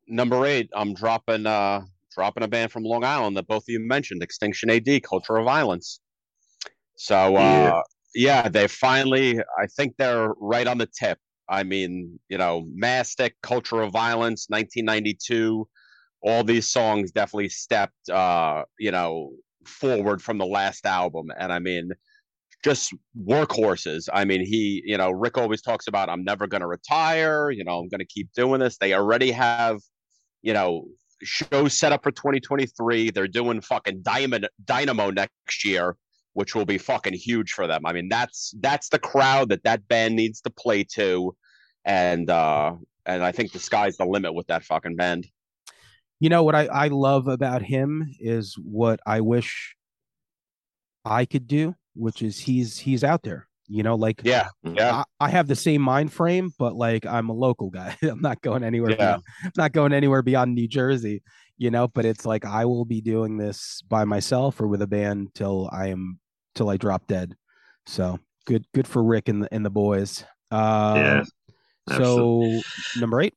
Number 0.07 0.45
eight, 0.45 0.69
I'm 0.73 0.93
dropping 0.93 1.45
uh 1.45 1.81
dropping 2.13 2.43
a 2.43 2.47
band 2.47 2.71
from 2.71 2.83
Long 2.83 3.03
Island 3.03 3.37
that 3.37 3.47
both 3.47 3.63
of 3.63 3.69
you 3.69 3.79
mentioned, 3.79 4.21
Extinction 4.21 4.69
AD, 4.69 5.03
Culture 5.03 5.37
of 5.37 5.45
Violence. 5.45 6.01
So 6.97 7.35
uh 7.35 7.49
Yeah. 7.49 7.81
yeah, 8.13 8.49
they 8.49 8.67
finally 8.67 9.39
I 9.39 9.67
think 9.77 9.95
they're 9.97 10.33
right 10.39 10.67
on 10.67 10.77
the 10.77 10.87
tip. 10.87 11.19
I 11.47 11.63
mean, 11.63 12.19
you 12.29 12.37
know, 12.37 12.65
Mastic, 12.73 13.35
Culture 13.43 13.81
of 13.81 13.91
Violence, 13.91 14.45
1992, 14.49 15.67
all 16.23 16.43
these 16.43 16.69
songs 16.69 17.11
definitely 17.11 17.49
stepped 17.49 18.09
uh, 18.09 18.63
you 18.79 18.91
know, 18.91 19.31
forward 19.65 20.21
from 20.21 20.37
the 20.37 20.45
last 20.45 20.85
album. 20.85 21.31
And 21.37 21.51
I 21.51 21.59
mean, 21.59 21.91
just 22.63 22.93
workhorses. 23.19 24.07
I 24.13 24.25
mean, 24.25 24.45
he, 24.45 24.83
you 24.85 24.97
know, 24.97 25.11
Rick 25.11 25.37
always 25.37 25.61
talks 25.61 25.87
about 25.87 26.09
I'm 26.09 26.23
never 26.23 26.47
going 26.47 26.61
to 26.61 26.67
retire, 26.67 27.49
you 27.51 27.63
know, 27.63 27.79
I'm 27.79 27.89
going 27.89 27.99
to 27.99 28.05
keep 28.05 28.31
doing 28.33 28.59
this. 28.59 28.77
They 28.77 28.93
already 28.93 29.31
have, 29.31 29.79
you 30.41 30.53
know, 30.53 30.85
shows 31.23 31.77
set 31.77 31.91
up 31.91 32.03
for 32.03 32.11
2023. 32.11 33.11
They're 33.11 33.27
doing 33.27 33.61
fucking 33.61 34.01
Diamond 34.01 34.47
Dynamo 34.65 35.11
next 35.11 35.65
year, 35.65 35.97
which 36.33 36.55
will 36.55 36.65
be 36.65 36.77
fucking 36.77 37.13
huge 37.13 37.51
for 37.51 37.67
them. 37.67 37.85
I 37.85 37.93
mean, 37.93 38.09
that's 38.09 38.53
that's 38.59 38.89
the 38.89 38.99
crowd 38.99 39.49
that 39.49 39.63
that 39.63 39.87
band 39.87 40.15
needs 40.15 40.41
to 40.41 40.49
play 40.49 40.83
to, 40.95 41.35
and 41.85 42.29
uh 42.29 42.73
and 43.05 43.23
I 43.23 43.31
think 43.31 43.51
the 43.51 43.59
sky's 43.59 43.97
the 43.97 44.05
limit 44.05 44.33
with 44.33 44.47
that 44.47 44.63
fucking 44.63 44.95
band. 44.95 45.27
You 46.21 46.29
know 46.29 46.43
what 46.43 46.53
I, 46.53 46.67
I 46.67 46.87
love 46.89 47.27
about 47.27 47.63
him 47.63 48.13
is 48.19 48.55
what 48.61 48.99
I 49.07 49.21
wish 49.21 49.75
I 51.03 51.25
could 51.25 51.47
do, 51.47 51.73
which 51.95 52.21
is 52.21 52.37
he's 52.37 52.77
he's 52.77 53.03
out 53.03 53.23
there. 53.23 53.47
You 53.67 53.81
know, 53.81 53.95
like 53.95 54.21
Yeah, 54.23 54.49
yeah. 54.63 55.03
I, 55.19 55.25
I 55.25 55.29
have 55.31 55.47
the 55.47 55.55
same 55.55 55.81
mind 55.81 56.13
frame, 56.13 56.51
but 56.59 56.75
like 56.75 57.07
I'm 57.07 57.29
a 57.29 57.33
local 57.33 57.71
guy. 57.71 57.97
I'm 58.03 58.21
not 58.21 58.39
going 58.41 58.63
anywhere. 58.63 58.91
Yeah. 58.91 58.97
Beyond, 58.97 59.23
I'm 59.45 59.51
not 59.57 59.71
going 59.71 59.93
anywhere 59.93 60.21
beyond 60.21 60.53
New 60.53 60.67
Jersey. 60.67 61.23
You 61.57 61.71
know, 61.71 61.87
but 61.87 62.05
it's 62.05 62.23
like 62.23 62.45
I 62.45 62.65
will 62.65 62.85
be 62.85 63.01
doing 63.01 63.37
this 63.37 63.81
by 63.89 64.05
myself 64.05 64.61
or 64.61 64.67
with 64.67 64.83
a 64.83 64.87
band 64.87 65.29
till 65.33 65.71
I 65.73 65.87
am 65.87 66.19
till 66.53 66.69
I 66.69 66.77
drop 66.77 67.07
dead. 67.07 67.35
So 67.87 68.19
good, 68.45 68.67
good 68.75 68.87
for 68.87 69.03
Rick 69.03 69.27
and 69.27 69.41
the 69.41 69.51
and 69.51 69.65
the 69.65 69.71
boys. 69.71 70.23
Uh, 70.51 70.93
Yeah, 71.89 71.97
So 71.97 72.61
number 72.99 73.21
eight. 73.21 73.33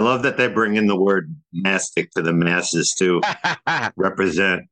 I 0.00 0.02
love 0.02 0.22
that 0.22 0.38
they 0.38 0.48
bring 0.48 0.76
in 0.76 0.86
the 0.86 0.98
word 0.98 1.36
mastic 1.52 2.10
to 2.12 2.22
the 2.22 2.32
masses 2.32 2.94
too. 2.98 3.20
Represent 3.96 4.62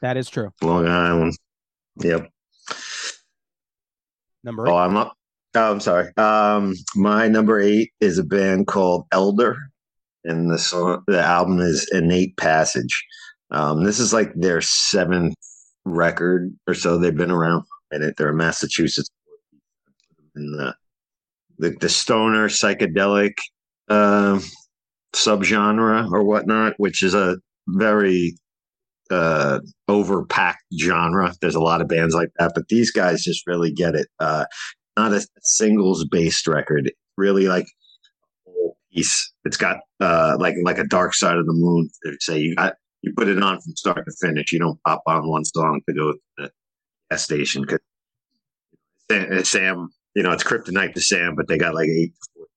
That 0.00 0.16
is 0.16 0.30
true. 0.30 0.52
Long 0.62 0.88
Island. 0.88 1.36
Yep. 2.00 2.30
Number 4.42 4.66
eight. 4.66 4.70
Oh, 4.70 4.76
I'm 4.76 4.96
up. 4.96 5.12
Oh, 5.54 5.70
I'm 5.70 5.80
sorry. 5.80 6.16
Um, 6.16 6.74
my 6.96 7.28
number 7.28 7.60
eight 7.60 7.92
is 8.00 8.18
a 8.18 8.24
band 8.24 8.66
called 8.66 9.04
Elder, 9.12 9.58
and 10.24 10.50
the 10.50 10.58
song, 10.58 11.04
the 11.06 11.20
album 11.20 11.60
is 11.60 11.86
Innate 11.92 12.36
Passage. 12.38 13.04
Um, 13.50 13.84
this 13.84 14.00
is 14.00 14.14
like 14.14 14.32
their 14.34 14.62
seventh 14.62 15.36
record 15.84 16.56
or 16.66 16.72
so. 16.72 16.96
They've 16.96 17.14
been 17.14 17.30
around 17.30 17.62
for 17.64 17.96
a 17.96 17.98
minute. 17.98 18.16
They're 18.16 18.30
a 18.30 18.34
Massachusetts, 18.34 19.10
in 20.34 20.52
the 20.52 20.74
the, 21.58 21.76
the 21.80 21.88
stoner 21.88 22.48
psychedelic 22.48 23.34
uh, 23.88 24.40
subgenre 25.14 26.10
or 26.10 26.24
whatnot, 26.24 26.74
which 26.78 27.02
is 27.02 27.14
a 27.14 27.36
very 27.68 28.36
uh 29.10 29.60
overpacked 29.88 30.54
genre. 30.78 31.34
There's 31.40 31.54
a 31.54 31.60
lot 31.60 31.80
of 31.80 31.88
bands 31.88 32.14
like 32.14 32.30
that, 32.38 32.52
but 32.54 32.68
these 32.68 32.90
guys 32.90 33.22
just 33.22 33.46
really 33.46 33.72
get 33.72 33.94
it. 33.94 34.08
Uh 34.18 34.44
not 34.96 35.12
a 35.12 35.26
singles 35.42 36.04
based 36.10 36.46
record. 36.46 36.90
Really 37.16 37.46
like 37.46 37.66
a 38.46 38.50
whole 38.50 38.76
piece. 38.92 39.32
It's 39.44 39.56
got 39.56 39.78
uh 40.00 40.36
like 40.38 40.54
like 40.64 40.78
a 40.78 40.86
dark 40.86 41.14
side 41.14 41.36
of 41.36 41.46
the 41.46 41.52
moon. 41.52 41.90
They 42.04 42.12
say 42.20 42.38
you 42.38 42.54
got 42.56 42.74
you 43.02 43.12
put 43.16 43.28
it 43.28 43.42
on 43.42 43.60
from 43.60 43.76
start 43.76 44.04
to 44.06 44.12
finish. 44.26 44.52
You 44.52 44.58
don't 44.58 44.82
pop 44.86 45.02
on 45.06 45.28
one 45.28 45.44
song 45.44 45.80
to 45.88 45.94
go 45.94 46.12
to 46.12 46.18
the 46.38 46.50
gas 47.10 47.22
station 47.22 47.62
because 47.62 47.80
Sam, 49.46 49.90
you 50.16 50.22
know, 50.22 50.32
it's 50.32 50.42
kryptonite 50.42 50.94
to 50.94 51.00
Sam, 51.00 51.34
but 51.36 51.46
they 51.46 51.58
got 51.58 51.74
like 51.74 51.88
eight 51.88 52.14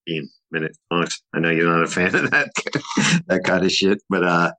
to 0.07 0.13
fourteen 0.13 0.29
minute 0.51 0.77
songs. 0.91 1.21
I 1.33 1.39
know 1.39 1.49
you're 1.49 1.71
not 1.71 1.83
a 1.83 1.87
fan 1.87 2.15
of 2.15 2.31
that 2.31 2.49
that 3.27 3.43
kind 3.43 3.63
of 3.65 3.71
shit, 3.71 4.01
but 4.09 4.23
uh 4.23 4.51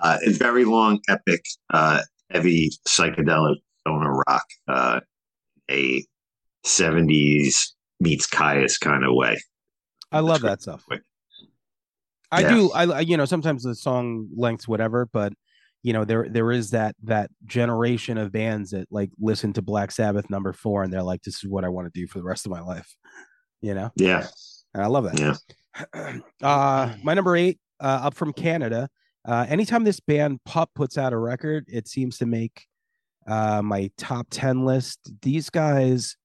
uh, 0.00 0.16
it's 0.22 0.38
very 0.38 0.64
long, 0.64 1.00
epic, 1.08 1.42
uh, 1.74 2.00
heavy 2.30 2.70
psychedelic 2.86 3.56
stoner 3.80 4.22
rock, 4.28 4.44
uh, 4.68 5.00
a 5.68 6.04
70s 6.64 7.54
meets 7.98 8.28
Kyuss 8.28 8.78
kind 8.78 9.02
of 9.04 9.12
way. 9.14 9.36
I 10.12 10.20
love 10.20 10.42
That's 10.42 10.66
that 10.66 10.70
stuff. 10.70 10.84
quick. 10.86 11.02
I 12.30 12.42
Yeah. 12.42 12.48
do. 12.48 12.70
I 12.70 12.84
I- 12.84 13.00
you 13.00 13.16
know 13.16 13.24
sometimes 13.24 13.64
the 13.64 13.74
song 13.74 14.28
lengths 14.36 14.68
whatever, 14.68 15.08
but 15.12 15.32
you 15.82 15.92
know 15.92 16.04
there 16.04 16.28
there 16.28 16.52
is 16.52 16.70
that 16.70 16.94
that 17.02 17.30
generation 17.46 18.18
of 18.18 18.30
bands 18.30 18.70
that 18.70 18.86
like 18.92 19.10
listen 19.18 19.52
to 19.54 19.62
Black 19.62 19.90
Sabbath 19.90 20.30
number 20.30 20.52
four 20.52 20.84
and 20.84 20.92
they're 20.92 21.02
like, 21.02 21.22
this 21.22 21.42
is 21.42 21.50
what 21.50 21.64
I 21.64 21.68
want 21.70 21.92
to 21.92 22.00
do 22.00 22.06
for 22.06 22.18
the 22.18 22.24
rest 22.24 22.46
of 22.46 22.52
my 22.52 22.60
life. 22.60 22.94
You 23.62 23.74
know, 23.74 23.90
Yeah, 23.96 24.28
and 24.78 24.84
I 24.84 24.88
love 24.88 25.04
that. 25.04 25.18
yeah. 25.94 26.18
uh 26.42 26.94
my 27.02 27.14
number 27.14 27.36
eight 27.36 27.58
uh 27.80 28.00
up 28.04 28.14
from 28.14 28.32
canada. 28.32 28.88
Uh 29.26 29.44
anytime 29.48 29.84
this 29.84 30.00
band 30.00 30.38
pup 30.44 30.70
puts 30.74 30.96
out 30.96 31.12
a 31.12 31.18
record 31.18 31.64
it 31.68 31.88
seems 31.88 32.18
to 32.18 32.26
make 32.26 32.66
uh 33.26 33.60
my 33.62 33.90
top 33.98 34.28
10 34.30 34.64
list. 34.64 35.00
These 35.22 35.50
guys 35.50 36.16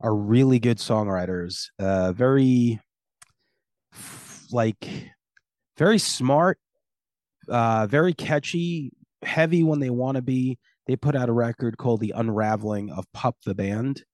are 0.00 0.14
really 0.14 0.58
good 0.58 0.78
songwriters. 0.78 1.68
Uh 1.78 2.12
very 2.12 2.80
like 4.52 4.86
very 5.78 5.98
smart 5.98 6.58
uh 7.48 7.86
very 7.86 8.12
catchy 8.12 8.92
heavy 9.22 9.62
when 9.62 9.80
they 9.80 9.90
want 9.90 10.16
to 10.16 10.22
be. 10.22 10.58
They 10.86 10.96
put 10.96 11.16
out 11.16 11.28
a 11.28 11.32
record 11.32 11.78
called 11.78 12.00
the 12.00 12.12
unraveling 12.14 12.90
of 12.90 13.10
pup 13.12 13.36
the 13.44 13.54
band 13.54 14.04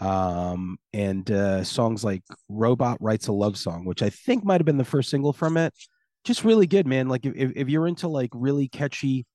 um 0.00 0.76
and 0.92 1.30
uh 1.30 1.62
songs 1.62 2.02
like 2.02 2.22
robot 2.48 2.98
writes 3.00 3.28
a 3.28 3.32
love 3.32 3.56
song 3.56 3.84
which 3.84 4.02
i 4.02 4.10
think 4.10 4.44
might 4.44 4.60
have 4.60 4.66
been 4.66 4.76
the 4.76 4.84
first 4.84 5.08
single 5.08 5.32
from 5.32 5.56
it 5.56 5.72
just 6.24 6.44
really 6.44 6.66
good 6.66 6.86
man. 6.86 7.08
Like 7.08 7.26
if, 7.26 7.52
if 7.54 7.68
you're 7.68 7.86
into 7.86 8.08
like 8.08 8.30
really 8.34 8.68
catchy 8.68 9.26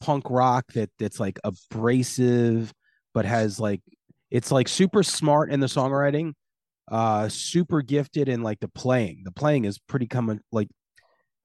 punk 0.00 0.28
rock 0.28 0.66
that 0.74 0.90
that's 0.98 1.18
like 1.18 1.38
abrasive 1.44 2.72
but 3.14 3.24
has 3.24 3.58
like 3.58 3.80
it's 4.30 4.50
like 4.50 4.68
super 4.68 5.02
smart 5.02 5.50
in 5.50 5.60
the 5.60 5.66
songwriting 5.66 6.32
uh 6.90 7.26
super 7.28 7.80
gifted 7.80 8.28
in 8.28 8.42
like 8.42 8.60
the 8.60 8.68
playing. 8.68 9.22
The 9.24 9.32
playing 9.32 9.64
is 9.64 9.78
pretty 9.78 10.06
common 10.06 10.40
like 10.52 10.68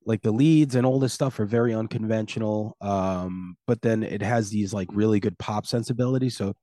like 0.06 0.22
the 0.22 0.32
leads 0.32 0.76
and 0.76 0.86
all 0.86 1.00
this 1.00 1.14
stuff 1.14 1.40
are 1.40 1.46
very 1.46 1.74
unconventional 1.74 2.76
um 2.82 3.56
but 3.68 3.82
then 3.82 4.02
it 4.04 4.22
has 4.22 4.50
these 4.50 4.74
like 4.74 4.88
really 4.94 5.20
good 5.20 5.38
pop 5.38 5.66
sensibilities 5.66 6.38
so 6.38 6.54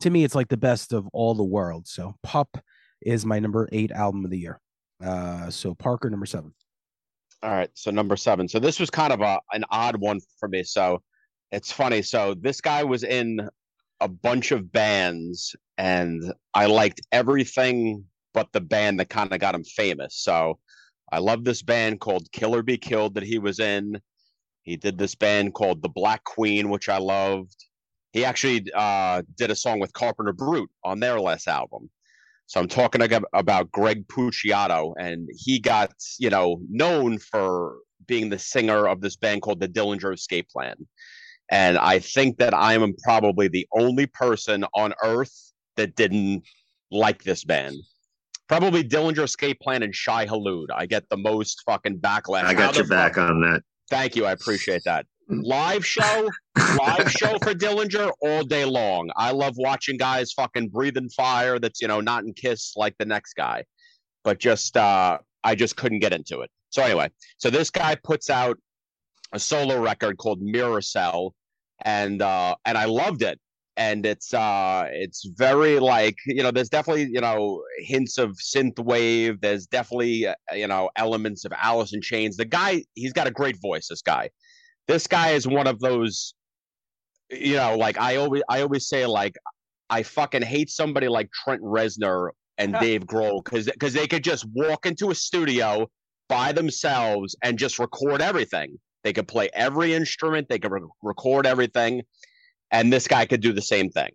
to 0.00 0.10
me 0.10 0.24
it's 0.24 0.34
like 0.34 0.48
the 0.48 0.56
best 0.56 0.92
of 0.92 1.06
all 1.12 1.34
the 1.34 1.42
world 1.44 1.86
so 1.86 2.14
pop 2.22 2.56
is 3.02 3.26
my 3.26 3.38
number 3.38 3.68
eight 3.72 3.90
album 3.92 4.24
of 4.24 4.30
the 4.30 4.38
year 4.38 4.60
uh 5.04 5.50
so 5.50 5.74
parker 5.74 6.08
number 6.08 6.26
seven 6.26 6.54
All 7.42 7.50
right, 7.50 7.70
so 7.74 7.90
number 7.90 8.16
seven. 8.16 8.48
So 8.48 8.58
this 8.58 8.80
was 8.80 8.88
kind 8.90 9.12
of 9.12 9.20
a 9.20 9.38
an 9.52 9.64
odd 9.70 9.96
one 9.96 10.20
for 10.38 10.48
me. 10.48 10.62
So 10.64 11.02
it's 11.52 11.70
funny. 11.70 12.00
So 12.00 12.34
this 12.40 12.60
guy 12.62 12.84
was 12.84 13.04
in 13.04 13.46
a 14.00 14.08
bunch 14.08 14.50
of 14.50 14.72
bands, 14.72 15.54
and 15.76 16.32
I 16.54 16.66
liked 16.66 17.02
everything 17.12 18.06
but 18.32 18.48
the 18.52 18.60
band 18.62 18.98
that 18.98 19.10
kind 19.10 19.30
of 19.32 19.38
got 19.40 19.54
him 19.54 19.64
famous. 19.64 20.16
So 20.16 20.58
I 21.10 21.18
love 21.18 21.44
this 21.44 21.62
band 21.62 22.00
called 22.00 22.30
Killer 22.32 22.62
Be 22.62 22.76
Killed 22.76 23.14
that 23.14 23.22
he 23.22 23.38
was 23.38 23.60
in. 23.60 24.00
He 24.62 24.76
did 24.76 24.98
this 24.98 25.14
band 25.14 25.54
called 25.54 25.82
The 25.82 25.88
Black 25.88 26.24
Queen, 26.24 26.70
which 26.70 26.88
I 26.88 26.98
loved. 26.98 27.54
He 28.12 28.24
actually 28.24 28.66
uh, 28.74 29.22
did 29.36 29.50
a 29.50 29.56
song 29.56 29.80
with 29.80 29.92
Carpenter 29.92 30.32
Brut 30.32 30.68
on 30.82 31.00
their 31.00 31.20
last 31.20 31.48
album. 31.48 31.90
So 32.46 32.60
I'm 32.60 32.68
talking 32.68 33.02
about 33.32 33.70
Greg 33.72 34.06
Puciato, 34.06 34.94
and 34.98 35.28
he 35.34 35.58
got 35.58 35.92
you 36.18 36.30
know 36.30 36.60
known 36.68 37.18
for 37.18 37.78
being 38.06 38.28
the 38.28 38.38
singer 38.38 38.86
of 38.86 39.00
this 39.00 39.16
band 39.16 39.42
called 39.42 39.60
the 39.60 39.68
Dillinger 39.68 40.12
Escape 40.12 40.48
Plan. 40.50 40.76
And 41.50 41.78
I 41.78 41.98
think 41.98 42.38
that 42.38 42.54
I 42.54 42.74
am 42.74 42.94
probably 43.02 43.48
the 43.48 43.66
only 43.72 44.06
person 44.06 44.64
on 44.74 44.94
earth 45.02 45.52
that 45.76 45.96
didn't 45.96 46.44
like 46.90 47.22
this 47.22 47.44
band. 47.44 47.76
Probably 48.48 48.84
Dillinger 48.84 49.24
Escape 49.24 49.58
Plan 49.60 49.82
and 49.82 49.94
Shai 49.94 50.26
Hulud. 50.26 50.66
I 50.74 50.86
get 50.86 51.08
the 51.08 51.16
most 51.16 51.62
fucking 51.66 51.98
backlash. 51.98 52.44
I 52.44 52.54
got 52.54 52.76
your 52.76 52.86
back 52.86 53.14
fuck- 53.14 53.30
on 53.30 53.40
that. 53.40 53.62
Thank 53.90 54.16
you. 54.16 54.26
I 54.26 54.32
appreciate 54.32 54.82
that. 54.84 55.06
Live 55.28 55.86
show, 55.86 56.28
live 56.78 57.10
show 57.10 57.38
for 57.38 57.54
Dillinger 57.54 58.10
all 58.20 58.44
day 58.44 58.64
long. 58.64 59.10
I 59.16 59.30
love 59.30 59.54
watching 59.56 59.96
guys 59.96 60.32
fucking 60.32 60.68
breathing 60.68 61.08
fire 61.08 61.58
that's, 61.58 61.80
you 61.80 61.88
know, 61.88 62.00
not 62.00 62.24
in 62.24 62.34
Kiss 62.34 62.74
like 62.76 62.94
the 62.98 63.06
next 63.06 63.34
guy. 63.34 63.64
But 64.22 64.38
just, 64.38 64.76
uh, 64.76 65.18
I 65.42 65.54
just 65.54 65.76
couldn't 65.76 66.00
get 66.00 66.12
into 66.12 66.40
it. 66.40 66.50
So 66.70 66.82
anyway, 66.82 67.10
so 67.36 67.50
this 67.50 67.70
guy 67.70 67.94
puts 68.02 68.28
out 68.28 68.58
a 69.32 69.38
solo 69.38 69.80
record 69.80 70.16
called 70.18 70.40
Mirrorcell, 70.40 71.30
and 71.84 72.20
uh, 72.20 72.56
and 72.64 72.76
I 72.76 72.86
loved 72.86 73.22
it. 73.22 73.38
And 73.76 74.06
it's 74.06 74.32
uh, 74.32 74.88
it's 74.92 75.26
very 75.36 75.80
like 75.80 76.16
you 76.26 76.42
know, 76.42 76.50
there's 76.52 76.68
definitely 76.68 77.08
you 77.10 77.20
know 77.20 77.62
hints 77.78 78.18
of 78.18 78.30
synth 78.36 78.78
wave. 78.78 79.40
There's 79.40 79.66
definitely 79.66 80.28
uh, 80.28 80.34
you 80.52 80.68
know 80.68 80.90
elements 80.96 81.44
of 81.44 81.52
Alice 81.60 81.92
in 81.92 82.00
Chains. 82.00 82.36
The 82.36 82.44
guy, 82.44 82.84
he's 82.94 83.12
got 83.12 83.26
a 83.26 83.32
great 83.32 83.60
voice. 83.60 83.88
This 83.88 84.02
guy, 84.02 84.30
this 84.86 85.06
guy 85.06 85.30
is 85.30 85.48
one 85.48 85.66
of 85.66 85.80
those, 85.80 86.34
you 87.30 87.56
know, 87.56 87.76
like 87.76 87.98
I 87.98 88.16
always 88.16 88.42
I 88.48 88.62
always 88.62 88.88
say 88.88 89.06
like 89.06 89.34
I 89.90 90.02
fucking 90.02 90.42
hate 90.42 90.70
somebody 90.70 91.08
like 91.08 91.30
Trent 91.32 91.62
Reznor 91.62 92.30
and 92.58 92.74
Dave 92.80 93.06
Grohl 93.06 93.42
because 93.44 93.66
because 93.66 93.92
they 93.92 94.06
could 94.06 94.24
just 94.24 94.46
walk 94.52 94.86
into 94.86 95.10
a 95.10 95.14
studio 95.14 95.88
by 96.28 96.52
themselves 96.52 97.36
and 97.42 97.58
just 97.58 97.78
record 97.78 98.22
everything. 98.22 98.78
They 99.02 99.12
could 99.12 99.28
play 99.28 99.50
every 99.52 99.94
instrument. 99.94 100.48
They 100.48 100.58
could 100.58 100.72
re- 100.72 100.80
record 101.02 101.46
everything, 101.46 102.02
and 102.70 102.92
this 102.92 103.06
guy 103.06 103.26
could 103.26 103.40
do 103.40 103.52
the 103.52 103.62
same 103.62 103.90
thing. 103.90 104.10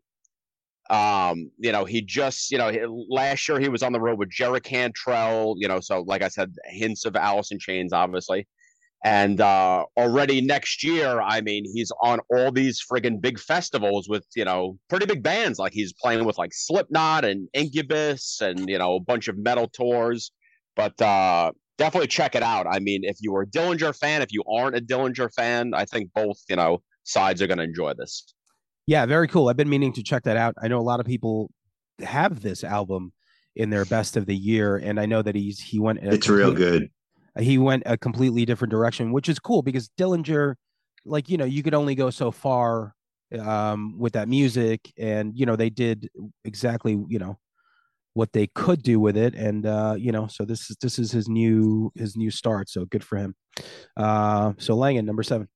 Um, 0.90 1.52
you 1.60 1.72
know, 1.72 1.86
he 1.86 2.02
just, 2.02 2.52
you 2.52 2.58
know, 2.58 2.72
last 3.10 3.48
year 3.48 3.60
he 3.60 3.70
was 3.70 3.84
on 3.84 3.94
the 3.94 4.00
road 4.00 4.18
with 4.18 4.30
Jerry 4.30 4.60
Cantrell. 4.60 5.56
You 5.58 5.68
know, 5.68 5.80
so 5.80 6.02
like 6.02 6.24
I 6.24 6.30
said, 6.30 6.54
hints 6.66 7.06
of 7.06 7.16
Alice 7.16 7.52
in 7.52 7.60
Chains, 7.60 7.94
obviously. 7.94 8.48
And 9.06 9.40
uh, 9.40 9.86
already 9.96 10.42
next 10.42 10.84
year, 10.84 11.22
I 11.22 11.40
mean, 11.40 11.64
he's 11.74 11.92
on 12.04 12.20
all 12.30 12.52
these 12.52 12.84
friggin' 12.86 13.22
big 13.22 13.40
festivals 13.40 14.10
with, 14.10 14.26
you 14.36 14.44
know, 14.44 14.78
pretty 14.90 15.06
big 15.06 15.24
bands. 15.24 15.58
Like 15.58 15.72
he's 15.72 15.94
playing 15.94 16.26
with 16.26 16.38
like 16.38 16.52
Slipknot 16.54 17.24
and 17.24 17.48
Incubus 17.54 18.42
and, 18.42 18.68
you 18.68 18.78
know, 18.78 18.96
a 18.96 19.00
bunch 19.00 19.30
of 19.30 19.38
metal 19.38 19.70
tours. 19.70 20.32
But 20.76 21.02
uh, 21.02 21.52
definitely 21.78 22.08
check 22.08 22.36
it 22.36 22.44
out. 22.44 22.68
I 22.70 22.80
mean, 22.80 23.04
if 23.04 23.18
you 23.22 23.34
are 23.36 23.44
a 23.44 23.48
Dillinger 23.48 23.96
fan, 23.98 24.22
if 24.22 24.34
you 24.34 24.44
aren't 24.52 24.76
a 24.76 24.82
Dillinger 24.82 25.34
fan, 25.34 25.74
I 25.74 25.86
think 25.86 26.12
both, 26.14 26.38
you 26.50 26.58
know, 26.58 26.82
sides 27.04 27.42
are 27.42 27.48
going 27.48 27.60
to 27.60 27.64
enjoy 27.64 27.94
this. 27.94 28.34
Yeah, 28.90 29.06
very 29.06 29.28
cool. 29.28 29.50
I've 29.50 29.56
been 29.56 29.70
meaning 29.70 29.94
to 29.94 30.02
check 30.02 30.24
that 30.24 30.36
out. 30.36 30.56
I 30.60 30.68
know 30.68 30.80
a 30.80 30.82
lot 30.82 31.00
of 31.00 31.06
people 31.06 31.52
have 32.02 32.42
this 32.42 32.64
album 32.64 33.14
in 33.56 33.70
their 33.70 33.86
best 33.86 34.18
of 34.18 34.26
the 34.26 34.36
year, 34.36 34.78
and 34.78 35.00
I 35.00 35.06
know 35.06 35.22
that 35.22 35.36
he's 35.36 35.60
he 35.60 35.80
went. 35.80 36.00
It's 36.02 36.28
real 36.28 36.56
good. 36.56 36.90
He 37.38 37.60
went 37.60 37.84
a 37.86 38.00
completely 38.00 38.46
different 38.46 38.72
direction, 38.72 39.12
which 39.12 39.30
is 39.30 39.38
cool 39.38 39.62
because 39.62 39.92
Dillinger, 39.96 40.56
like 41.06 41.30
you 41.30 41.38
know, 41.38 41.46
you 41.46 41.62
could 41.62 41.76
only 41.76 41.94
go 41.94 42.10
so 42.10 42.32
far 42.32 42.96
um, 43.40 44.00
with 44.00 44.14
that 44.14 44.28
music, 44.28 44.92
and 44.98 45.38
you 45.38 45.46
know 45.46 45.56
they 45.56 45.70
did 45.70 46.10
exactly 46.44 47.00
you 47.10 47.20
know 47.20 47.38
what 48.16 48.34
they 48.34 48.48
could 48.48 48.82
do 48.82 49.00
with 49.00 49.18
it, 49.18 49.36
and 49.36 49.68
uh, 49.68 49.94
you 50.00 50.12
know, 50.12 50.26
so 50.26 50.46
this 50.46 50.68
is 50.72 50.78
this 50.82 50.98
is 50.98 51.12
his 51.12 51.30
new 51.30 51.92
his 51.94 52.18
new 52.18 52.32
start. 52.32 52.70
So 52.70 52.86
good 52.86 53.04
for 53.04 53.20
him. 53.20 53.36
Uh, 53.96 54.54
so 54.58 54.74
Langan 54.74 55.06
number 55.06 55.22
seven. 55.22 55.48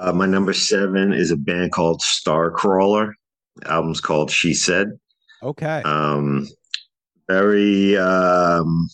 Uh, 0.00 0.12
my 0.12 0.26
number 0.26 0.52
seven 0.52 1.12
is 1.12 1.30
a 1.30 1.36
band 1.36 1.72
called 1.72 2.00
Starcrawler. 2.00 3.12
The 3.56 3.70
album's 3.70 4.00
called 4.00 4.30
She 4.30 4.54
Said. 4.54 4.98
Okay. 5.42 5.82
Um, 5.84 6.48
very 7.28 7.96
um, 7.98 8.88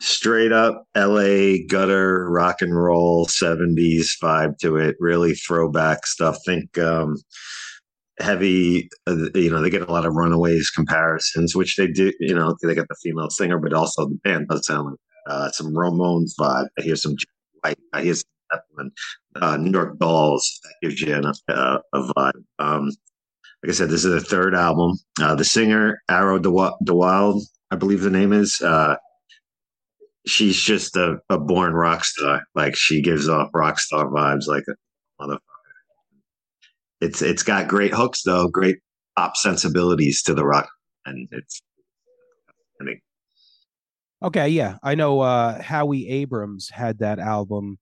straight 0.00 0.52
up 0.52 0.84
LA 0.96 1.58
gutter 1.68 2.28
rock 2.30 2.62
and 2.62 2.74
roll 2.74 3.26
70s 3.26 4.08
vibe 4.22 4.58
to 4.58 4.76
it. 4.76 4.96
Really 4.98 5.34
throwback 5.34 6.06
stuff. 6.06 6.38
Think 6.46 6.78
um, 6.78 7.16
heavy, 8.18 8.88
uh, 9.06 9.28
you 9.34 9.50
know, 9.50 9.60
they 9.60 9.70
get 9.70 9.88
a 9.88 9.92
lot 9.92 10.06
of 10.06 10.14
Runaways 10.14 10.70
comparisons, 10.70 11.54
which 11.54 11.76
they 11.76 11.86
do, 11.86 12.12
you 12.20 12.34
know, 12.34 12.56
they 12.62 12.74
got 12.74 12.88
the 12.88 12.96
female 13.02 13.30
singer, 13.30 13.58
but 13.58 13.74
also 13.74 14.06
the 14.06 14.18
band 14.24 14.48
does 14.48 14.66
sound 14.66 14.86
like 14.86 14.98
uh, 15.26 15.50
some 15.50 15.74
Ramones 15.74 16.32
vibe. 16.40 16.68
I 16.78 16.82
hear 16.82 16.96
some 16.96 17.16
White. 17.62 17.78
I 17.92 18.02
hear 18.02 18.14
some 18.14 18.22
Zeppelin, 18.52 18.90
uh, 19.36 19.56
New 19.56 19.72
York 19.72 19.98
Dolls. 19.98 20.60
That 20.62 20.74
gives 20.88 21.00
you 21.00 21.14
an, 21.14 21.26
uh, 21.26 21.78
a 21.92 21.98
vibe. 21.98 22.44
Um, 22.58 22.86
like 23.62 23.70
I 23.70 23.72
said, 23.72 23.90
this 23.90 24.04
is 24.04 24.12
the 24.12 24.20
third 24.20 24.54
album. 24.54 24.98
Uh, 25.20 25.34
the 25.34 25.44
singer 25.44 26.00
Arrow 26.08 26.38
de 26.38 26.50
Wilde, 26.50 27.42
I 27.70 27.76
believe 27.76 28.02
the 28.02 28.10
name 28.10 28.32
is. 28.32 28.60
Uh, 28.60 28.96
she's 30.26 30.60
just 30.60 30.96
a, 30.96 31.18
a 31.28 31.38
born 31.38 31.72
rock 31.72 32.04
star. 32.04 32.42
Like 32.54 32.76
she 32.76 33.02
gives 33.02 33.28
off 33.28 33.50
rock 33.52 33.78
star 33.78 34.06
vibes, 34.06 34.46
like 34.46 34.64
a 34.68 35.22
motherfucker. 35.22 35.38
It's 37.00 37.22
it's 37.22 37.42
got 37.42 37.68
great 37.68 37.94
hooks 37.94 38.22
though, 38.22 38.48
great 38.48 38.78
pop 39.16 39.36
sensibilities 39.36 40.22
to 40.22 40.34
the 40.34 40.44
rock, 40.44 40.68
and 41.04 41.28
it's. 41.32 41.60
I 42.80 42.84
Okay, 44.20 44.48
yeah. 44.48 44.78
I 44.82 44.94
know 44.94 45.20
uh 45.20 45.60
Howie 45.60 46.08
Abrams 46.08 46.70
had 46.70 46.98
that 46.98 47.18
album. 47.18 47.78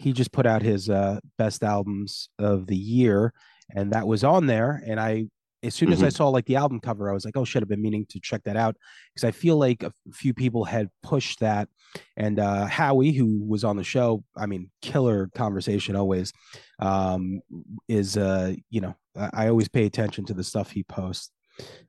He 0.00 0.12
just 0.12 0.32
put 0.32 0.46
out 0.46 0.62
his 0.62 0.88
uh 0.88 1.20
best 1.36 1.62
albums 1.62 2.30
of 2.38 2.66
the 2.66 2.76
year 2.76 3.32
and 3.74 3.92
that 3.92 4.06
was 4.06 4.24
on 4.24 4.46
there 4.46 4.82
and 4.86 4.98
I 4.98 5.26
as 5.62 5.74
soon 5.74 5.92
as 5.92 6.02
I 6.02 6.08
saw 6.08 6.28
like 6.30 6.46
the 6.46 6.56
album 6.56 6.80
cover 6.80 7.10
I 7.10 7.12
was 7.12 7.26
like, 7.26 7.36
"Oh 7.36 7.44
shit, 7.44 7.62
I've 7.62 7.68
been 7.68 7.82
meaning 7.82 8.06
to 8.08 8.20
check 8.20 8.42
that 8.44 8.56
out" 8.56 8.76
because 9.12 9.24
I 9.28 9.30
feel 9.30 9.58
like 9.58 9.82
a 9.82 9.92
few 10.10 10.32
people 10.32 10.64
had 10.64 10.88
pushed 11.02 11.40
that 11.40 11.68
and 12.16 12.38
uh 12.38 12.64
Howie 12.66 13.12
who 13.12 13.44
was 13.46 13.62
on 13.62 13.76
the 13.76 13.84
show, 13.84 14.24
I 14.34 14.46
mean, 14.46 14.70
killer 14.80 15.30
conversation 15.34 15.96
always 15.96 16.32
um 16.78 17.40
is 17.88 18.16
uh 18.16 18.54
you 18.70 18.80
know, 18.80 18.96
I, 19.14 19.48
always 19.48 19.68
pay 19.68 19.84
attention 19.84 20.24
to 20.26 20.34
the 20.34 20.44
stuff 20.44 20.70
he 20.70 20.82
posts. 20.82 21.30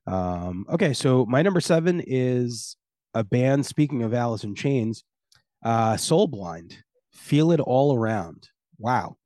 Um 0.05 0.65
okay, 0.69 0.91
so 0.93 1.25
my 1.25 1.41
number 1.41 1.61
7 1.61 2.03
is 2.05 2.75
a 3.13 3.23
band 3.23 3.65
speaking 3.65 4.03
of 4.03 4.13
alice 4.13 4.43
in 4.43 4.55
chains 4.55 5.03
uh 5.63 5.95
soul 5.97 6.27
blind 6.27 6.77
feel 7.21 7.51
it 7.51 7.59
all 7.59 7.95
around. 7.95 8.49
Wow. 8.79 9.17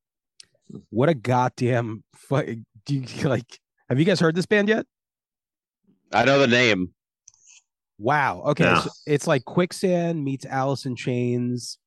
What 0.89 1.09
a 1.09 1.13
goddamn 1.13 2.03
fu- 2.13 2.63
do 2.85 2.95
you 2.95 3.29
like 3.29 3.59
have 3.89 3.99
you 3.99 4.05
guys 4.05 4.19
heard 4.19 4.35
this 4.35 4.45
band 4.45 4.67
yet? 4.69 4.85
I 6.11 6.25
know 6.25 6.39
the 6.39 6.47
name. 6.47 6.93
wow. 7.97 8.41
Okay 8.47 8.65
Yeah. 8.65 8.81
so 8.81 8.89
it's 9.07 9.27
like 9.27 9.45
quicksand 9.45 10.23
meets 10.23 10.45
alice 10.45 10.85
in 10.85 10.95
chains. 10.95 11.77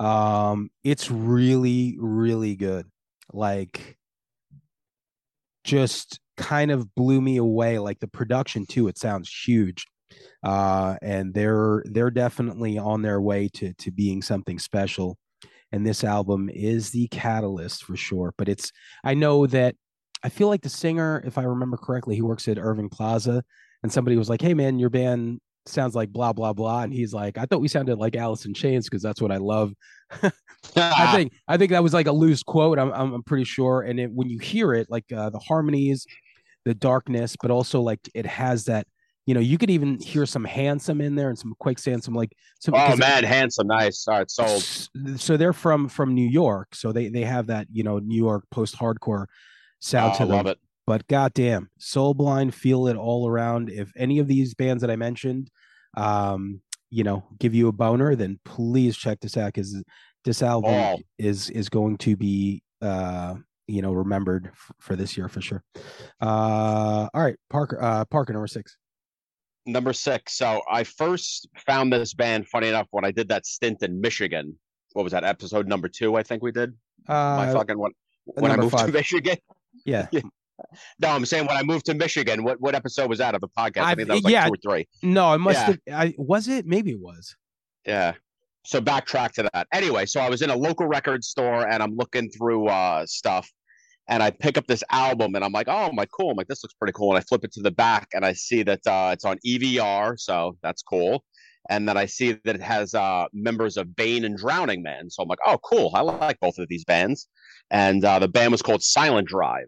Um 0.00 0.70
it's 0.84 1.10
really 1.10 1.96
really 2.00 2.56
good. 2.56 2.86
Like 3.32 3.98
just 5.64 6.20
kind 6.36 6.70
of 6.70 6.94
blew 6.94 7.20
me 7.20 7.36
away. 7.36 7.78
Like 7.78 8.00
the 8.00 8.08
production 8.08 8.64
too 8.66 8.88
it 8.88 8.98
sounds 8.98 9.28
huge. 9.46 9.84
Uh 10.42 10.96
and 11.02 11.34
they're 11.34 11.82
they're 11.86 12.10
definitely 12.10 12.78
on 12.78 13.02
their 13.02 13.20
way 13.20 13.48
to 13.54 13.74
to 13.74 13.90
being 13.90 14.22
something 14.22 14.58
special 14.58 15.18
and 15.72 15.86
this 15.86 16.04
album 16.04 16.48
is 16.52 16.90
the 16.90 17.08
catalyst 17.08 17.84
for 17.84 17.96
sure 17.96 18.32
but 18.36 18.48
it's 18.48 18.72
i 19.04 19.14
know 19.14 19.46
that 19.46 19.74
i 20.22 20.28
feel 20.28 20.48
like 20.48 20.62
the 20.62 20.68
singer 20.68 21.22
if 21.24 21.38
i 21.38 21.42
remember 21.42 21.76
correctly 21.76 22.14
he 22.14 22.22
works 22.22 22.48
at 22.48 22.58
irving 22.58 22.88
plaza 22.88 23.42
and 23.82 23.92
somebody 23.92 24.16
was 24.16 24.28
like 24.28 24.42
hey 24.42 24.54
man 24.54 24.78
your 24.78 24.90
band 24.90 25.40
sounds 25.66 25.94
like 25.94 26.10
blah 26.10 26.32
blah 26.32 26.52
blah 26.52 26.82
and 26.82 26.92
he's 26.92 27.12
like 27.12 27.36
i 27.36 27.44
thought 27.44 27.60
we 27.60 27.68
sounded 27.68 27.98
like 27.98 28.16
alice 28.16 28.46
in 28.46 28.54
chains 28.54 28.86
because 28.86 29.02
that's 29.02 29.20
what 29.20 29.32
i 29.32 29.36
love 29.36 29.72
I 30.76 31.12
think 31.14 31.32
I 31.46 31.56
think 31.56 31.70
that 31.72 31.82
was 31.82 31.94
like 31.94 32.06
a 32.06 32.12
loose 32.12 32.42
quote. 32.42 32.78
I'm 32.78 32.92
I'm, 32.92 33.14
I'm 33.14 33.22
pretty 33.22 33.44
sure. 33.44 33.82
And 33.82 34.00
it, 34.00 34.10
when 34.10 34.28
you 34.28 34.38
hear 34.38 34.74
it, 34.74 34.90
like 34.90 35.04
uh, 35.12 35.30
the 35.30 35.38
harmonies, 35.38 36.06
the 36.64 36.74
darkness, 36.74 37.36
but 37.40 37.50
also 37.50 37.80
like 37.80 38.00
it 38.14 38.26
has 38.26 38.64
that. 38.64 38.86
You 39.28 39.34
know, 39.34 39.40
you 39.40 39.58
could 39.58 39.68
even 39.68 40.00
hear 40.00 40.24
some 40.24 40.42
handsome 40.42 41.02
in 41.02 41.14
there 41.14 41.28
and 41.28 41.38
some 41.38 41.54
quicksand, 41.58 42.02
some 42.02 42.14
like 42.14 42.32
some. 42.60 42.74
Oh 42.74 42.96
man, 42.96 43.24
handsome, 43.24 43.66
nice. 43.66 44.08
All 44.08 44.16
right, 44.16 44.30
sold. 44.30 44.62
So 45.20 45.36
they're 45.36 45.52
from 45.52 45.86
from 45.90 46.14
New 46.14 46.26
York, 46.26 46.74
so 46.74 46.92
they 46.92 47.10
they 47.10 47.24
have 47.24 47.48
that 47.48 47.66
you 47.70 47.82
know 47.82 47.98
New 47.98 48.16
York 48.16 48.44
post 48.50 48.74
hardcore 48.74 49.26
sound 49.80 50.14
Oh, 50.14 50.16
to 50.16 50.22
I 50.22 50.26
them. 50.28 50.36
love 50.36 50.46
it. 50.46 50.58
But 50.86 51.06
goddamn, 51.08 51.68
Soul 51.78 52.14
Blind, 52.14 52.54
feel 52.54 52.86
it 52.86 52.96
all 52.96 53.28
around. 53.28 53.68
If 53.68 53.92
any 53.96 54.18
of 54.18 54.28
these 54.28 54.54
bands 54.54 54.80
that 54.80 54.90
I 54.90 54.96
mentioned, 54.96 55.50
um, 55.94 56.62
you 56.88 57.04
know, 57.04 57.24
give 57.38 57.54
you 57.54 57.68
a 57.68 57.72
boner, 57.72 58.16
then 58.16 58.40
please 58.46 58.96
check 58.96 59.20
this 59.20 59.36
out 59.36 59.52
because 59.52 59.76
this 60.24 60.42
album 60.42 60.72
All. 60.72 61.00
is 61.18 61.50
is 61.50 61.68
going 61.68 61.98
to 61.98 62.16
be 62.16 62.62
uh 62.80 63.34
you 63.66 63.82
know 63.82 63.92
remembered 63.92 64.46
f- 64.54 64.72
for 64.80 64.96
this 64.96 65.18
year 65.18 65.28
for 65.28 65.42
sure. 65.42 65.62
Uh, 66.18 67.08
all 67.12 67.22
right, 67.22 67.36
Parker, 67.50 67.78
uh, 67.82 68.06
Parker 68.06 68.32
number 68.32 68.46
six. 68.46 68.78
Number 69.68 69.92
six. 69.92 70.32
So 70.34 70.62
I 70.70 70.82
first 70.84 71.48
found 71.66 71.92
this 71.92 72.14
band, 72.14 72.48
funny 72.48 72.68
enough, 72.68 72.88
when 72.90 73.04
I 73.04 73.10
did 73.10 73.28
that 73.28 73.44
stint 73.46 73.82
in 73.82 74.00
Michigan. 74.00 74.58
What 74.94 75.02
was 75.02 75.12
that 75.12 75.24
episode 75.24 75.68
number 75.68 75.88
two? 75.88 76.16
I 76.16 76.22
think 76.22 76.42
we 76.42 76.50
did. 76.52 76.72
My 77.06 77.48
Uh, 77.48 77.52
fucking 77.52 77.78
one. 77.78 77.92
When 78.24 78.50
I 78.50 78.56
moved 78.56 78.72
to 78.72 78.78
five. 78.78 78.92
Michigan. 78.92 79.36
yeah, 79.84 80.06
No, 80.98 81.08
I'm 81.08 81.24
saying 81.26 81.46
when 81.46 81.56
I 81.56 81.62
moved 81.62 81.84
to 81.86 81.94
Michigan. 81.94 82.42
What 82.44 82.60
what 82.60 82.74
episode 82.74 83.08
was 83.10 83.18
that 83.18 83.34
of 83.34 83.40
the 83.42 83.48
podcast? 83.48 83.82
I 83.82 83.90
I've- 83.90 83.96
think 83.96 84.08
that 84.08 84.14
was 84.14 84.24
like 84.24 84.32
yeah. 84.32 84.46
two 84.46 84.54
or 84.54 84.56
three. 84.56 84.88
no, 85.02 85.32
it 85.34 85.38
must 85.38 85.58
Yeah. 85.58 85.66
have. 85.66 85.78
I 86.10 86.14
was 86.18 86.48
it. 86.48 86.66
Maybe 86.66 86.92
it 86.92 87.00
was. 87.00 87.36
Yeah. 87.86 88.14
So 88.64 88.80
backtrack 88.80 89.32
to 89.32 89.48
that. 89.52 89.66
Anyway, 89.72 90.04
so 90.06 90.20
I 90.20 90.28
was 90.28 90.42
in 90.42 90.50
a 90.50 90.56
local 90.56 90.86
record 90.86 91.22
store 91.24 91.68
and 91.70 91.82
I'm 91.82 91.94
looking 91.96 92.28
through 92.30 92.66
uh 92.68 93.06
stuff 93.06 93.48
and 94.08 94.22
I 94.22 94.30
pick 94.30 94.56
up 94.56 94.66
this 94.66 94.82
album 94.90 95.34
and 95.34 95.44
I'm 95.44 95.52
like, 95.52 95.68
oh 95.68 95.92
my 95.92 96.06
cool. 96.06 96.30
I'm 96.30 96.36
like, 96.36 96.48
this 96.48 96.64
looks 96.64 96.74
pretty 96.74 96.92
cool. 96.92 97.10
And 97.10 97.18
I 97.18 97.20
flip 97.22 97.44
it 97.44 97.52
to 97.52 97.62
the 97.62 97.70
back 97.70 98.08
and 98.14 98.24
I 98.24 98.32
see 98.32 98.62
that 98.64 98.86
uh 98.86 99.10
it's 99.12 99.24
on 99.24 99.38
EVR, 99.46 100.18
so 100.18 100.56
that's 100.62 100.82
cool. 100.82 101.24
And 101.70 101.86
then 101.86 101.96
I 101.98 102.06
see 102.06 102.32
that 102.44 102.56
it 102.56 102.62
has 102.62 102.94
uh 102.94 103.26
members 103.32 103.76
of 103.76 103.94
Bane 103.94 104.24
and 104.24 104.36
Drowning 104.36 104.82
Man. 104.82 105.10
So 105.10 105.22
I'm 105.22 105.28
like, 105.28 105.40
oh 105.46 105.58
cool. 105.58 105.90
I 105.94 106.00
like 106.00 106.40
both 106.40 106.58
of 106.58 106.68
these 106.68 106.84
bands. 106.84 107.28
And 107.70 108.04
uh 108.04 108.18
the 108.18 108.28
band 108.28 108.52
was 108.52 108.62
called 108.62 108.82
Silent 108.82 109.28
Drive. 109.28 109.66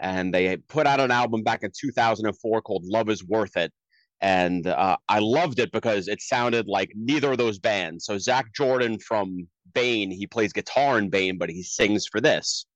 And 0.00 0.34
they 0.34 0.56
put 0.56 0.86
out 0.86 1.00
an 1.00 1.10
album 1.10 1.42
back 1.42 1.62
in 1.62 1.70
2004 1.78 2.62
called 2.62 2.84
Love 2.86 3.10
is 3.10 3.24
Worth 3.24 3.56
It 3.56 3.72
and 4.20 4.66
uh, 4.66 4.96
I 5.08 5.18
loved 5.18 5.60
it 5.60 5.72
because 5.72 6.06
it 6.08 6.20
sounded 6.20 6.66
like 6.68 6.92
neither 6.94 7.32
of 7.32 7.38
those 7.38 7.58
bands. 7.58 8.04
So 8.04 8.18
Zach 8.18 8.52
Jordan 8.54 8.98
from 8.98 9.48
Bane, 9.72 10.10
he 10.10 10.26
plays 10.26 10.52
guitar 10.52 10.98
in 10.98 11.08
Bane, 11.08 11.38
but 11.38 11.48
he 11.48 11.62
sings 11.62 12.06
for 12.06 12.20
this. 12.20 12.66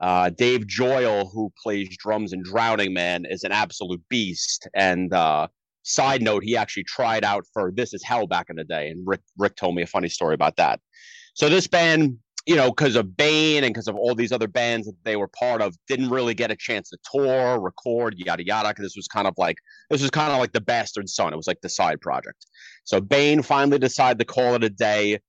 Uh, 0.00 0.30
Dave 0.30 0.66
Joyle, 0.66 1.30
who 1.32 1.52
plays 1.62 1.96
drums 1.96 2.32
in 2.32 2.42
Drowning 2.42 2.92
Man, 2.92 3.24
is 3.24 3.44
an 3.44 3.52
absolute 3.52 4.02
beast. 4.08 4.68
And 4.74 5.12
uh, 5.12 5.48
side 5.82 6.22
note, 6.22 6.42
he 6.44 6.56
actually 6.56 6.84
tried 6.84 7.24
out 7.24 7.44
for 7.52 7.72
This 7.74 7.94
Is 7.94 8.02
Hell 8.02 8.26
back 8.26 8.46
in 8.50 8.56
the 8.56 8.64
day, 8.64 8.88
and 8.88 9.06
Rick 9.06 9.20
Rick 9.38 9.56
told 9.56 9.74
me 9.74 9.82
a 9.82 9.86
funny 9.86 10.08
story 10.08 10.34
about 10.34 10.56
that. 10.56 10.80
So 11.34 11.48
this 11.48 11.66
band, 11.66 12.18
you 12.46 12.56
know, 12.56 12.70
because 12.70 12.96
of 12.96 13.16
Bane 13.16 13.64
and 13.64 13.72
because 13.72 13.88
of 13.88 13.96
all 13.96 14.14
these 14.14 14.32
other 14.32 14.48
bands 14.48 14.86
that 14.86 14.96
they 15.04 15.16
were 15.16 15.28
part 15.28 15.62
of, 15.62 15.74
didn't 15.86 16.10
really 16.10 16.34
get 16.34 16.50
a 16.50 16.56
chance 16.56 16.90
to 16.90 16.98
tour, 17.10 17.60
record, 17.60 18.18
yada 18.18 18.44
yada. 18.44 18.70
Because 18.70 18.84
this 18.84 18.96
was 18.96 19.08
kind 19.08 19.26
of 19.26 19.34
like 19.38 19.56
this 19.90 20.02
was 20.02 20.10
kind 20.10 20.32
of 20.32 20.38
like 20.38 20.52
the 20.52 20.60
bastard 20.60 21.08
son. 21.08 21.32
It 21.32 21.36
was 21.36 21.46
like 21.46 21.60
the 21.62 21.68
side 21.68 22.00
project. 22.00 22.46
So 22.84 23.00
Bane 23.00 23.42
finally 23.42 23.78
decided 23.78 24.18
to 24.18 24.24
call 24.24 24.54
it 24.54 24.64
a 24.64 24.70
day. 24.70 25.20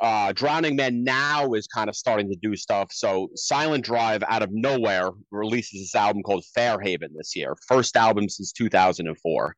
Uh, 0.00 0.32
Drowning 0.32 0.76
Man 0.76 1.04
now 1.04 1.52
is 1.52 1.66
kind 1.66 1.88
of 1.88 1.96
starting 1.96 2.28
to 2.30 2.36
do 2.42 2.56
stuff. 2.56 2.88
So 2.92 3.28
Silent 3.34 3.84
Drive, 3.84 4.22
out 4.28 4.42
of 4.42 4.50
nowhere, 4.52 5.10
releases 5.30 5.80
this 5.80 5.94
album 5.94 6.22
called 6.22 6.44
Fairhaven 6.54 7.10
this 7.16 7.36
year, 7.36 7.56
first 7.66 7.96
album 7.96 8.28
since 8.28 8.52
2004, 8.52 9.54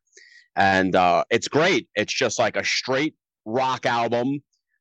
and 0.56 0.94
uh, 0.94 1.24
it's 1.30 1.48
great. 1.48 1.88
It's 1.94 2.12
just 2.12 2.38
like 2.38 2.56
a 2.56 2.64
straight 2.64 3.14
rock 3.44 3.86
album. 3.86 4.40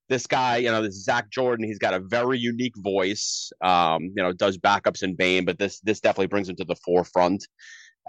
This 0.10 0.26
guy, 0.28 0.58
you 0.58 0.72
know, 0.72 0.82
this 0.82 0.96
is 0.96 1.06
Zach 1.06 1.30
Jordan. 1.30 1.66
He's 1.66 1.80
got 1.80 1.94
a 1.94 2.00
very 2.00 2.40
unique 2.40 2.76
voice. 2.78 3.52
Um, 3.62 4.12
you 4.16 4.24
know, 4.24 4.34
does 4.34 4.58
backups 4.58 5.04
in 5.04 5.16
Bane, 5.16 5.46
but 5.46 5.60
this 5.60 5.80
this 5.82 6.00
definitely 6.00 6.28
brings 6.28 6.50
him 6.50 6.56
to 6.58 6.66
the 6.66 6.76
forefront. 6.76 7.48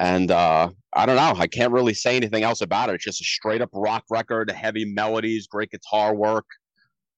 And 0.00 0.30
uh, 0.30 0.70
I 0.94 1.04
don't 1.04 1.16
know. 1.16 1.34
I 1.36 1.46
can't 1.46 1.72
really 1.72 1.92
say 1.92 2.16
anything 2.16 2.42
else 2.42 2.62
about 2.62 2.88
it. 2.88 2.94
It's 2.94 3.04
just 3.04 3.20
a 3.20 3.24
straight 3.24 3.60
up 3.60 3.68
rock 3.74 4.04
record, 4.08 4.50
heavy 4.50 4.86
melodies, 4.86 5.46
great 5.46 5.70
guitar 5.70 6.14
work. 6.14 6.46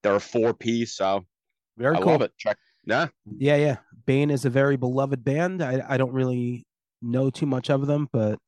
They're 0.02 0.16
a 0.16 0.20
four 0.20 0.52
piece, 0.54 0.96
so 0.96 1.24
Very 1.78 1.96
I 1.96 2.00
cool. 2.00 2.12
love 2.12 2.22
it. 2.22 2.32
Check. 2.38 2.56
Yeah. 2.84 3.08
Yeah, 3.38 3.56
yeah. 3.56 3.76
Bane 4.06 4.30
is 4.30 4.44
a 4.44 4.50
very 4.50 4.76
beloved 4.76 5.22
band. 5.24 5.62
I, 5.62 5.82
I 5.88 5.96
don't 5.96 6.12
really 6.12 6.66
know 7.00 7.30
too 7.30 7.46
much 7.46 7.70
of 7.70 7.86
them, 7.86 8.08
but 8.12 8.38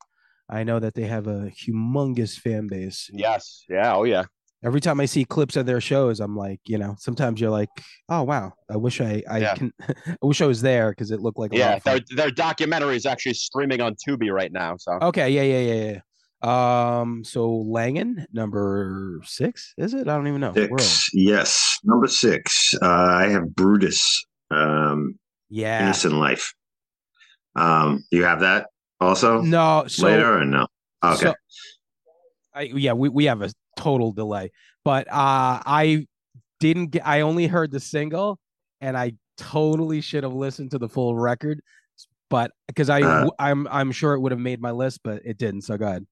I 0.49 0.65
know 0.65 0.81
that 0.81 0.95
they 0.95 1.05
have 1.05 1.27
a 1.27 1.51
humongous 1.65 2.37
fan 2.39 2.67
base. 2.67 3.09
Yes. 3.13 3.65
Yeah. 3.69 3.95
Oh 3.95 4.05
yeah. 4.05 4.25
Every 4.65 4.81
time 4.81 4.99
I 4.99 5.05
see 5.05 5.25
clips 5.27 5.57
of 5.57 5.67
their 5.67 5.81
shows, 5.81 6.21
I'm 6.21 6.37
like, 6.37 6.59
you 6.65 6.79
know, 6.79 6.97
sometimes 6.99 7.39
you're 7.41 7.51
like, 7.51 7.69
oh 8.09 8.23
wow, 8.23 8.53
I 8.69 8.77
wish 8.77 9.01
I 9.01 9.23
I 9.31 9.39
Yeah. 9.39 9.55
can 9.55 9.73
I 9.89 10.17
wish 10.27 10.41
I 10.43 10.47
was 10.47 10.61
there 10.63 10.91
because 10.91 11.11
it 11.13 11.21
looked 11.21 11.39
like 11.39 11.53
a 11.53 11.57
lot 11.57 11.61
Yeah. 11.61 11.79
Their 11.79 12.01
their 12.17 12.31
documentary 12.31 12.97
is 12.97 13.07
actually 13.07 13.35
streaming 13.35 13.81
on 13.81 13.95
Tubi 13.95 14.31
right 14.33 14.51
now. 14.53 14.77
So 14.79 14.99
Okay, 15.01 15.31
yeah, 15.31 15.43
yeah, 15.43 15.61
yeah, 15.75 15.91
yeah. 15.93 16.01
Um, 16.43 17.25
so 17.25 17.51
Langan, 17.51 18.27
number 18.33 19.21
six, 19.25 19.73
is 19.79 19.95
it? 19.95 20.09
I 20.09 20.17
don't 20.17 20.29
even 20.29 20.41
know. 20.41 20.53
Six, 20.53 21.09
yes, 21.13 21.79
number 21.85 22.07
six. 22.07 22.75
Uh, 22.83 22.87
I 22.87 23.29
have 23.29 23.55
Brutus, 23.55 24.27
um, 24.51 25.19
Yeah. 25.49 25.81
Unison 25.81 26.19
Life. 26.19 26.53
Um, 27.57 28.05
you 28.11 28.25
have 28.25 28.41
that 28.41 28.67
also 29.01 29.41
No, 29.41 29.85
so 29.87 30.07
later 30.07 30.39
or 30.39 30.45
no? 30.45 30.67
Okay. 31.05 31.27
So, 31.27 31.35
I, 32.55 32.63
yeah, 32.63 32.93
we, 32.93 33.09
we 33.09 33.25
have 33.25 33.43
a 33.43 33.51
total 33.77 34.13
delay, 34.13 34.51
but 34.85 35.09
uh, 35.09 35.63
I 35.65 36.07
didn't 36.61 36.89
get. 36.89 37.07
I 37.07 37.23
only 37.23 37.47
heard 37.47 37.71
the 37.71 37.81
single, 37.81 38.39
and 38.81 38.97
I 38.97 39.13
totally 39.37 40.01
should 40.01 40.25
have 40.25 40.33
listened 40.33 40.71
to 40.73 40.79
the 40.79 40.89
full 40.89 41.17
record, 41.17 41.61
but 42.31 42.53
because 42.69 42.91
I 42.91 43.03
Uh. 43.03 43.31
I'm 43.39 43.67
I'm 43.69 43.93
sure 43.93 44.15
it 44.15 44.21
would 44.21 44.33
have 44.33 44.41
made 44.41 44.61
my 44.61 44.71
list, 44.71 45.01
but 45.03 45.23
it 45.25 45.39
didn't. 45.39 45.63
So 45.63 45.77
go 45.77 45.87
ahead. 45.87 46.07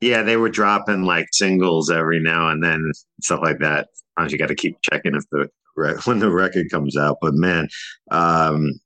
Yeah, 0.00 0.22
they 0.22 0.36
were 0.36 0.48
dropping 0.48 1.02
like 1.02 1.26
singles 1.32 1.90
every 1.90 2.20
now 2.20 2.48
and 2.48 2.62
then, 2.62 2.92
stuff 3.20 3.40
like 3.42 3.58
that. 3.58 3.88
Sometimes 4.16 4.32
you 4.32 4.38
got 4.38 4.48
to 4.48 4.54
keep 4.54 4.76
checking 4.82 5.14
if 5.14 5.24
the 5.30 5.48
when 6.04 6.18
the 6.18 6.30
record 6.30 6.70
comes 6.70 6.96
out. 6.96 7.18
But 7.20 7.34
man, 7.34 7.68
um, 8.10 8.80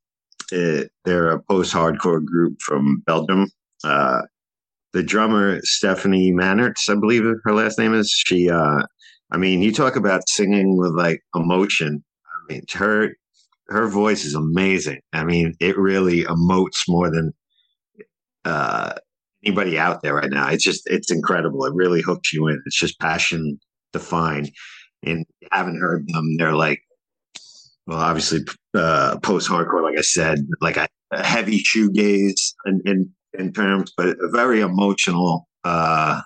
it, 0.51 0.91
they're 1.05 1.31
a 1.31 1.41
post-hardcore 1.41 2.23
group 2.23 2.61
from 2.61 3.01
Belgium. 3.05 3.47
Uh, 3.83 4.21
the 4.93 5.03
drummer 5.03 5.59
Stefanie 5.61 6.31
Mannaerts, 6.31 6.89
I 6.89 6.95
believe 6.99 7.23
her 7.43 7.53
last 7.53 7.79
name 7.79 7.93
is. 7.93 8.11
She, 8.11 8.49
uh, 8.49 8.83
I 9.31 9.37
mean, 9.37 9.61
you 9.61 9.73
talk 9.73 9.95
about 9.95 10.29
singing 10.29 10.77
with 10.77 10.91
like 10.91 11.21
emotion. 11.35 12.03
I 12.27 12.53
mean, 12.53 12.63
her 12.73 13.15
her 13.69 13.87
voice 13.87 14.23
is 14.23 14.35
amazing. 14.35 14.99
I 15.13 15.23
mean, 15.23 15.55
it 15.59 15.77
really 15.77 16.23
emotes 16.25 16.83
more 16.87 17.09
than 17.09 17.33
uh, 18.45 18.93
anybody 19.43 19.77
out 19.77 20.01
there 20.01 20.15
right 20.15 20.29
now. 20.29 20.49
It's 20.49 20.63
just 20.63 20.89
it's 20.89 21.11
incredible. 21.11 21.65
It 21.65 21.73
really 21.73 22.01
hooks 22.01 22.33
you 22.33 22.47
in. 22.47 22.61
It's 22.65 22.79
just 22.79 22.99
passion 22.99 23.59
defined. 23.91 24.51
And 25.05 25.25
haven't 25.51 25.79
heard 25.79 26.07
them, 26.07 26.37
they're 26.37 26.55
like, 26.55 26.81
well, 27.85 27.99
obviously 27.99 28.39
uh, 28.73 29.17
post 29.21 29.49
hardcore, 29.49 29.83
like 29.83 29.97
I 29.97 30.01
said, 30.01 30.39
like 30.61 30.77
a, 30.77 30.87
a 31.11 31.23
heavy 31.23 31.61
shoegaze 31.61 32.53
in, 32.65 32.81
in 32.85 33.11
in 33.37 33.51
terms, 33.51 33.91
but 33.97 34.09
a 34.09 34.29
very 34.29 34.61
emotional, 34.61 35.47
uh, 35.63 36.21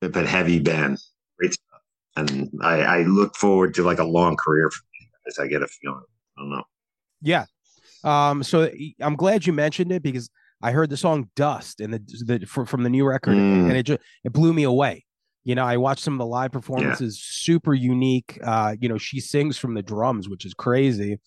but 0.00 0.26
heavy 0.26 0.58
band. 0.58 0.98
Great 1.38 1.54
stuff. 1.54 1.80
And 2.16 2.50
I, 2.62 2.80
I 2.80 3.02
look 3.02 3.36
forward 3.36 3.74
to 3.74 3.82
like 3.82 3.98
a 3.98 4.04
long 4.04 4.36
career 4.36 4.70
for 4.70 4.82
these 4.92 5.36
guys. 5.36 5.44
I 5.44 5.48
get 5.48 5.62
a 5.62 5.68
feeling. 5.68 6.02
I 6.36 6.40
don't 6.40 6.50
know. 6.50 6.64
Yeah. 7.22 7.44
Um. 8.04 8.42
So 8.42 8.70
I'm 9.00 9.16
glad 9.16 9.46
you 9.46 9.52
mentioned 9.52 9.92
it 9.92 10.02
because 10.02 10.28
I 10.62 10.72
heard 10.72 10.90
the 10.90 10.96
song 10.96 11.28
"Dust" 11.36 11.80
and 11.80 11.92
the, 11.94 11.98
the 12.38 12.46
from 12.46 12.82
the 12.82 12.90
new 12.90 13.04
record, 13.06 13.36
Mm. 13.36 13.68
and 13.68 13.72
it 13.76 13.82
just 13.84 14.00
it 14.24 14.32
blew 14.32 14.52
me 14.52 14.62
away. 14.64 15.04
You 15.44 15.54
know, 15.54 15.64
I 15.64 15.76
watched 15.76 16.02
some 16.02 16.14
of 16.14 16.18
the 16.18 16.26
live 16.26 16.50
performances, 16.50 17.20
super 17.22 17.72
unique. 17.72 18.38
Uh, 18.42 18.74
you 18.80 18.88
know, 18.88 18.98
she 18.98 19.20
sings 19.20 19.56
from 19.56 19.74
the 19.74 19.82
drums, 19.82 20.28
which 20.28 20.44
is 20.44 20.54
crazy. 20.54 21.20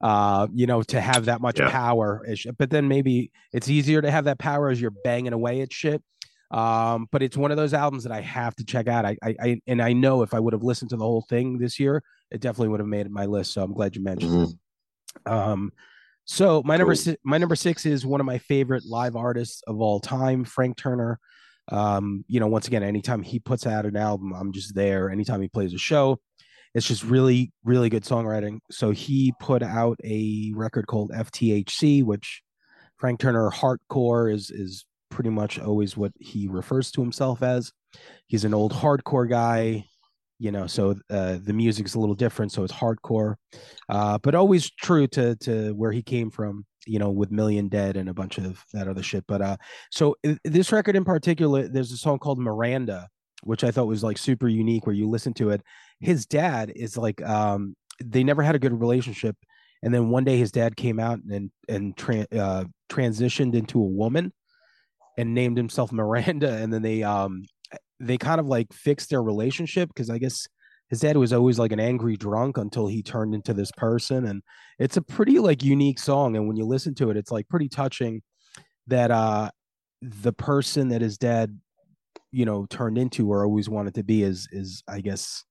Uh, 0.00 0.46
you 0.54 0.66
know, 0.66 0.82
to 0.82 1.00
have 1.00 1.24
that 1.24 1.40
much 1.40 1.58
Yeah. 1.58 1.68
power, 1.70 2.24
but 2.58 2.70
then 2.70 2.86
maybe 2.86 3.32
it's 3.52 3.68
easier 3.68 4.00
to 4.00 4.10
have 4.12 4.26
that 4.26 4.38
power 4.38 4.68
as 4.68 4.80
you're 4.80 4.92
banging 5.02 5.32
away 5.32 5.60
at 5.62 5.72
shit. 5.72 6.02
Um, 6.52 7.08
but 7.10 7.20
it's 7.22 7.36
one 7.36 7.50
of 7.50 7.56
those 7.56 7.74
albums 7.74 8.04
that 8.04 8.12
I 8.12 8.20
have 8.20 8.54
to 8.56 8.64
check 8.64 8.86
out. 8.86 9.04
I, 9.04 9.16
I, 9.24 9.34
I 9.42 9.60
and 9.66 9.82
I 9.82 9.92
know 9.92 10.22
if 10.22 10.34
I 10.34 10.38
would 10.40 10.52
have 10.52 10.62
listened 10.62 10.90
to 10.90 10.96
the 10.96 11.04
whole 11.04 11.22
thing 11.28 11.58
this 11.58 11.80
year, 11.80 12.00
it 12.30 12.40
definitely 12.40 12.68
would 12.68 12.80
have 12.80 12.88
made 12.88 13.10
my 13.10 13.26
list. 13.26 13.54
So 13.54 13.62
I'm 13.64 13.72
glad 13.72 13.96
you 13.96 14.04
mentioned. 14.04 14.34
it. 14.34 14.56
Mhm. 15.26 15.32
Um, 15.32 15.72
so 16.24 16.62
my 16.64 16.76
number 16.76 16.94
Cool. 16.94 17.02
si- 17.02 17.16
my 17.24 17.38
number 17.38 17.56
six 17.56 17.84
is 17.86 18.04
one 18.06 18.20
of 18.20 18.26
my 18.26 18.38
favorite 18.38 18.84
live 18.86 19.16
artists 19.16 19.62
of 19.66 19.80
all 19.80 20.00
time, 20.00 20.44
Frank 20.44 20.76
Turner. 20.76 21.18
Um, 21.70 22.24
you 22.28 22.40
know, 22.40 22.46
once 22.46 22.66
again, 22.66 22.82
anytime 22.82 23.22
he 23.22 23.38
puts 23.38 23.66
out 23.66 23.86
an 23.86 23.96
album, 23.96 24.32
I'm 24.34 24.52
just 24.52 24.74
there. 24.74 25.10
Anytime 25.10 25.40
he 25.40 25.48
plays 25.48 25.72
a 25.72 25.78
show, 25.78 26.18
it's 26.74 26.86
just 26.86 27.04
really, 27.04 27.52
really 27.64 27.88
good 27.88 28.04
songwriting. 28.04 28.58
So 28.70 28.90
he 28.90 29.32
put 29.40 29.62
out 29.62 29.98
a 30.04 30.52
record 30.54 30.86
called 30.86 31.10
FTHC, 31.12 32.02
which 32.04 32.42
Frank 32.98 33.20
Turner 33.20 33.50
hardcore 33.50 34.32
is 34.32 34.50
is 34.50 34.84
pretty 35.10 35.30
much 35.30 35.58
always 35.58 35.96
what 35.96 36.12
he 36.18 36.48
refers 36.48 36.90
to 36.92 37.00
himself 37.00 37.42
as. 37.42 37.70
He's 38.26 38.44
an 38.44 38.52
old 38.54 38.72
hardcore 38.72 39.28
guy, 39.28 39.84
you 40.44 40.52
know, 40.52 40.66
so 40.66 40.94
uh, 41.08 41.38
the 41.42 41.54
music's 41.54 41.94
a 41.94 41.98
little 41.98 42.14
different, 42.14 42.52
so 42.52 42.64
it's 42.64 42.72
hardcore, 42.72 43.36
uh, 43.88 44.18
but 44.18 44.34
always 44.34 44.70
true 44.70 45.06
to 45.06 45.34
to 45.36 45.72
where 45.72 45.90
he 45.90 46.02
came 46.02 46.30
from, 46.30 46.66
you 46.86 46.98
know, 46.98 47.10
with 47.10 47.30
Million 47.30 47.68
Dead 47.68 47.96
and 47.96 48.10
a 48.10 48.14
bunch 48.14 48.36
of 48.36 48.62
that 48.74 48.86
other 48.86 49.02
shit. 49.02 49.24
But 49.26 49.40
uh, 49.40 49.56
so 49.90 50.16
this 50.44 50.70
record 50.70 50.96
in 50.96 51.04
particular, 51.04 51.66
there's 51.66 51.92
a 51.92 51.96
song 51.96 52.18
called 52.18 52.38
Miranda, 52.38 53.08
which 53.42 53.64
I 53.64 53.70
thought 53.70 53.86
was 53.86 54.04
like 54.04 54.18
super 54.18 54.46
unique, 54.46 54.84
where 54.84 54.94
you 54.94 55.08
listen 55.08 55.32
to 55.34 55.48
it. 55.48 55.62
His 56.00 56.26
dad 56.26 56.70
is 56.76 56.98
like, 56.98 57.22
um, 57.22 57.74
they 58.04 58.22
never 58.22 58.42
had 58.42 58.54
a 58.54 58.58
good 58.58 58.78
relationship, 58.78 59.36
and 59.82 59.94
then 59.94 60.10
one 60.10 60.24
day 60.24 60.36
his 60.36 60.52
dad 60.52 60.76
came 60.76 61.00
out 61.00 61.20
and 61.30 61.50
and 61.70 61.96
tra- 61.96 62.28
uh, 62.30 62.64
transitioned 62.90 63.54
into 63.54 63.80
a 63.80 63.92
woman 64.02 64.30
and 65.16 65.32
named 65.32 65.56
himself 65.56 65.90
Miranda, 65.90 66.52
and 66.52 66.70
then 66.70 66.82
they 66.82 67.02
um 67.02 67.44
they 68.00 68.18
kind 68.18 68.40
of 68.40 68.46
like 68.46 68.72
fixed 68.72 69.10
their 69.10 69.22
relationship 69.22 69.88
because 69.88 70.10
I 70.10 70.18
guess 70.18 70.46
his 70.88 71.00
dad 71.00 71.16
was 71.16 71.32
always 71.32 71.58
like 71.58 71.72
an 71.72 71.80
angry 71.80 72.16
drunk 72.16 72.58
until 72.58 72.86
he 72.86 73.02
turned 73.02 73.34
into 73.34 73.54
this 73.54 73.72
person, 73.72 74.26
and 74.26 74.42
it's 74.78 74.96
a 74.96 75.02
pretty 75.02 75.38
like 75.38 75.62
unique 75.62 75.98
song, 75.98 76.36
and 76.36 76.46
when 76.46 76.56
you 76.56 76.64
listen 76.64 76.94
to 76.96 77.10
it, 77.10 77.16
it's 77.16 77.30
like 77.30 77.48
pretty 77.48 77.68
touching 77.68 78.22
that 78.86 79.10
uh 79.10 79.50
the 80.02 80.32
person 80.32 80.88
that 80.88 81.00
his 81.00 81.16
dad 81.16 81.58
you 82.30 82.44
know 82.44 82.66
turned 82.66 82.98
into 82.98 83.32
or 83.32 83.44
always 83.44 83.68
wanted 83.68 83.94
to 83.94 84.02
be 84.02 84.22
is 84.22 84.48
is 84.50 84.82
I 84.88 85.00
guess 85.00 85.44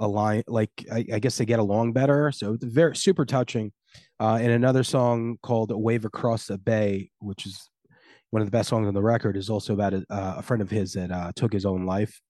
align 0.00 0.44
like 0.46 0.70
I, 0.92 1.04
I 1.12 1.18
guess 1.18 1.36
they 1.38 1.44
get 1.44 1.58
along 1.58 1.92
better 1.92 2.30
so 2.30 2.54
it's 2.54 2.64
very 2.64 2.94
super 2.94 3.24
touching 3.24 3.72
uh 4.20 4.38
and 4.40 4.52
another 4.52 4.84
song 4.84 5.38
called 5.42 5.70
a 5.70 5.78
wave 5.78 6.04
across 6.04 6.46
the 6.46 6.58
bay 6.58 7.10
which 7.18 7.46
is 7.46 7.68
one 8.30 8.42
of 8.42 8.46
the 8.46 8.52
best 8.52 8.68
songs 8.68 8.88
on 8.88 8.94
the 8.94 9.02
record 9.02 9.36
is 9.36 9.50
also 9.50 9.72
about 9.72 9.94
a, 9.94 10.04
uh, 10.10 10.34
a 10.38 10.42
friend 10.42 10.62
of 10.62 10.70
his 10.70 10.92
that 10.94 11.10
uh 11.10 11.32
took 11.34 11.52
his 11.52 11.66
own 11.66 11.86
life. 11.86 12.20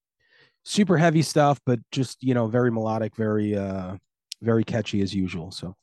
Super 0.64 0.96
heavy 0.96 1.22
stuff 1.22 1.60
but 1.64 1.78
just 1.92 2.22
you 2.22 2.34
know 2.34 2.46
very 2.46 2.70
melodic 2.70 3.16
very 3.16 3.56
uh 3.56 3.96
very 4.42 4.64
catchy 4.64 5.00
as 5.02 5.14
usual. 5.14 5.50
So 5.50 5.74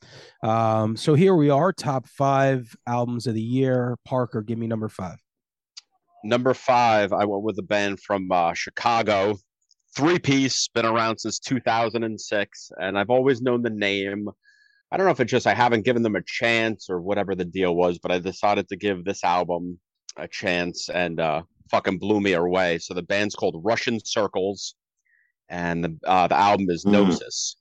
um 0.44 0.96
so 0.96 1.14
here 1.14 1.36
we 1.36 1.50
are 1.50 1.74
top 1.74 2.08
five 2.08 2.76
albums 2.88 3.28
of 3.28 3.34
the 3.34 3.42
year. 3.42 3.98
Parker 4.06 4.42
give 4.42 4.58
me 4.58 4.68
number 4.68 4.90
five. 4.90 5.18
Number 6.24 6.54
five, 6.54 7.12
I 7.12 7.26
went 7.26 7.44
with 7.44 7.60
a 7.60 7.64
band 7.64 8.00
from 8.00 8.32
uh, 8.32 8.54
Chicago, 8.54 9.36
three 9.94 10.20
piece, 10.20 10.70
been 10.70 10.86
around 10.86 11.18
since 11.18 11.38
2006, 11.40 12.72
and 12.80 12.98
I've 12.98 13.10
always 13.10 13.42
known 13.42 13.62
the 13.62 13.70
name. 13.70 14.30
I 14.90 14.96
don't 14.96 15.06
know 15.06 15.12
if 15.12 15.20
it's 15.20 15.32
just 15.32 15.48
I 15.48 15.54
haven't 15.54 15.84
given 15.84 16.02
them 16.02 16.16
a 16.16 16.22
chance 16.26 16.90
or 16.90 17.02
whatever 17.02 17.36
the 17.36 17.44
deal 17.44 17.76
was, 17.76 18.00
but 18.00 18.12
I 18.12 18.20
decided 18.20 18.70
to 18.70 18.78
give 18.78 19.04
this 19.04 19.22
album 19.22 19.80
a 20.18 20.28
chance 20.28 20.90
and 20.90 21.20
uh, 21.20 21.42
fucking 21.72 21.98
blew 21.98 22.22
me 22.22 22.34
away. 22.34 22.80
So 22.80 22.94
the 22.94 23.02
band's 23.02 23.36
called 23.36 23.62
Russian 23.64 24.00
Circles, 24.04 24.76
and 25.50 25.84
the 25.84 25.98
uh, 26.06 26.28
the 26.28 26.36
album 26.36 26.68
is 26.70 26.86
Mm. 26.86 26.92
Gnosis, 26.92 27.58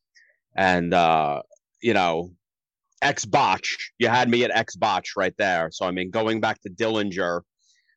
and 0.57 0.95
uh, 0.95 1.43
you 1.81 1.95
know. 1.95 2.31
X 3.03 3.25
Botch, 3.25 3.91
you 3.99 4.07
had 4.07 4.31
me 4.31 4.45
at 4.45 4.53
X 4.53 4.77
Botch 4.77 5.15
right 5.17 5.35
there. 5.37 5.71
So 5.73 5.85
I 5.87 5.91
mean, 5.91 6.09
going 6.13 6.41
back 6.41 6.61
to 6.63 6.71
Dillinger, 6.71 7.41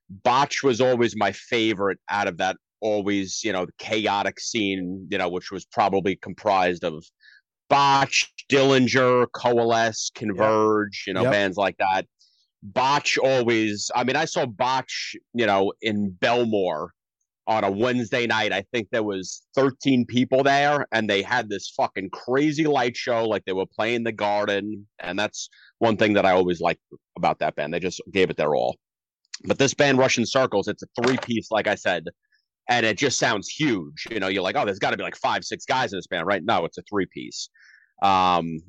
Botch 0.09 0.63
was 0.63 0.81
always 0.81 1.15
my 1.15 1.31
favorite 1.31 1.99
out 2.09 2.27
of 2.27 2.37
that 2.37 2.57
always, 2.81 3.43
you 3.43 3.53
know, 3.53 3.67
the 3.67 3.71
chaotic 3.77 4.39
scene, 4.39 5.07
you 5.11 5.19
know, 5.19 5.29
which 5.29 5.51
was 5.51 5.63
probably 5.65 6.15
comprised 6.15 6.83
of 6.83 7.03
Botch, 7.69 8.33
Dillinger, 8.49 9.27
Coalesce, 9.31 10.09
Converge, 10.15 11.03
you 11.05 11.13
know, 11.13 11.21
Yep. 11.21 11.31
bands 11.31 11.57
like 11.57 11.77
that. 11.77 12.07
Botch 12.73 13.17
always, 13.17 13.91
I 13.95 14.03
mean, 14.03 14.15
I 14.15 14.25
saw 14.25 14.45
Botch, 14.45 15.15
you 15.33 15.45
know, 15.45 15.73
in 15.81 16.11
Bellmore 16.19 16.89
on 17.47 17.63
a 17.63 17.69
Wednesday 17.69 18.25
night. 18.25 18.51
I 18.51 18.63
think 18.71 18.87
there 18.91 19.03
was 19.03 19.43
13 19.55 20.05
people 20.05 20.43
there 20.43 20.87
and 20.91 21.09
they 21.09 21.21
had 21.21 21.47
this 21.47 21.71
fucking 21.77 22.09
crazy 22.09 22.65
light 22.65 22.97
show 22.97 23.25
like 23.27 23.45
they 23.45 23.53
were 23.53 23.67
playing 23.67 24.03
the 24.03 24.11
garden 24.11 24.87
and 24.99 25.17
that's 25.17 25.49
one 25.79 25.95
thing 25.97 26.13
that 26.13 26.25
I 26.25 26.31
always 26.31 26.59
liked 26.59 26.81
about 27.15 27.39
that 27.39 27.55
band. 27.55 27.73
They 27.73 27.79
just 27.79 28.01
gave 28.11 28.29
it 28.29 28.37
their 28.37 28.55
all. 28.55 28.77
But 29.43 29.59
this 29.59 29.73
band 29.73 29.99
Russian 29.99 30.25
Circles, 30.25 30.67
it's 30.67 30.83
a 30.83 31.03
three 31.03 31.17
piece 31.17 31.51
like 31.51 31.67
I 31.67 31.75
said, 31.75 32.05
and 32.67 32.85
it 32.85 32.97
just 32.97 33.19
sounds 33.19 33.47
huge. 33.47 34.07
You 34.09 34.19
know, 34.19 34.27
you're 34.27 34.41
like, 34.41 34.55
"Oh, 34.55 34.65
there's 34.65 34.79
got 34.79 34.91
to 34.91 34.97
be 34.97 35.03
like 35.03 35.17
5 35.17 35.43
6 35.43 35.65
guys 35.65 35.93
in 35.93 35.97
this 35.97 36.07
band." 36.07 36.25
Right? 36.25 36.43
No, 36.43 36.65
it's 36.65 36.77
a 36.77 36.83
three 36.89 37.05
piece. 37.13 37.49
Um 38.01 38.59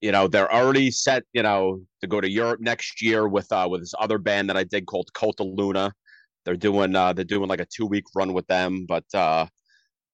you 0.00 0.12
know 0.12 0.28
they're 0.28 0.52
already 0.52 0.90
set 0.90 1.24
you 1.32 1.42
know 1.42 1.80
to 2.00 2.06
go 2.06 2.20
to 2.20 2.30
europe 2.30 2.60
next 2.60 3.02
year 3.02 3.26
with 3.28 3.50
uh 3.52 3.66
with 3.70 3.80
this 3.80 3.94
other 3.98 4.18
band 4.18 4.48
that 4.48 4.56
i 4.56 4.64
did 4.64 4.86
called 4.86 5.12
cult 5.14 5.40
of 5.40 5.46
luna 5.48 5.92
they're 6.44 6.56
doing 6.56 6.94
uh 6.94 7.12
they're 7.12 7.24
doing 7.24 7.48
like 7.48 7.60
a 7.60 7.66
two 7.66 7.86
week 7.86 8.04
run 8.14 8.32
with 8.32 8.46
them 8.46 8.84
but 8.88 9.04
uh 9.14 9.44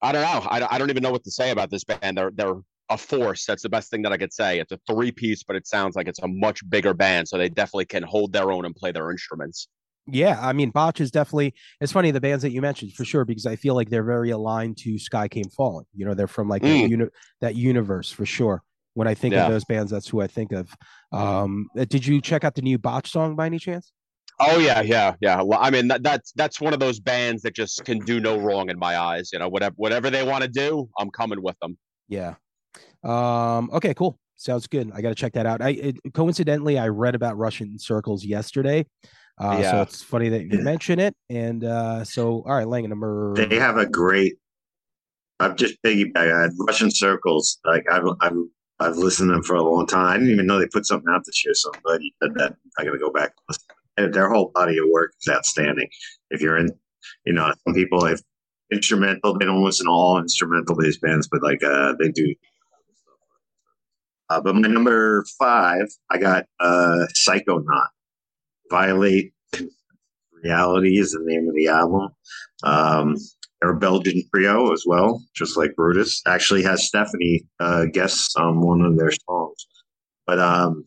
i 0.02 0.12
don't 0.12 0.22
know 0.22 0.48
I, 0.50 0.66
I 0.74 0.78
don't 0.78 0.90
even 0.90 1.02
know 1.02 1.12
what 1.12 1.24
to 1.24 1.30
say 1.30 1.50
about 1.50 1.70
this 1.70 1.84
band 1.84 2.16
they're 2.16 2.30
they're 2.34 2.56
a 2.90 2.98
force 2.98 3.46
that's 3.46 3.62
the 3.62 3.68
best 3.68 3.90
thing 3.90 4.02
that 4.02 4.12
i 4.12 4.16
could 4.18 4.32
say 4.32 4.58
it's 4.58 4.72
a 4.72 4.78
three 4.90 5.10
piece 5.10 5.42
but 5.42 5.56
it 5.56 5.66
sounds 5.66 5.96
like 5.96 6.06
it's 6.06 6.20
a 6.22 6.28
much 6.28 6.68
bigger 6.68 6.92
band 6.94 7.26
so 7.26 7.38
they 7.38 7.48
definitely 7.48 7.86
can 7.86 8.02
hold 8.02 8.32
their 8.32 8.52
own 8.52 8.64
and 8.66 8.74
play 8.76 8.92
their 8.92 9.10
instruments 9.10 9.68
Yeah, 10.06 10.38
I 10.38 10.52
mean, 10.52 10.68
Botch 10.68 11.00
is 11.00 11.10
definitely. 11.10 11.54
It's 11.80 11.90
funny 11.92 12.10
the 12.10 12.20
bands 12.20 12.42
that 12.42 12.52
you 12.52 12.60
mentioned 12.60 12.92
for 12.92 13.06
sure 13.06 13.24
because 13.24 13.46
I 13.46 13.56
feel 13.56 13.74
like 13.74 13.88
they're 13.88 14.04
very 14.04 14.32
aligned 14.32 14.76
to 14.84 14.96
Skycamefalling. 14.96 15.86
You 15.94 16.04
know, 16.04 16.12
they're 16.12 16.26
from 16.36 16.46
like 16.46 16.60
that, 16.60 16.68
Mm. 16.68 16.90
uni- 16.90 17.14
that 17.40 17.54
universe 17.54 18.10
for 18.12 18.26
sure. 18.26 18.62
When 18.94 19.08
I 19.08 19.14
think 19.14 19.34
Yeah. 19.34 19.46
of 19.46 19.52
those 19.52 19.64
bands, 19.64 19.90
that's 19.90 20.08
who 20.08 20.22
I 20.22 20.26
think 20.26 20.52
of. 20.52 20.74
Um, 21.12 21.68
uh, 21.78 21.84
did 21.84 22.06
you 22.06 22.20
check 22.20 22.44
out 22.44 22.54
the 22.54 22.62
new 22.62 22.78
Botch 22.78 23.10
song 23.10 23.36
by 23.36 23.46
any 23.46 23.58
chance? 23.58 23.92
oh 24.40 24.58
yeah 24.58 24.80
yeah 24.80 25.14
yeah 25.20 25.40
Well, 25.40 25.60
i 25.62 25.70
mean 25.70 25.86
that, 25.86 26.02
that's 26.02 26.32
that's 26.32 26.60
one 26.60 26.74
of 26.74 26.80
those 26.80 26.98
bands 26.98 27.40
that 27.42 27.54
just 27.54 27.84
can 27.84 28.00
do 28.00 28.18
no 28.18 28.36
wrong 28.36 28.68
in 28.68 28.76
my 28.76 28.98
eyes 28.98 29.30
you 29.32 29.38
know 29.38 29.48
whatever 29.48 29.72
whatever 29.76 30.10
they 30.10 30.24
want 30.24 30.42
to 30.42 30.48
do 30.50 30.88
i'm 30.98 31.08
coming 31.08 31.40
with 31.40 31.56
them 31.60 31.78
Yeah. 32.08 32.34
Um, 33.04 33.70
okay, 33.72 33.94
cool. 33.94 34.18
Sounds 34.34 34.66
good. 34.66 34.90
I 34.92 35.02
got 35.02 35.10
to 35.10 35.14
check 35.14 35.34
that 35.34 35.46
out. 35.46 35.62
I 35.62 35.68
it, 35.70 35.96
coincidentally 36.14 36.80
I 36.80 36.88
read 36.88 37.14
about 37.14 37.36
Russian 37.36 37.78
circles 37.78 38.24
yesterday. 38.24 38.86
Uh, 39.38 39.62
so 39.62 39.82
it's 39.82 40.02
funny 40.02 40.28
that 40.30 40.50
you 40.50 40.58
mention 40.58 40.98
it. 40.98 41.14
And 41.30 41.62
uh, 41.62 42.02
so 42.02 42.42
all 42.44 42.56
right, 42.56 42.66
Lang 42.66 42.88
number 42.88 43.34
They 43.36 43.56
have 43.60 43.76
a 43.76 43.86
great. 43.86 44.34
I've 45.38 45.54
just 45.54 45.80
piggyback. 45.84 46.34
I 46.34 46.42
had 46.42 46.50
Russian 46.58 46.90
circles. 46.90 47.58
Like 47.64 47.84
I've 47.88 48.04
I've 48.20 48.32
I've 48.84 48.96
listened 48.98 49.30
to 49.30 49.34
them 49.34 49.44
for 49.44 49.56
a 49.56 49.62
long 49.64 49.86
time. 49.86 50.06
I 50.06 50.14
didn't 50.14 50.32
even 50.32 50.46
know 50.46 50.58
they 50.60 50.68
put 50.68 50.86
something 50.86 51.12
out 51.12 51.22
this 51.26 51.44
year. 51.44 51.54
So 51.54 51.72
I'm 51.74 51.82
glad 51.82 52.02
you 52.02 52.12
said 52.22 52.34
that. 52.36 52.56
I 52.78 52.84
got 52.84 52.92
to 52.92 52.98
go 52.98 53.12
back. 53.12 53.34
and. 53.98 54.14
Their 54.14 54.30
whole 54.30 54.52
body 54.54 54.78
of 54.78 54.86
work 54.92 55.12
is 55.22 55.28
outstanding. 55.32 55.88
If 56.30 56.42
you're 56.42 56.58
in, 56.58 56.70
you 57.26 57.34
know, 57.34 57.52
some 57.66 57.74
people 57.74 58.04
if 58.06 58.20
instrumental, 58.72 59.38
they 59.38 59.46
don't 59.46 59.64
listen 59.64 59.86
to 59.86 59.92
all 59.92 60.18
instrumental 60.18 60.76
based 60.76 61.00
bands, 61.02 61.28
but 61.30 61.42
like 61.42 61.62
uh 61.64 61.94
they 62.00 62.10
do. 62.10 62.34
Uh, 64.30 64.40
but 64.40 64.54
my 64.56 64.68
number 64.68 65.24
five, 65.38 65.86
I 66.10 66.18
got 66.18 66.46
uh 66.60 67.06
Psychonaut. 67.16 67.88
Violate 68.70 69.24
Reality 70.44 70.98
is 70.98 71.12
the 71.12 71.20
name 71.24 71.48
of 71.48 71.54
the 71.54 71.68
album. 71.68 72.10
Um, 72.64 73.16
a 73.62 73.74
Belgian 73.74 74.22
trio 74.34 74.72
as 74.72 74.84
well, 74.86 75.22
just 75.34 75.56
like 75.56 75.74
Brutus. 75.76 76.22
Actually, 76.26 76.62
has 76.62 76.88
Stefanie 76.92 77.46
uh, 77.60 77.86
guests 77.92 78.34
on 78.36 78.60
one 78.60 78.80
of 78.80 78.96
their 78.96 79.12
songs. 79.28 79.66
But 80.26 80.38
um, 80.38 80.86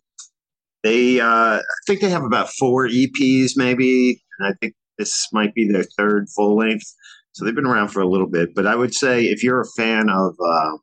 they, 0.84 1.20
uh, 1.20 1.58
I 1.60 1.62
think 1.86 2.02
they 2.02 2.10
have 2.10 2.24
about 2.24 2.50
four 2.50 2.88
EPs, 2.88 3.52
maybe, 3.56 4.22
and 4.40 4.48
I 4.48 4.54
think 4.60 4.74
this 4.98 5.28
might 5.32 5.54
be 5.54 5.68
their 5.68 5.86
third 5.98 6.28
full 6.36 6.58
length. 6.58 6.86
So 7.34 7.46
they've 7.46 7.56
been 7.56 7.68
around 7.68 7.90
for 7.90 8.02
a 8.02 8.08
little 8.08 8.30
bit. 8.30 8.56
But 8.56 8.66
I 8.66 8.76
would 8.76 8.96
say 8.96 9.26
if 9.26 9.44
you're 9.44 9.62
a 9.62 9.72
fan 9.78 10.10
of 10.10 10.36
um, 10.44 10.80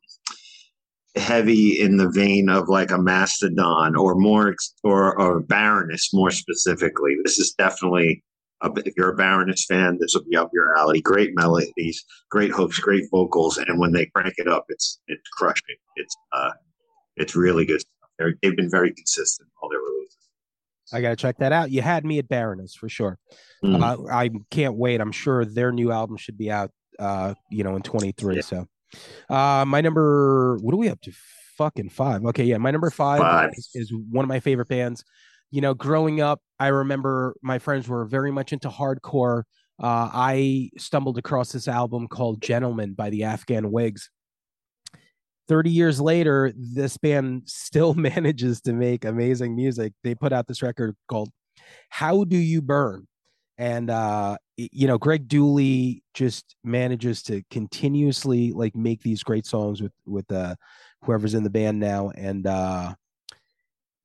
heavy 1.17 1.81
in 1.81 1.97
the 1.97 2.11
vein 2.11 2.49
of 2.49 2.69
like 2.69 2.91
a 2.91 2.99
Mastodon 2.99 3.97
or 3.97 4.15
more, 4.15 4.55
or 4.85 5.21
or 5.21 5.41
Baroness 5.41 6.11
more 6.13 6.31
specifically, 6.31 7.17
this 7.25 7.39
is 7.39 7.55
definitely 7.59 8.23
if 8.77 8.95
you're 8.97 9.13
a 9.13 9.17
Baroness 9.17 9.65
fan, 9.67 9.99
this 10.01 10.15
will 10.15 10.25
be 10.25 10.37
up 10.37 10.51
your 10.53 10.77
alley. 10.77 11.01
Great 11.01 11.31
melodies, 11.35 12.05
great 12.31 12.51
hooks, 12.51 12.79
great 12.79 13.05
vocals, 13.11 13.59
and 13.59 13.79
when 13.79 13.93
they 13.93 14.07
crank 14.07 14.35
it 14.39 14.49
up, 14.49 14.67
it's 14.69 15.01
it's 15.09 15.29
crushing. 15.31 15.77
It's 15.97 16.17
uh, 16.33 16.51
it's 17.17 17.37
really 17.37 17.65
good. 17.65 17.81
Stuff. 17.81 18.11
They're, 18.19 18.35
they've 18.43 18.57
been 18.57 18.71
very 18.71 18.93
consistent 18.93 19.49
all 19.61 19.69
their 19.69 19.81
releases. 19.81 20.17
I 20.93 21.01
got 21.01 21.11
to 21.11 21.17
check 21.17 21.39
that 21.39 21.53
out. 21.53 21.71
You 21.71 21.83
had 21.83 22.05
me 22.05 22.19
at 22.19 22.29
Baroness 22.29 22.75
for 22.75 22.89
sure. 22.89 23.19
Mm. 23.65 23.83
Uh, 23.83 24.13
I 24.13 24.31
can't 24.51 24.77
wait. 24.77 25.01
I'm 25.01 25.13
sure 25.13 25.45
their 25.45 25.73
new 25.73 25.91
album 25.91 26.17
should 26.17 26.37
be 26.37 26.51
out, 26.51 26.71
uh, 26.99 27.35
you 27.51 27.65
know, 27.65 27.77
in 27.77 27.83
23. 27.83 28.37
Yeah. 28.37 28.41
So, 28.43 28.67
uh, 29.31 29.65
my 29.67 29.81
number, 29.81 30.59
what 30.61 30.75
are 30.75 30.79
we 30.79 30.89
up 30.89 31.01
to? 31.03 31.13
Fucking 31.57 31.89
five. 31.89 32.25
Okay. 32.27 32.45
Yeah. 32.45 32.59
My 32.59 32.71
number 32.71 32.91
five, 32.91 33.21
Five. 33.21 33.51
Is, 33.55 33.71
is 33.75 33.93
one 34.11 34.25
of 34.25 34.29
my 34.29 34.41
favorite 34.41 34.69
bands. 34.69 35.05
You 35.55 35.61
know, 35.61 35.73
growing 35.73 36.21
up, 36.21 36.41
I 36.59 36.67
remember 36.67 37.37
my 37.41 37.61
friends 37.61 37.87
were 37.87 38.05
very 38.07 38.33
much 38.33 38.53
into 38.53 38.69
hardcore. 38.69 39.45
Uh, 39.81 40.11
I 40.13 40.71
stumbled 40.79 41.17
across 41.17 41.53
this 41.53 41.69
album 41.69 42.09
called 42.09 42.43
Gentleman 42.43 42.95
by 42.95 43.09
the 43.09 43.23
Afghan 43.23 43.71
Whigs. 43.71 44.11
30 45.47 45.71
years 45.71 46.01
later, 46.01 46.53
this 46.57 46.97
band 46.97 47.43
still 47.47 47.95
manages 47.95 48.63
to 48.63 48.73
make 48.73 49.05
amazing 49.05 49.55
music. 49.55 49.93
They 50.03 50.17
put 50.17 50.33
out 50.33 50.49
this 50.49 50.61
record 50.61 50.97
called 51.07 51.31
How 51.89 52.25
Do 52.25 52.37
You 52.37 52.61
Burn? 52.61 53.07
And 53.57 53.91
uh 53.91 54.39
you 54.57 54.89
know, 54.89 54.99
Greg 54.99 55.29
Dulli 55.29 56.03
just 56.15 56.57
manages 56.65 57.23
to 57.25 57.45
continuously 57.53 58.51
like 58.51 58.75
make 58.75 59.03
these 59.03 59.23
great 59.23 59.47
songs 59.47 59.81
with 59.81 59.93
with 60.05 60.33
uh 60.33 60.57
whoever's 61.03 61.35
in 61.35 61.45
the 61.45 61.51
band 61.51 61.79
now. 61.79 62.11
And 62.17 62.45
uh 62.45 62.95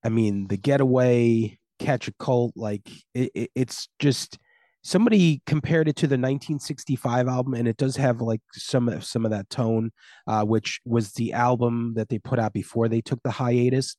I 0.03 0.09
mean, 0.09 0.47
the 0.47 0.57
getaway, 0.57 1.57
catch 1.79 2.07
a 2.07 2.13
colt, 2.19 2.53
like 2.55 2.89
it, 3.13 3.31
it, 3.33 3.51
it's 3.55 3.87
just 3.99 4.37
somebody 4.83 5.41
compared 5.45 5.87
it 5.87 5.95
to 5.97 6.07
the 6.07 6.13
1965 6.13 7.27
album, 7.27 7.53
and 7.53 7.67
it 7.67 7.77
does 7.77 7.95
have 7.95 8.21
like 8.21 8.41
some 8.53 8.89
of 8.89 9.03
some 9.03 9.25
of 9.25 9.31
that 9.31 9.49
tone, 9.49 9.91
uh, 10.27 10.43
which 10.43 10.79
was 10.85 11.13
the 11.13 11.33
album 11.33 11.93
that 11.95 12.09
they 12.09 12.19
put 12.19 12.39
out 12.39 12.53
before 12.53 12.87
they 12.87 13.01
took 13.01 13.21
the 13.23 13.31
hiatus, 13.31 13.95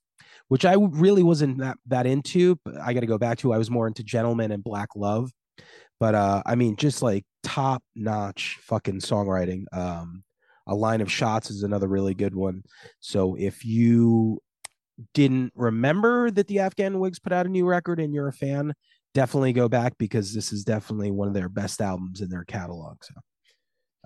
which 0.47 0.65
I 0.65 0.75
really 0.75 1.23
wasn't 1.23 1.59
that 1.59 1.77
that 1.87 2.05
into. 2.05 2.57
But 2.63 2.79
I 2.79 2.93
got 2.93 3.01
to 3.01 3.07
go 3.07 3.17
back 3.17 3.39
to. 3.39 3.53
I 3.53 3.57
was 3.57 3.71
more 3.71 3.87
into 3.87 4.03
Gentleman 4.03 4.51
and 4.51 4.63
Black 4.63 4.89
Love, 4.95 5.31
but 5.99 6.15
uh, 6.15 6.41
I 6.45 6.55
mean, 6.55 6.75
just 6.75 7.01
like 7.01 7.25
top 7.43 7.83
notch 7.95 8.57
fucking 8.61 8.99
songwriting. 8.99 9.65
Um, 9.71 10.23
a 10.67 10.75
line 10.75 11.01
of 11.01 11.11
shots 11.11 11.49
is 11.49 11.63
another 11.63 11.87
really 11.87 12.13
good 12.13 12.35
one. 12.35 12.63
So 12.99 13.35
if 13.35 13.65
you 13.65 14.39
didn't 15.13 15.53
remember 15.55 16.31
that 16.31 16.47
the 16.47 16.59
Afghan 16.59 16.99
Whigs 16.99 17.19
put 17.19 17.33
out 17.33 17.45
a 17.45 17.49
new 17.49 17.65
record 17.65 17.99
and 17.99 18.13
you're 18.13 18.27
a 18.27 18.33
fan, 18.33 18.73
definitely 19.13 19.53
go 19.53 19.67
back 19.67 19.97
because 19.97 20.33
this 20.33 20.51
is 20.51 20.63
definitely 20.63 21.11
one 21.11 21.27
of 21.27 21.33
their 21.33 21.49
best 21.49 21.81
albums 21.81 22.21
in 22.21 22.29
their 22.29 22.45
catalog. 22.45 22.97
So, 23.03 23.13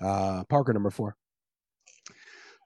uh, 0.02 0.44
Parker 0.46 0.74
number 0.74 0.92
four. 0.92 1.16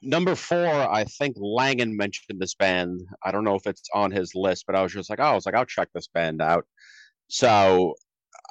Number 0.02 0.36
four, 0.36 0.68
I 0.68 1.04
think 1.04 1.36
Langan 1.38 1.96
mentioned 1.96 2.40
this 2.40 2.56
band. 2.56 3.02
I 3.24 3.32
don't 3.32 3.44
know 3.44 3.56
if 3.56 3.68
it's 3.68 3.90
on 3.94 4.12
his 4.12 4.34
list, 4.34 4.64
but 4.66 4.76
I 4.76 4.82
was 4.82 4.94
just 4.94 5.10
like, 5.10 5.20
oh, 5.20 5.24
I 5.24 5.34
was 5.34 5.46
like, 5.46 5.56
I'll 5.56 5.66
check 5.66 5.90
this 5.94 6.08
band 6.08 6.42
out. 6.42 6.66
So, 7.28 7.96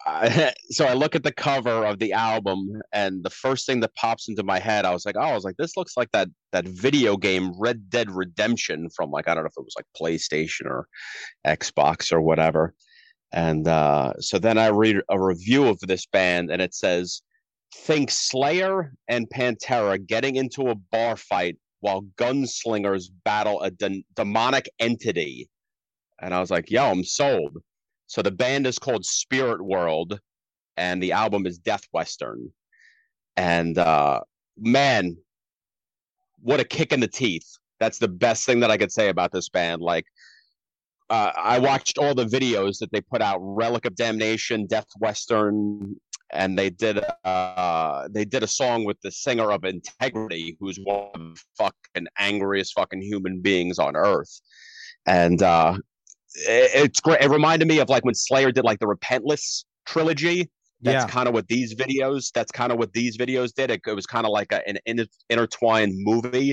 I, 0.09 0.53
so 0.71 0.87
I 0.87 0.95
look 0.95 1.15
at 1.15 1.23
the 1.23 1.33
cover 1.33 1.85
of 1.85 1.99
the 1.99 2.13
album, 2.13 2.81
and 2.93 3.23
the 3.23 3.31
first 3.31 3.67
thing 3.67 3.81
that 3.81 3.95
pops 3.95 4.29
into 4.29 4.43
my 4.43 4.59
head, 4.59 4.85
I 4.85 4.93
was 4.93 5.05
like, 5.05 5.17
oh, 5.17 5.21
I 5.21 5.35
was 5.35 5.45
like, 5.45 5.57
this 5.57 5.77
looks 5.77 5.97
like 5.97 6.11
that 6.13 6.29
that 6.53 6.67
video 6.67 7.17
game 7.17 7.53
Red 7.59 7.91
Dead 7.91 8.11
Redemption 8.11 8.89
from 8.95 9.11
like 9.11 9.29
I 9.29 9.35
don't 9.35 9.45
know 9.45 9.49
if 9.49 9.59
it 9.59 9.65
was 9.65 9.77
like 9.77 9.87
PlayStation 10.01 10.67
or 10.67 10.89
Xbox 11.47 12.13
or 12.13 12.21
whatever. 12.21 12.75
And 13.33 13.69
uh, 13.69 14.15
so 14.21 14.39
then 14.39 14.57
I 14.57 14.69
read 14.69 14.97
a 15.11 15.21
review 15.21 15.67
of 15.69 15.79
this 15.81 16.07
band, 16.07 16.51
and 16.51 16.63
it 16.63 16.75
says, 16.75 17.23
"Think 17.75 18.11
Slayer 18.11 18.95
and 19.09 19.29
Pantera 19.29 20.05
getting 20.05 20.37
into 20.37 20.69
a 20.69 20.75
bar 20.75 21.17
fight 21.17 21.57
while 21.81 22.03
gunslingers 22.17 23.11
battle 23.25 23.61
a 23.61 23.71
de- 23.71 24.05
demonic 24.17 24.69
entity." 24.79 25.49
And 26.21 26.35
I 26.35 26.41
was 26.41 26.51
like, 26.51 26.71
"Yo, 26.71 26.85
I'm 26.85 27.05
sold." 27.05 27.59
So 28.09 28.23
the 28.23 28.31
band 28.31 28.67
is 28.67 28.79
called 28.79 29.05
Spirit 29.05 29.63
World, 29.63 30.19
and 30.77 31.03
the 31.03 31.13
album 31.13 31.47
is 31.47 31.59
Death 31.59 31.85
Western. 31.93 32.53
And 33.37 33.79
uh, 33.79 34.21
man, 34.59 35.17
what 36.41 36.59
a 36.59 36.65
kick 36.65 36.93
in 36.93 37.01
the 37.01 37.09
teeth! 37.09 37.47
That's 37.79 37.99
the 37.99 38.09
best 38.09 38.45
thing 38.45 38.61
that 38.61 38.71
I 38.71 38.79
could 38.79 38.91
say 38.91 39.11
about 39.11 39.31
this 39.31 39.49
band. 39.49 39.83
Like 39.83 40.07
uh, 41.11 41.33
I 41.37 41.59
watched 41.59 41.99
all 41.99 42.15
the 42.15 42.25
videos 42.25 42.79
that 42.79 42.91
they 42.91 43.03
put 43.03 43.23
out: 43.23 43.39
Relic 43.41 43.85
of 43.85 43.95
Damnation, 43.95 44.67
Death 44.67 44.89
Western, 44.99 45.95
and 46.31 46.59
they 46.59 46.71
did 46.71 47.05
uh 47.25 48.09
they 48.11 48.25
did 48.25 48.43
a 48.43 48.49
song 48.49 48.85
with 48.85 49.01
the 49.03 49.11
singer 49.11 49.53
of 49.53 49.65
Integrity, 49.65 50.57
who's 50.59 50.79
one 50.83 51.11
of 51.15 51.21
the 51.21 51.41
fucking 51.59 52.09
angriest 52.19 52.75
fucking 52.75 53.03
human 53.03 53.41
beings 53.41 53.79
on 53.79 53.97
earth, 53.97 54.41
and 55.07 55.43
uh 55.43 55.77
it's 56.35 57.01
great. 57.01 57.21
It 57.21 57.31
reminded 57.31 57.69
me 57.69 57.79
of 57.81 57.89
like 57.89 58.05
when 58.05 58.15
Slayer 58.15 58.53
did 58.53 58.65
like 58.65 58.79
the 58.79 58.87
Repentless 58.87 59.65
trilogy. 59.87 60.51
That's 60.81 61.05
Yeah. 61.05 61.09
kind 61.11 61.27
of 61.27 61.35
what 61.35 61.49
these 61.49 61.75
videos. 61.75 62.31
That's 62.33 62.53
kind 62.53 62.71
of 62.71 62.79
what 62.79 62.93
these 62.93 63.17
videos 63.19 63.53
did. 63.53 63.71
It, 63.71 63.81
it 63.87 63.95
was 63.95 64.07
kind 64.07 64.25
of 64.27 64.31
like 64.31 64.53
a, 64.53 64.67
an 64.69 64.79
inter- 64.87 65.07
intertwined 65.29 65.93
movie. 65.97 66.53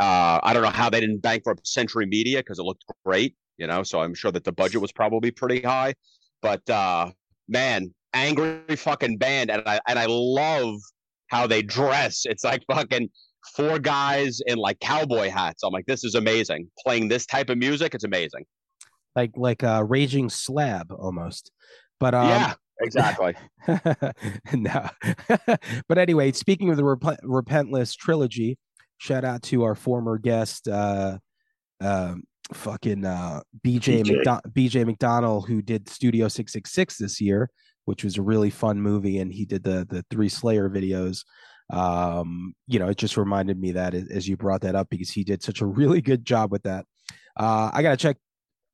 Uh, 0.00 0.38
I 0.42 0.52
don't 0.52 0.62
know 0.62 0.70
how 0.70 0.88
they 0.88 1.00
didn't 1.00 1.20
bankrupt 1.20 1.66
Century 1.66 2.06
Media 2.06 2.38
because 2.38 2.58
it 2.58 2.62
looked 2.62 2.84
great, 3.04 3.34
you 3.58 3.66
know. 3.66 3.82
So 3.82 4.00
I'm 4.00 4.14
sure 4.14 4.30
that 4.32 4.44
the 4.44 4.52
budget 4.52 4.80
was 4.80 4.92
probably 4.92 5.30
pretty 5.30 5.60
high. 5.60 5.94
But 6.40 6.68
uh, 6.70 7.10
man, 7.48 7.92
angry 8.14 8.76
fucking 8.76 9.18
band, 9.18 9.50
and 9.50 9.62
I 9.66 9.80
and 9.86 9.98
I 9.98 10.06
love 10.08 10.76
how 11.26 11.46
they 11.46 11.60
dress. 11.62 12.22
It's 12.24 12.44
like 12.44 12.62
fucking 12.72 13.10
four 13.54 13.78
guys 13.78 14.40
in 14.46 14.56
like 14.56 14.78
cowboy 14.80 15.28
hats. 15.30 15.62
I'm 15.62 15.72
like, 15.72 15.86
this 15.86 16.04
is 16.04 16.14
amazing. 16.14 16.70
Playing 16.86 17.08
this 17.08 17.26
type 17.26 17.50
of 17.50 17.58
music, 17.58 17.94
it's 17.94 18.04
amazing. 18.04 18.44
Like 19.18 19.32
like 19.36 19.62
a 19.62 19.84
raging 19.84 20.28
slab 20.30 20.92
almost. 20.92 21.50
But 21.98 22.14
um, 22.14 22.28
yeah, 22.28 22.54
exactly. 22.80 23.34
no. 24.52 24.88
but 25.88 25.98
anyway, 25.98 26.30
speaking 26.32 26.70
of 26.70 26.76
the 26.76 26.84
Rep- 26.84 27.20
Repentless 27.24 27.96
trilogy, 27.96 28.58
shout 28.98 29.24
out 29.24 29.42
to 29.44 29.64
our 29.64 29.74
former 29.74 30.18
guest, 30.18 30.68
uh, 30.68 31.18
um, 31.80 32.22
fucking 32.52 33.04
uh, 33.04 33.40
BJ, 33.66 34.04
BJ. 34.04 34.22
McDo- 34.24 34.52
BJ 34.52 34.86
McDonald, 34.86 35.48
who 35.48 35.60
did 35.62 35.88
Studio 35.88 36.28
666 36.28 36.98
this 36.98 37.20
year, 37.20 37.50
which 37.86 38.04
was 38.04 38.16
a 38.16 38.22
really 38.22 38.50
fun 38.50 38.80
movie, 38.80 39.18
and 39.18 39.32
he 39.32 39.44
did 39.44 39.64
the 39.64 39.84
the 39.90 40.04
three 40.10 40.28
Slayer 40.28 40.70
videos. 40.70 41.24
Um, 41.70 42.54
you 42.68 42.78
know, 42.78 42.88
it 42.88 42.96
just 42.96 43.16
reminded 43.16 43.58
me 43.58 43.72
that 43.72 43.92
as- 43.94 44.08
as 44.10 44.28
you 44.28 44.36
brought 44.36 44.60
that 44.62 44.76
up 44.76 44.88
because 44.88 45.10
he 45.10 45.24
did 45.24 45.42
such 45.42 45.60
a 45.60 45.66
really 45.66 46.00
good 46.00 46.24
job 46.24 46.52
with 46.52 46.62
that. 46.62 46.86
Uh, 47.36 47.70
I 47.72 47.82
gotta 47.82 47.96
check 47.96 48.16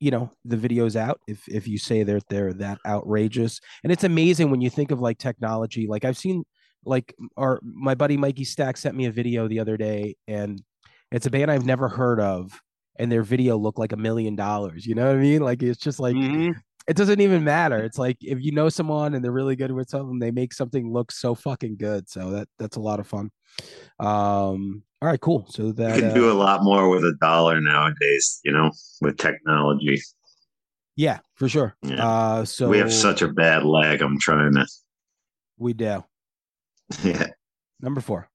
you 0.05 0.11
know 0.11 0.31
the 0.45 0.57
videos 0.57 0.97
out 0.97 1.19
if 1.27 1.41
if 1.49 1.67
you 1.67 1.79
say 1.79 2.03
they're 2.05 2.21
they're 2.31 2.53
that 2.65 2.79
outrageous. 2.87 3.61
And 3.83 3.93
it's 3.93 4.05
amazing 4.05 4.51
when 4.51 4.61
you 4.61 4.71
think 4.71 4.91
of 4.91 5.01
like 5.01 5.19
technology. 5.19 5.87
Like 5.95 6.05
i've 6.05 6.19
seen 6.19 6.45
like 6.85 7.15
our 7.37 7.61
my 7.63 7.95
buddy 7.95 8.17
mikey 8.17 8.45
stack 8.45 8.77
sent 8.77 8.97
me 8.97 9.07
a 9.07 9.11
video 9.21 9.49
the 9.49 9.61
other 9.61 9.77
day 9.79 10.17
and 10.29 10.63
it's 11.11 11.27
a 11.27 11.31
band 11.31 11.51
i've 11.51 11.65
never 11.65 11.89
heard 11.89 12.21
of 12.21 12.61
and 12.99 13.11
their 13.11 13.23
video 13.23 13.57
looked 13.57 13.79
like 13.79 13.93
a 13.93 13.97
million 14.09 14.37
dollars 14.37 14.85
you 14.87 14.95
know 14.95 15.07
what 15.07 15.17
i 15.17 15.19
mean? 15.31 15.41
Like 15.43 15.63
it's 15.63 15.81
just 15.81 15.99
like 16.01 16.17
Mhm. 16.17 16.55
it 16.87 16.97
doesn't 16.99 17.21
even 17.21 17.43
matter. 17.45 17.79
It's 17.83 17.97
like 17.99 18.19
if 18.21 18.39
you 18.45 18.53
know 18.53 18.69
someone 18.69 19.15
and 19.15 19.25
they're 19.25 19.33
really 19.41 19.57
good 19.57 19.73
with 19.73 19.89
something 19.89 20.19
they 20.19 20.31
make 20.31 20.53
something 20.53 20.93
look 20.93 21.11
so 21.13 21.35
fucking 21.35 21.77
good. 21.79 22.03
So 22.11 22.31
that 22.35 22.49
that's 22.59 22.77
a 22.77 22.81
lot 22.89 23.01
of 23.01 23.07
fun. 23.07 23.31
Um 23.99 24.83
all 25.05 25.11
right 25.11 25.21
cool 25.21 25.45
so 25.51 25.71
that 25.73 25.97
You 25.97 26.01
can 26.03 26.11
uh, 26.13 26.15
do 26.15 26.33
a 26.33 26.33
lot 26.33 26.65
more 26.65 26.89
with 26.89 27.05
a 27.05 27.15
dollar 27.21 27.61
nowadays, 27.61 28.41
you 28.43 28.53
know, 28.53 28.71
with 29.03 29.19
technology. 29.19 30.01
yeah 30.97 31.19
for 31.35 31.47
sure 31.47 31.77
Yeah. 31.83 32.07
uh 32.09 32.45
so 32.47 32.69
we 32.71 32.79
have 32.79 32.91
such 32.93 33.21
a 33.21 33.29
bad 33.29 33.65
lag. 33.65 34.01
I'm 34.01 34.19
trying 34.19 34.55
to. 34.55 34.67
we 35.59 35.75
do 35.75 36.03
Yeah. 37.03 37.27
number 37.81 38.01
four 38.01 38.29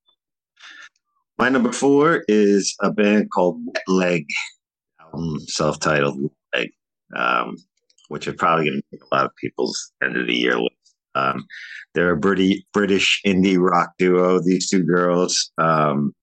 My 1.39 1.49
number 1.49 1.72
four 1.72 2.24
is 2.28 2.76
a 2.84 2.91
band 2.91 3.30
called 3.34 3.59
Wet 3.65 3.84
Leg, 3.88 4.26
album 5.01 5.39
self-titled 5.47 6.20
Leg, 6.53 6.70
um, 7.15 7.55
which 8.09 8.28
are 8.28 8.34
probably 8.34 8.65
going 8.70 8.78
to 8.82 8.84
make 8.91 9.01
a 9.01 9.15
lot 9.15 9.26
of 9.26 9.32
people's 9.41 9.91
end 10.03 10.17
of 10.17 10.28
the 10.28 10.36
year 10.36 10.59
list. 10.59 10.76
Um, 11.15 11.45
they're 11.95 12.11
a 12.11 12.17
British 12.17 12.61
British 12.74 13.22
indie 13.26 13.57
rock 13.59 13.89
duo. 13.97 14.39
These 14.39 14.70
two 14.70 14.84
girls, 14.84 15.51
um, 15.57 16.13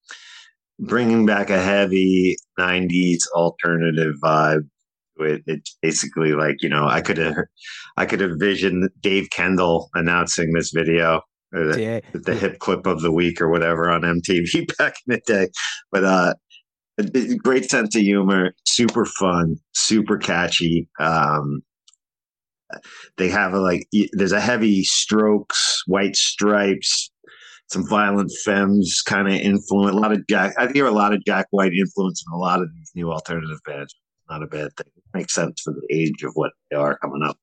bringing 0.81 1.27
back 1.27 1.51
a 1.51 1.61
heavy 1.61 2.37
'90s 2.59 3.21
alternative 3.35 4.15
vibe. 4.23 4.69
It, 5.19 5.43
it's 5.47 5.77
basically 5.81 6.33
like 6.33 6.57
you 6.63 6.69
know 6.69 6.87
I 6.87 7.01
could 7.01 7.17
have 7.19 7.35
I 7.97 8.05
could 8.07 8.21
have 8.21 8.33
visioned 8.39 8.91
Dave 9.01 9.31
Kendall 9.31 9.89
announcing 9.95 10.53
this 10.53 10.71
video. 10.73 11.23
the- 11.53 11.81
Yeah. 11.81 12.01
the 12.13 12.35
hip 12.35 12.59
clip 12.59 12.87
of 12.87 13.01
the 13.01 13.13
week 13.13 13.41
or 13.41 13.49
whatever 13.49 13.89
on 13.91 14.03
MTV 14.03 14.77
back 14.79 14.97
in 15.07 15.15
the 15.15 15.21
day. 15.27 15.49
But 15.91 16.05
uh, 16.05 16.35
great 17.43 17.71
sense 17.71 17.95
of 17.97 18.03
humor, 18.03 18.53
super 18.67 19.05
fun, 19.07 19.57
super 19.73 20.19
catchy. 20.19 20.89
Um, 20.99 21.63
they 23.17 23.29
have 23.29 23.55
a 23.55 23.61
like 23.61 23.87
there's 24.13 24.33
a 24.33 24.41
heavy 24.41 24.83
Strokes, 24.83 25.83
White 25.87 26.17
Stripes, 26.17 27.11
some 27.69 27.87
Violent 27.89 28.33
Femmes 28.45 29.03
kind 29.03 29.29
of 29.29 29.35
influence. 29.35 29.95
A 29.95 29.99
lot 29.99 30.13
of 30.13 30.27
Jack. 30.29 30.55
I 30.59 30.71
hear 30.73 30.87
a 30.87 30.93
lot 30.93 31.13
of 31.13 31.25
Jack 31.25 31.47
White 31.51 31.73
influence 31.73 32.25
in 32.27 32.33
a 32.33 32.39
lot 32.39 32.61
of 32.61 32.69
these 32.75 32.91
new 32.95 33.11
alternative 33.11 33.59
bands. 33.67 33.95
Not 34.29 34.43
a 34.43 34.47
bad 34.47 34.71
thing. 34.77 34.91
It 34.97 35.03
makes 35.15 35.35
sense 35.35 35.61
for 35.63 35.73
the 35.73 35.87
age 35.91 36.23
of 36.23 36.33
what 36.35 36.53
they 36.71 36.77
are 36.77 36.99
coming 36.99 37.23
up. 37.25 37.39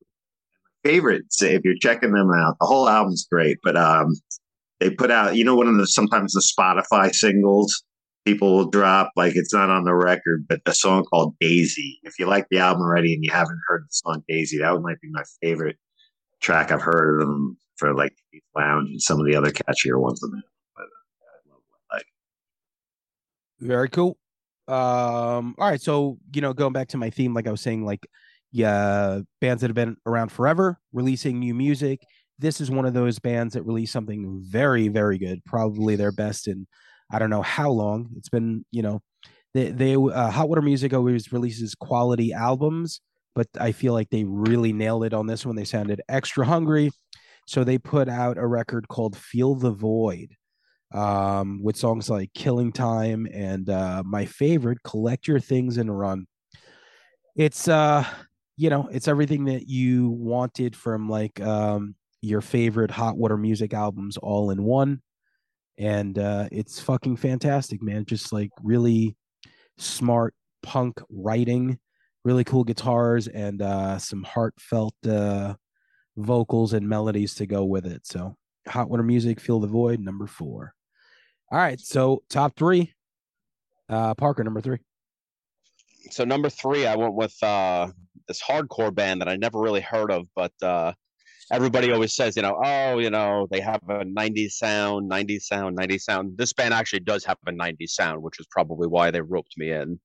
Favorites, 0.84 1.42
if 1.42 1.62
you're 1.64 1.76
checking 1.80 2.14
them 2.14 2.32
out, 2.32 2.58
the 2.60 2.66
whole 2.66 2.90
album's 2.90 3.26
great. 3.30 3.58
But 3.64 3.78
um, 3.78 4.16
they 4.80 4.90
put 4.90 5.12
out, 5.12 5.36
you 5.36 5.46
know, 5.46 5.56
one 5.56 5.68
of 5.68 5.78
the 5.78 5.88
sometimes 5.88 6.34
the 6.34 6.42
Spotify 6.42 7.14
singles 7.14 7.84
people 8.26 8.56
will 8.56 8.70
drop, 8.70 9.12
like 9.16 9.36
it's 9.36 9.54
not 9.54 9.70
on 9.70 9.84
the 9.84 9.94
record, 9.94 10.46
but 10.48 10.64
the 10.66 10.74
song 10.74 11.04
called 11.06 11.36
Daisy. 11.40 12.00
If 12.04 12.18
you 12.20 12.26
like 12.26 12.48
the 12.50 12.60
album 12.60 12.84
already 12.84 13.14
and 13.14 13.24
you 13.24 13.32
haven't 13.32 13.60
heard 13.68 13.84
the 13.84 13.92
song 13.92 14.24
Daisy, 14.28 14.60
that 14.60 14.80
might 14.82 15.02
be 15.02 15.10
my 15.12 15.24
favorite 15.42 15.78
track 16.42 16.72
I've 16.72 16.82
heard 16.82 17.22
of 17.22 17.28
them 17.28 17.58
for 17.78 17.94
like 17.94 18.14
Lounge 18.56 18.90
and 18.90 19.02
some 19.02 19.20
of 19.20 19.26
the 19.26 19.36
other 19.36 19.52
catchier 19.52 20.00
ones. 20.00 20.20
But 20.22 20.30
uh, 20.80 20.84
I 20.84 21.52
love 21.52 21.62
Leg. 21.94 22.04
Very 23.60 23.90
cool. 23.90 24.18
Um, 24.68 25.56
all 25.58 25.70
right, 25.70 25.82
so 25.82 26.18
you 26.34 26.42
know, 26.42 26.54
going 26.54 26.74
back 26.74 26.90
to 26.90 26.98
my 26.98 27.10
theme, 27.10 27.34
like 27.34 27.48
I 27.48 27.52
was 27.52 27.62
saying, 27.62 27.86
like 27.86 28.08
yeah, 28.52 29.20
bands 29.42 29.62
that 29.62 29.68
have 29.70 29.76
been 29.76 29.98
around 30.06 30.32
forever, 30.32 30.80
releasing 30.94 31.40
new 31.40 31.54
music. 31.54 32.06
This 32.40 32.62
is 32.62 32.72
one 32.72 32.86
of 32.86 32.94
those 32.94 33.20
bands 33.20 33.54
that 33.54 33.64
released 33.64 33.94
something 33.94 34.42
very, 34.46 34.88
very 34.88 35.18
good, 35.18 35.44
probably 35.46 35.96
their 35.96 36.12
best 36.12 36.48
in 36.48 36.68
I 37.12 37.20
don't 37.20 37.30
know 37.30 37.42
how 37.42 37.70
long. 37.70 38.10
It's 38.18 38.30
been, 38.30 38.66
you 38.72 38.82
know, 38.82 39.02
they 39.54 39.70
they 39.70 39.96
uh, 39.96 40.32
Hot 40.32 40.50
Water 40.50 40.62
Music 40.62 40.94
always 40.94 41.32
releases 41.32 41.76
quality 41.76 42.34
albums, 42.34 43.02
but 43.36 43.48
I 43.60 43.72
feel 43.72 43.94
like 43.94 44.10
they 44.10 44.24
really 44.24 44.74
nailed 44.74 45.04
it 45.06 45.14
on 45.14 45.28
this 45.28 45.46
one. 45.46 45.56
They 45.56 45.64
sounded 45.64 46.02
extra 46.10 46.46
hungry, 46.46 46.90
so 47.46 47.64
they 47.64 47.78
put 47.78 48.10
out 48.10 48.38
a 48.38 48.48
record 48.48 48.88
called 48.88 49.18
"Feel 49.18 49.56
the 49.56 49.72
Void." 49.72 50.36
um, 50.94 51.62
with 51.62 51.76
songs 51.76 52.10
like 52.10 52.34
Killing 52.34 52.72
Time 52.72 53.28
and 53.34 53.70
uh, 53.70 54.04
my 54.06 54.26
favorite, 54.26 54.84
Collect 54.84 55.28
Your 55.28 55.40
Things 55.40 55.78
and 55.78 55.98
Run. 55.98 56.28
It's, 57.36 57.68
uh, 57.68 58.06
you 58.58 58.70
know, 58.70 58.88
it's 58.92 59.08
everything 59.08 59.46
that 59.46 59.68
you 59.68 60.10
wanted 60.10 60.76
from 60.76 61.10
like 61.10 61.42
um, 61.42 61.96
your 62.22 62.42
favorite 62.42 62.92
hot 62.92 63.18
water 63.18 63.38
music 63.38 63.74
albums 63.74 64.18
all 64.18 64.52
in 64.52 64.64
one. 64.64 65.02
And 65.80 66.20
uh, 66.20 66.48
it's 66.52 66.80
fucking 66.80 67.18
fantastic, 67.18 67.82
man. 67.82 68.06
Just 68.06 68.32
like 68.32 68.52
really 68.62 69.16
smart 69.80 70.36
punk 70.62 71.02
writing, 71.10 71.80
really 72.24 72.44
cool 72.44 72.64
guitars, 72.64 73.28
and 73.28 73.60
uh, 73.64 73.98
some 73.98 74.22
heartfelt 74.22 74.94
uh, 75.10 75.56
vocals 76.18 76.74
and 76.74 76.88
melodies 76.88 77.36
to 77.36 77.46
go 77.46 77.66
with 77.66 77.86
it. 77.86 78.06
So, 78.06 78.36
Hot 78.68 78.90
Water 78.90 79.04
Music, 79.04 79.40
Feel 79.40 79.60
the 79.60 79.68
Void, 79.68 80.00
number 80.00 80.28
four. 80.28 80.74
All 81.52 81.60
right, 81.60 81.80
so 81.80 82.24
top 82.30 82.56
three. 82.56 82.94
Uh 83.90 84.14
Parker, 84.16 84.44
number 84.44 84.62
three. 84.62 84.80
so 86.10 86.24
number 86.24 86.50
three, 86.50 86.86
I 86.88 86.96
went 86.96 87.14
with 87.14 87.36
uh, 87.44 87.90
this 88.28 88.42
hardcore 88.42 88.94
band 88.94 89.22
that 89.22 89.28
I 89.28 89.36
never 89.36 89.60
really 89.60 89.82
heard 89.82 90.12
of, 90.12 90.28
but 90.36 90.54
uh, 90.62 90.94
everybody 91.52 91.92
always 91.92 92.16
says, 92.16 92.36
you 92.36 92.42
know, 92.42 92.60
oh, 92.64 93.00
you 93.00 93.10
know, 93.10 93.48
they 93.52 93.60
have 93.60 93.82
a 93.90 94.06
90s 94.06 94.52
sound, 94.52 95.10
90s 95.10 95.42
sound, 95.42 95.78
90s 95.78 96.02
sound. 96.02 96.38
This 96.38 96.54
band 96.54 96.74
actually 96.74 97.02
does 97.02 97.24
have 97.26 97.38
a 97.46 97.52
90s 97.52 97.90
sound, 97.90 98.22
which 98.22 98.40
is 98.40 98.48
probably 98.50 98.88
why 98.88 99.12
they 99.12 99.22
roped 99.22 99.58
me 99.58 99.72
in. 99.72 100.00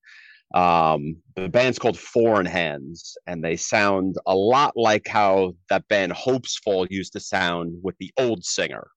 Um, 0.54 1.16
the 1.36 1.48
band's 1.48 1.78
called 1.78 1.98
Foreign 1.98 2.46
Hands, 2.46 3.16
and 3.26 3.44
they 3.44 3.56
sound 3.56 4.16
a 4.26 4.34
lot 4.34 4.72
like 4.76 5.06
how 5.06 5.52
that 5.68 5.86
band 5.88 6.12
Hopesfall 6.12 6.86
used 6.90 7.12
to 7.12 7.20
sound 7.20 7.74
with 7.82 7.96
the 7.98 8.10
old 8.18 8.44
singer 8.44 8.88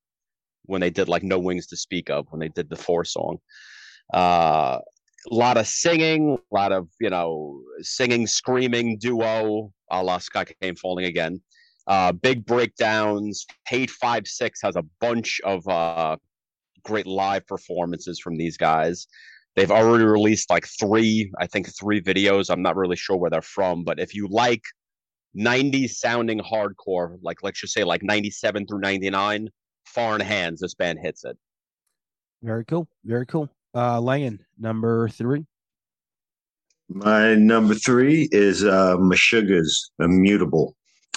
when 0.65 0.79
they 0.79 0.89
did 0.89 1.09
like 1.09 1.23
No 1.23 1.39
Wings 1.39 1.67
to 1.67 1.77
Speak 1.77 2.09
of, 2.09 2.25
when 2.29 2.39
they 2.39 2.47
did 2.49 2.69
the 2.69 2.77
four 2.77 3.03
song. 3.03 3.37
Uh, 4.13 4.79
a 5.29 5.33
lot 5.33 5.57
of 5.57 5.67
singing, 5.67 6.37
a 6.51 6.55
lot 6.55 6.71
of 6.71 6.87
you 6.99 7.09
know 7.09 7.61
singing, 7.81 8.27
screaming 8.27 8.97
duo, 8.97 9.71
a 9.91 10.01
la 10.01 10.17
Sky 10.17 10.45
Came 10.61 10.75
Falling 10.75 11.05
Again. 11.05 11.41
Uh, 11.87 12.11
big 12.11 12.45
breakdowns. 12.45 13.45
Hate5six 13.69 14.51
has 14.63 14.75
a 14.75 14.83
bunch 14.99 15.41
of 15.43 15.67
uh, 15.67 16.15
great 16.83 17.07
live 17.07 17.45
performances 17.45 18.19
from 18.19 18.37
these 18.37 18.55
guys. 18.55 19.07
They've 19.55 19.71
already 19.71 20.05
released 20.05 20.49
like 20.49 20.65
three, 20.79 21.31
I 21.39 21.47
think 21.47 21.67
three 21.77 22.01
videos. 22.01 22.49
I'm 22.49 22.61
not 22.61 22.77
really 22.77 22.95
sure 22.95 23.17
where 23.17 23.29
they're 23.29 23.41
from, 23.41 23.83
but 23.83 23.99
if 23.99 24.15
you 24.15 24.27
like 24.29 24.61
90s 25.37 25.91
sounding 25.91 26.39
hardcore, 26.39 27.17
like 27.21 27.43
let's 27.43 27.59
just 27.59 27.73
say 27.73 27.83
like 27.83 28.03
97 28.03 28.67
through 28.67 28.79
99. 28.79 29.49
Foreign 29.85 30.21
Hands, 30.21 30.59
this 30.59 30.73
band 30.73 30.99
hits 31.01 31.25
it. 31.25 31.37
Very 32.43 32.63
cool. 32.65 32.87
Very 33.03 33.25
cool. 33.25 33.49
Uh 33.75 33.99
Langan, 33.99 34.39
number 34.59 35.09
three. 35.09 35.45
My 36.87 37.35
number 37.35 37.73
three 37.73 38.29
is 38.31 38.63
uh 38.63 38.95
Meshuggah's 38.97 39.91
Immutable. 39.99 40.75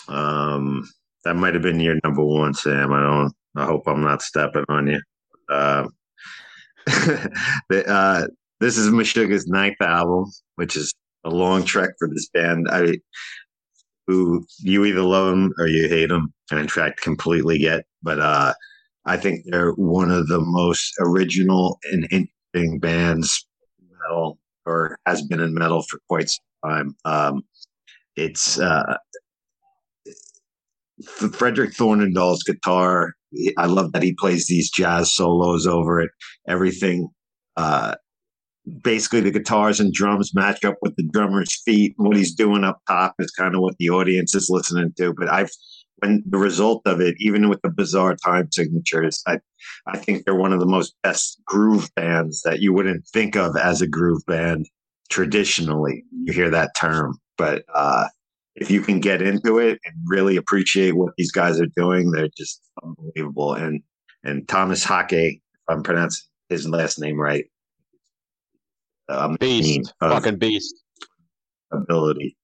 Um 0.09 0.85
that 1.24 1.37
might 1.37 1.55
have 1.55 1.62
been 1.62 1.80
your 1.80 1.99
number 2.05 2.24
one, 2.24 2.53
Sam. 2.55 2.93
I 2.93 3.01
don't 3.01 3.32
I 3.57 3.64
hope 3.66 3.87
I'm 3.87 4.03
not 4.03 4.22
stepping 4.22 4.64
on 4.68 4.89
you. 4.89 5.01
Um 5.51 5.91
uh 7.89 8.26
this 8.61 8.78
is 8.78 8.89
Meshuggah's 8.91 9.47
ninth 9.47 9.80
album, 9.80 10.30
which 10.57 10.76
is 10.76 10.95
a 11.24 11.30
long 11.30 11.64
trek 11.64 11.91
for 11.99 12.09
this 12.09 12.28
band. 12.28 12.68
I 12.70 12.99
who 14.07 14.47
you 14.59 14.85
either 14.85 15.03
love 15.03 15.30
them 15.30 15.53
or 15.59 15.66
you 15.66 15.89
hate 15.89 16.09
them, 16.09 16.32
and 16.51 16.61
in 16.61 16.68
fact 16.68 17.01
completely 17.01 17.59
get. 17.59 17.85
But 18.03 18.20
uh 18.20 18.55
I 19.07 19.16
think 19.16 19.45
they're 19.47 19.72
one 19.72 20.11
of 20.11 20.28
the 20.28 20.41
most 20.41 20.95
original 20.99 21.78
and 21.93 22.05
interesting 22.11 22.78
bands 22.78 23.47
metal 24.05 24.39
or 24.66 24.99
has 25.07 25.22
been 25.22 25.41
in 25.41 25.55
metal 25.55 25.82
for 25.82 26.01
quite 26.09 26.28
some 26.30 26.70
time. 26.70 26.97
Um, 27.05 27.43
it's 28.16 28.59
uh, 28.59 28.97
Fredrik 31.05 31.74
Thordendal's 31.74 32.43
guitar. 32.45 33.14
I 33.57 33.66
love 33.66 33.93
that 33.93 34.03
he 34.03 34.14
plays 34.14 34.47
these 34.47 34.70
jazz 34.70 35.12
solos 35.12 35.66
over 35.66 36.01
it. 36.01 36.11
Everything, 36.49 37.09
uh, 37.57 37.95
basically, 38.82 39.20
the 39.20 39.30
guitars 39.30 39.80
and 39.80 39.93
drums 39.93 40.35
match 40.35 40.64
up 40.64 40.76
with 40.82 40.97
the 40.97 41.09
drummer's 41.12 41.62
feet. 41.64 41.95
What 41.97 42.16
he's 42.16 42.35
doing 42.35 42.64
up 42.64 42.80
top 42.89 43.14
is 43.18 43.30
kind 43.30 43.55
of 43.55 43.61
what 43.61 43.76
the 43.78 43.91
audience 43.91 44.35
is 44.35 44.51
listening 44.51 44.93
to. 44.99 45.14
But 45.14 45.30
I've 45.30 45.51
when 45.99 46.22
the 46.26 46.39
result 46.39 46.82
of 46.87 47.01
it, 47.01 47.14
even 47.18 47.49
with 47.49 47.62
the 47.62 47.70
bizarre 47.70 48.16
time 48.16 48.49
signatures, 48.51 49.22
I 49.26 49.39
I 49.87 49.99
think 49.99 50.24
they're 50.24 50.35
one 50.35 50.53
of 50.53 50.61
the 50.61 50.66
most 50.66 50.95
best 51.03 51.41
groove 51.45 51.91
bands 51.95 52.43
that 52.43 52.61
you 52.61 52.72
wouldn't 52.72 53.07
think 53.09 53.37
of 53.37 53.57
as 53.57 53.80
a 53.80 53.87
groove 53.87 54.22
band 54.26 54.68
traditionally. 55.11 56.05
You 56.24 56.32
hear 56.32 56.51
that 56.51 56.72
term, 56.78 57.18
but 57.39 57.64
uh, 57.74 58.09
if 58.57 58.71
you 58.71 58.81
can 58.81 59.01
get 59.01 59.23
into 59.23 59.59
it 59.59 59.79
and 59.85 59.95
really 60.07 60.37
appreciate 60.37 60.97
what 60.97 61.15
these 61.17 61.33
guys 61.33 61.61
are 61.61 61.69
doing, 61.77 62.11
they're 62.11 62.29
just 62.37 62.63
unbelievable. 62.83 63.55
And 63.55 63.83
and 64.23 64.47
Tomas 64.49 64.85
Haake, 64.85 65.13
if 65.13 65.41
I'm 65.69 65.83
pronouncing 65.83 66.27
his 66.49 66.69
last 66.69 66.99
name 66.99 67.21
right, 67.21 67.45
um, 69.09 69.37
Beast. 69.41 69.93
Fucking 70.01 70.39
beast. 70.39 70.75
ability. 71.73 72.37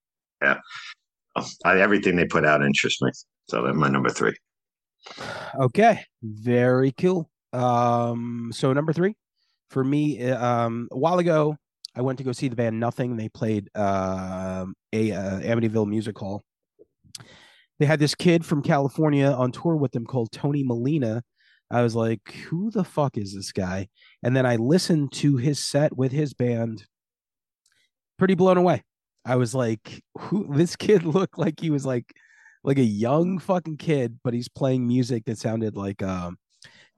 Yeah. 0.43 0.59
I, 1.65 1.81
everything 1.81 2.17
they 2.17 2.27
put 2.27 2.45
out 2.45 2.63
interests 2.63 3.01
me. 3.01 3.11
So 3.49 3.63
they're 3.63 3.73
my 3.73 3.89
number 3.89 4.11
three. 4.11 4.35
Okay, 5.59 6.05
very 6.23 6.93
cool. 6.93 7.31
Um, 7.53 8.51
so 8.53 8.73
number 8.73 8.93
three 8.93 9.15
for 9.71 9.83
me, 9.83 10.23
uh, 10.23 10.45
um, 10.45 10.89
a 10.91 10.99
while 10.99 11.19
ago, 11.19 11.57
I 11.95 12.03
went 12.03 12.19
to 12.19 12.25
go 12.25 12.33
see 12.33 12.49
the 12.49 12.57
band 12.57 12.79
Nothing. 12.79 13.17
They 13.17 13.29
played 13.29 13.69
um 13.77 14.75
a 14.93 15.13
uh, 15.13 15.41
Amityville 15.41 15.89
Music 15.89 16.17
Hall. 16.19 16.45
They 17.79 17.87
had 17.87 17.99
this 17.99 18.15
kid 18.15 18.45
from 18.45 18.63
California 18.63 19.27
on 19.27 19.53
tour 19.53 19.75
with 19.77 19.93
them 19.93 20.05
called 20.05 20.33
Tony 20.33 20.63
Molina. 20.63 21.23
I 21.71 21.83
was 21.83 21.95
like, 21.95 22.33
who 22.49 22.71
the 22.71 22.85
fuck 22.85 23.17
is 23.17 23.35
this 23.35 23.53
guy? 23.53 23.89
And 24.23 24.37
then 24.37 24.45
I 24.45 24.57
listened 24.57 25.13
to 25.13 25.37
his 25.37 25.65
set 25.65 25.97
with 25.97 26.13
his 26.13 26.35
band. 26.35 26.85
Pretty 28.19 28.35
blown 28.35 28.59
away. 28.59 28.83
I 29.25 29.37
was 29.37 29.55
like, 29.55 30.03
who 30.19 30.55
this 30.55 30.77
kid 30.77 31.05
looked 31.05 31.39
like 31.39 31.61
he 31.61 31.71
was 31.71 31.87
like 31.87 32.13
like 32.63 32.79
a 32.79 32.83
young 32.83 33.39
fucking 33.39 33.79
kid, 33.79 34.19
but 34.23 34.35
he's 34.35 34.49
playing 34.49 34.87
music 34.87 35.25
that 35.25 35.39
sounded 35.39 35.77
like 35.77 36.03
um 36.03 36.37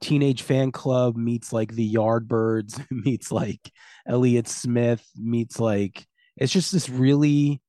Teenage 0.02 0.44
Fanclub 0.44 1.14
meets 1.14 1.52
like 1.52 1.72
the 1.72 1.94
Yardbirds 1.94 2.84
meets 2.90 3.30
like 3.30 3.72
Elliott 4.06 4.48
Smith 4.48 5.06
meets 5.16 5.60
like 5.60 6.04
it's 6.36 6.52
just 6.52 6.72
this 6.72 6.88
really 6.88 7.62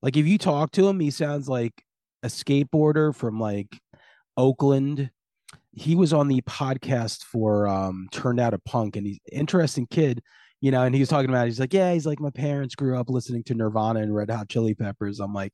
like 0.00 0.16
if 0.16 0.26
you 0.26 0.38
talk 0.38 0.70
to 0.72 0.88
him, 0.88 1.00
he 1.00 1.10
sounds 1.10 1.48
like 1.48 1.82
a 2.22 2.28
skateboarder 2.28 3.14
from 3.14 3.40
like 3.40 3.76
Oakland. 4.36 5.10
He 5.72 5.96
was 5.96 6.12
on 6.12 6.28
the 6.28 6.40
podcast 6.42 7.24
for 7.24 7.66
um 7.66 8.08
Turned 8.12 8.38
Out 8.38 8.54
a 8.54 8.58
Punk 8.60 8.94
and 8.96 9.04
he's 9.04 9.18
interesting 9.32 9.88
kid, 9.90 10.22
you 10.60 10.70
know, 10.70 10.82
and 10.82 10.94
he 10.94 11.00
was 11.00 11.08
talking 11.08 11.28
about 11.28 11.46
it. 11.46 11.50
he's 11.50 11.60
like, 11.60 11.74
Yeah, 11.74 11.92
he's 11.92 12.06
like 12.06 12.20
my 12.20 12.30
parents 12.30 12.76
grew 12.76 12.98
up 12.98 13.10
listening 13.10 13.42
to 13.44 13.54
Nirvana 13.54 14.00
and 14.00 14.14
Red 14.14 14.30
Hot 14.30 14.48
Chili 14.48 14.74
Peppers. 14.74 15.18
I'm 15.18 15.34
like, 15.34 15.52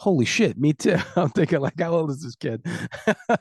holy 0.00 0.24
shit, 0.24 0.58
me 0.58 0.72
too. 0.72 0.96
I'm 1.16 1.30
thinking 1.30 1.60
like, 1.60 1.78
how 1.78 1.92
old 1.92 2.10
is 2.10 2.22
this 2.22 2.34
kid? 2.34 2.66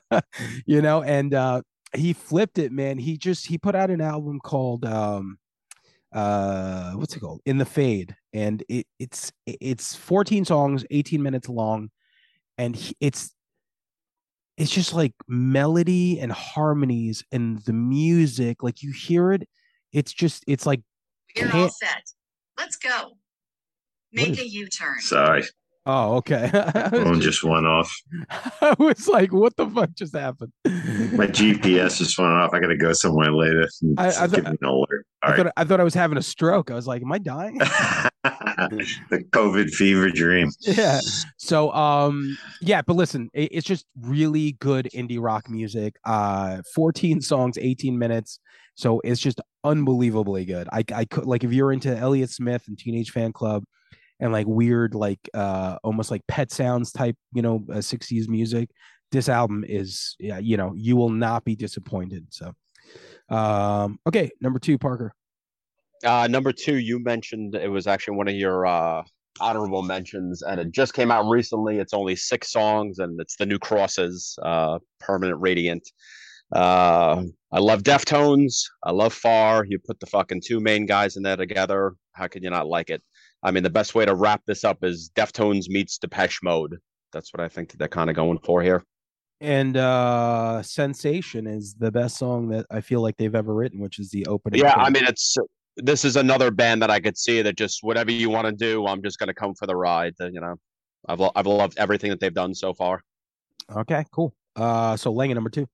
you 0.67 0.83
know, 0.83 1.01
and 1.01 1.33
uh 1.33 1.63
he 1.95 2.13
flipped 2.13 2.57
it, 2.57 2.71
man. 2.71 2.97
He 2.97 3.17
just 3.17 3.47
he 3.47 3.57
put 3.57 3.75
out 3.75 3.89
an 3.89 4.01
album 4.01 4.39
called 4.39 4.85
um 4.85 5.37
uh 6.13 6.91
what's 6.93 7.15
it 7.15 7.19
called? 7.19 7.41
In 7.45 7.57
the 7.57 7.65
Fade. 7.65 8.15
And 8.33 8.63
it 8.69 8.85
it's 8.99 9.31
it's 9.45 9.95
14 9.95 10.45
songs, 10.45 10.85
18 10.91 11.21
minutes 11.21 11.49
long, 11.49 11.89
and 12.57 12.75
he, 12.75 12.95
it's 12.99 13.33
it's 14.57 14.71
just 14.71 14.93
like 14.93 15.13
melody 15.27 16.19
and 16.19 16.31
harmonies 16.31 17.23
and 17.31 17.59
the 17.59 17.73
music, 17.73 18.61
like 18.61 18.83
you 18.83 18.91
hear 18.91 19.31
it, 19.31 19.47
it's 19.93 20.11
just 20.13 20.43
it's 20.47 20.65
like 20.65 20.81
You're 21.35 21.55
all 21.55 21.69
set. 21.69 22.03
Let's 22.57 22.75
go. 22.75 23.11
Make 24.11 24.29
is- 24.29 24.39
a 24.39 24.47
U-turn. 24.47 24.99
Sorry, 24.99 25.43
Oh, 25.91 26.17
okay. 26.17 26.49
Phone 26.91 27.19
just- 27.19 27.43
went 27.43 27.65
off. 27.65 27.91
I 28.61 28.75
was 28.77 29.07
like, 29.07 29.33
what 29.33 29.55
the 29.57 29.67
fuck 29.67 29.91
just 29.95 30.15
happened? 30.15 30.51
My 30.63 31.25
GPS 31.27 31.97
just 31.97 32.17
went 32.19 32.31
off. 32.31 32.53
I 32.53 32.59
got 32.59 32.67
to 32.67 32.77
go 32.77 32.93
somewhere 32.93 33.31
later. 33.31 33.67
I- 33.97 34.11
I 34.11 34.27
Give 34.27 34.43
me 34.43 34.51
an 34.61 34.67
alert. 34.67 35.05
I 35.23 35.27
right. 35.29 35.37
thought 35.37 35.53
I 35.57 35.63
thought 35.65 35.79
I 35.81 35.83
was 35.83 35.93
having 35.95 36.17
a 36.17 36.21
stroke. 36.21 36.69
I 36.71 36.75
was 36.75 36.85
like, 36.87 37.01
am 37.01 37.11
I 37.11 37.17
dying? 37.17 37.57
the 38.23 39.25
COVID 39.31 39.69
fever 39.71 40.09
dream. 40.09 40.49
yeah. 40.61 40.99
So 41.37 41.71
um 41.73 42.37
yeah, 42.61 42.81
but 42.81 42.95
listen, 42.95 43.29
it, 43.33 43.49
it's 43.51 43.67
just 43.67 43.85
really 43.99 44.53
good 44.59 44.89
indie 44.93 45.17
rock 45.19 45.49
music. 45.49 45.95
Uh 46.05 46.61
14 46.75 47.21
songs, 47.21 47.57
18 47.57 47.97
minutes. 47.97 48.39
So 48.75 49.01
it's 49.03 49.19
just 49.19 49.41
unbelievably 49.63 50.45
good. 50.45 50.69
I 50.71 50.83
I 50.93 51.05
could 51.05 51.25
like 51.25 51.43
if 51.43 51.51
you're 51.51 51.73
into 51.73 51.95
Elliott 51.97 52.29
Smith 52.29 52.63
and 52.67 52.77
Teenage 52.77 53.11
Fanclub 53.13 53.63
and 54.19 54.31
like 54.31 54.47
weird 54.47 54.95
like 54.95 55.19
uh 55.33 55.77
almost 55.83 56.11
like 56.11 56.21
pet 56.27 56.51
sounds 56.51 56.91
type, 56.91 57.15
you 57.33 57.41
know, 57.41 57.63
uh, 57.71 57.75
60s 57.75 58.27
music, 58.27 58.69
this 59.11 59.29
album 59.29 59.63
is 59.67 60.15
yeah, 60.19 60.39
you 60.39 60.57
know, 60.57 60.73
you 60.75 60.95
will 60.95 61.09
not 61.09 61.43
be 61.43 61.55
disappointed. 61.55 62.27
So 62.29 62.53
um 63.29 63.99
okay, 64.07 64.29
number 64.41 64.59
2 64.59 64.77
Parker. 64.77 65.13
Uh, 66.03 66.27
number 66.27 66.51
two, 66.51 66.77
you 66.77 66.99
mentioned 67.03 67.55
it 67.55 67.69
was 67.69 67.87
actually 67.87 68.15
one 68.15 68.27
of 68.27 68.35
your 68.35 68.65
uh, 68.65 69.03
honorable 69.39 69.81
mentions, 69.81 70.41
and 70.41 70.59
it 70.59 70.71
just 70.71 70.93
came 70.93 71.11
out 71.11 71.29
recently. 71.29 71.77
It's 71.79 71.93
only 71.93 72.15
six 72.15 72.51
songs, 72.51 72.99
and 72.99 73.19
it's 73.19 73.35
the 73.35 73.45
new 73.45 73.59
Crosses, 73.59 74.37
uh, 74.43 74.79
Permanent 74.99 75.39
Radiance. 75.41 75.91
Uh, 76.53 77.23
I 77.51 77.59
love 77.59 77.83
Deftones. 77.83 78.63
I 78.83 78.91
love 78.91 79.13
Far. 79.13 79.65
You 79.65 79.79
put 79.79 79.99
the 79.99 80.05
fucking 80.05 80.41
two 80.45 80.59
main 80.59 80.85
guys 80.85 81.17
in 81.17 81.23
there 81.23 81.35
together. 81.35 81.95
How 82.13 82.27
could 82.27 82.43
you 82.43 82.49
not 82.49 82.67
like 82.67 82.89
it? 82.89 83.03
I 83.43 83.51
mean, 83.51 83.63
the 83.63 83.69
best 83.69 83.95
way 83.95 84.05
to 84.05 84.13
wrap 84.15 84.41
this 84.45 84.63
up 84.63 84.83
is 84.83 85.09
Deftones 85.15 85.69
meets 85.69 85.97
Depeche 85.97 86.39
Mode. 86.43 86.77
That's 87.13 87.33
what 87.33 87.41
I 87.41 87.47
think 87.47 87.73
they're 87.73 87.87
kind 87.87 88.09
of 88.09 88.15
going 88.15 88.39
for 88.39 88.61
here. 88.61 88.83
and 89.41 89.77
uh 89.77 90.61
sensation 90.61 91.47
is 91.47 91.73
the 91.75 91.89
best 91.89 92.17
song 92.17 92.49
that 92.49 92.65
i 92.69 92.81
feel 92.81 92.99
like 93.01 93.15
they've 93.15 93.35
ever 93.35 93.53
written 93.55 93.79
which 93.79 93.97
is 93.97 94.09
the 94.11 94.25
opening 94.27 94.59
Yeah, 94.59 94.73
track. 94.73 94.87
I 94.87 94.89
mean, 94.89 95.05
it's 95.05 95.37
this 95.77 96.03
is 96.03 96.17
another 96.17 96.51
band 96.51 96.81
that 96.81 96.91
I 96.91 96.99
could 96.99 97.17
see 97.17 97.41
that 97.41 97.55
just 97.55 97.79
whatever 97.81 98.11
you 98.11 98.29
want 98.29 98.47
to 98.47 98.51
do, 98.51 98.85
I'm 98.85 99.01
just 99.01 99.17
gonna 99.17 99.33
come 99.33 99.53
for 99.55 99.65
the 99.65 99.77
ride. 99.77 100.13
You 100.19 100.41
know, 100.41 100.55
I've 101.07 101.21
lo- 101.21 101.31
I've 101.37 101.47
loved 101.47 101.77
everything 101.77 102.09
that 102.09 102.19
they've 102.19 102.33
done 102.33 102.53
so 102.53 102.73
far. 102.73 103.01
okay 103.83 104.03
cool 104.11 104.33
uh 104.57 104.97
so 104.97 105.09
Lange 105.13 105.33
number 105.33 105.49
two 105.49 105.65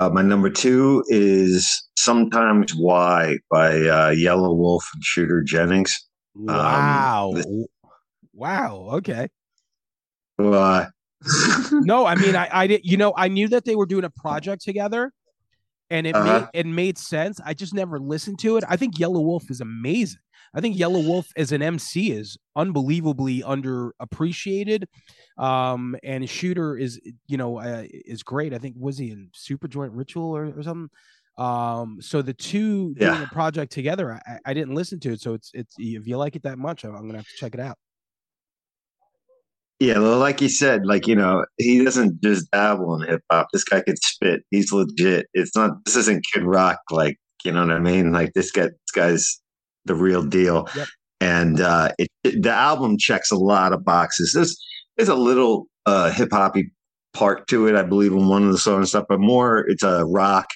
Uh, 0.00 0.08
my 0.08 0.22
number 0.22 0.48
two 0.48 1.04
is 1.08 1.86
Sometimes 1.98 2.74
Y 2.74 3.36
by 3.50 3.72
uh, 3.76 4.10
Yelawolf 4.12 4.80
and 4.94 5.04
Shooter 5.04 5.42
Jennings. 5.42 5.94
wow. 6.34 7.32
this- 7.34 7.46
wow. 8.32 8.88
Okay. 8.94 9.28
Uh, 10.38 10.86
no 11.72 12.06
i 12.06 12.14
mean 12.14 12.34
i 12.34 12.48
i 12.50 12.66
did 12.66 12.80
you 12.82 12.96
know 12.96 13.12
i 13.14 13.28
knew 13.28 13.46
that 13.46 13.66
they 13.66 13.76
were 13.76 13.84
doing 13.84 14.04
a 14.04 14.08
project 14.10 14.62
together 14.62 15.12
and 15.90 16.06
it 16.06 16.16
Uh-huh. 16.16 16.24
made 16.24 16.48
it 16.54 16.66
made 16.66 16.96
sense 16.98 17.40
i 17.44 17.52
just 17.54 17.74
never 17.74 17.98
listened 17.98 18.38
to 18.38 18.56
it. 18.56 18.64
I 18.68 18.76
think 18.76 18.96
Yelawolf 18.96 19.50
is 19.50 19.60
amazing. 19.60 20.20
I 20.54 20.60
think 20.60 20.76
Yelawolf 20.76 21.26
as 21.36 21.52
an 21.52 21.62
mc 21.62 22.10
is 22.12 22.36
unbelievably 22.56 23.42
underappreciated 23.42 24.84
um 25.38 25.96
and 26.02 26.28
shooter 26.28 26.76
is 26.76 27.00
you 27.28 27.36
know 27.36 27.58
uh, 27.58 27.84
is 27.90 28.22
great. 28.22 28.52
I 28.54 28.58
think 28.58 28.76
was 28.78 28.98
he 28.98 29.10
in 29.10 29.30
super 29.34 29.68
joint 29.68 29.92
ritual 29.92 30.36
or, 30.36 30.46
or 30.58 30.62
something? 30.62 30.90
Um 31.38 31.98
so 32.00 32.22
the 32.22 32.34
two 32.34 32.94
doing 32.96 33.20
Yeah. 33.20 33.22
a 33.22 33.26
project 33.28 33.72
together 33.72 34.20
I, 34.26 34.38
I 34.46 34.54
didn't 34.54 34.74
listen 34.74 35.00
to 35.00 35.12
it 35.12 35.20
so 35.20 35.34
it's 35.34 35.50
it's 35.54 35.74
if 35.78 36.06
you 36.06 36.16
like 36.18 36.36
it 36.36 36.42
that 36.42 36.58
much 36.58 36.84
i'm, 36.84 36.94
I'm 36.94 37.06
gonna 37.06 37.18
have 37.18 37.28
to 37.28 37.34
check 37.34 37.54
it 37.54 37.60
out 37.60 37.78
Yeah, 39.80 39.98
well, 39.98 40.18
like 40.18 40.42
you 40.42 40.50
said, 40.50 40.84
like 40.84 41.06
you 41.06 41.14
know, 41.16 41.44
he 41.56 41.82
doesn't 41.82 42.22
just 42.22 42.50
dabble 42.50 43.00
in 43.00 43.08
hip 43.08 43.22
hop. 43.30 43.48
This 43.52 43.64
guy 43.64 43.80
could 43.80 43.96
spit. 44.02 44.42
He's 44.50 44.72
legit. 44.72 45.26
It's 45.32 45.56
not. 45.56 45.70
This 45.86 45.96
isn't 45.96 46.24
Kid 46.32 46.44
Rock. 46.44 46.80
Like 46.90 47.16
you 47.44 47.52
know 47.52 47.62
what 47.66 47.74
I 47.74 47.78
mean? 47.78 48.12
Like 48.12 48.32
this 48.34 48.50
guy. 48.50 48.64
This 48.66 48.90
guy's 48.94 49.40
the 49.86 49.94
real 49.94 50.22
deal. 50.22 50.68
Yep. 50.76 50.88
And 51.22 51.60
uh, 51.60 51.92
it, 51.98 52.08
it- 52.24 52.42
the 52.42 52.52
album 52.52 52.98
checks 52.98 53.30
a 53.30 53.36
lot 53.36 53.72
of 53.72 53.84
boxes. 53.84 54.32
There's 54.34 54.56
there's 54.96 55.08
a 55.08 55.14
little 55.14 55.66
uh, 55.86 56.10
hip 56.10 56.28
hoppy 56.30 56.72
part 57.14 57.46
to 57.48 57.66
it, 57.66 57.74
I 57.74 57.82
believe, 57.82 58.12
in 58.12 58.28
one 58.28 58.44
of 58.44 58.52
the 58.52 58.58
songs 58.58 58.76
and 58.78 58.88
stuff, 58.88 59.06
but 59.08 59.18
more 59.18 59.64
it's 59.68 59.82
a 59.82 60.04
rock, 60.04 60.46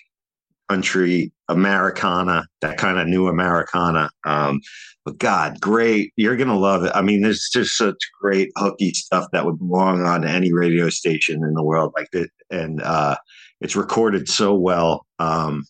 country, 0.68 1.32
Americana, 1.48 2.46
that 2.60 2.78
kind 2.78 2.98
of 2.98 3.06
new 3.06 3.28
Americana. 3.28 4.10
Um, 4.24 4.60
but 5.04 5.18
God, 5.18 5.60
great. 5.60 6.12
You're 6.16 6.36
going 6.36 6.48
to 6.48 6.56
love 6.56 6.84
it. 6.84 6.92
I 6.94 7.02
mean, 7.02 7.22
there's 7.22 7.48
just 7.52 7.76
such 7.76 7.96
great 8.20 8.50
hooky 8.56 8.92
stuff 8.94 9.26
that 9.32 9.44
would 9.44 9.58
belong 9.58 10.02
on 10.02 10.24
any 10.24 10.52
radio 10.52 10.88
station 10.88 11.44
in 11.44 11.54
the 11.54 11.62
world 11.62 11.92
like 11.96 12.08
that. 12.12 12.30
And 12.50 12.82
uh, 12.82 13.16
it's 13.60 13.76
recorded 13.76 14.28
so 14.28 14.54
well. 14.54 15.06
Um, 15.18 15.64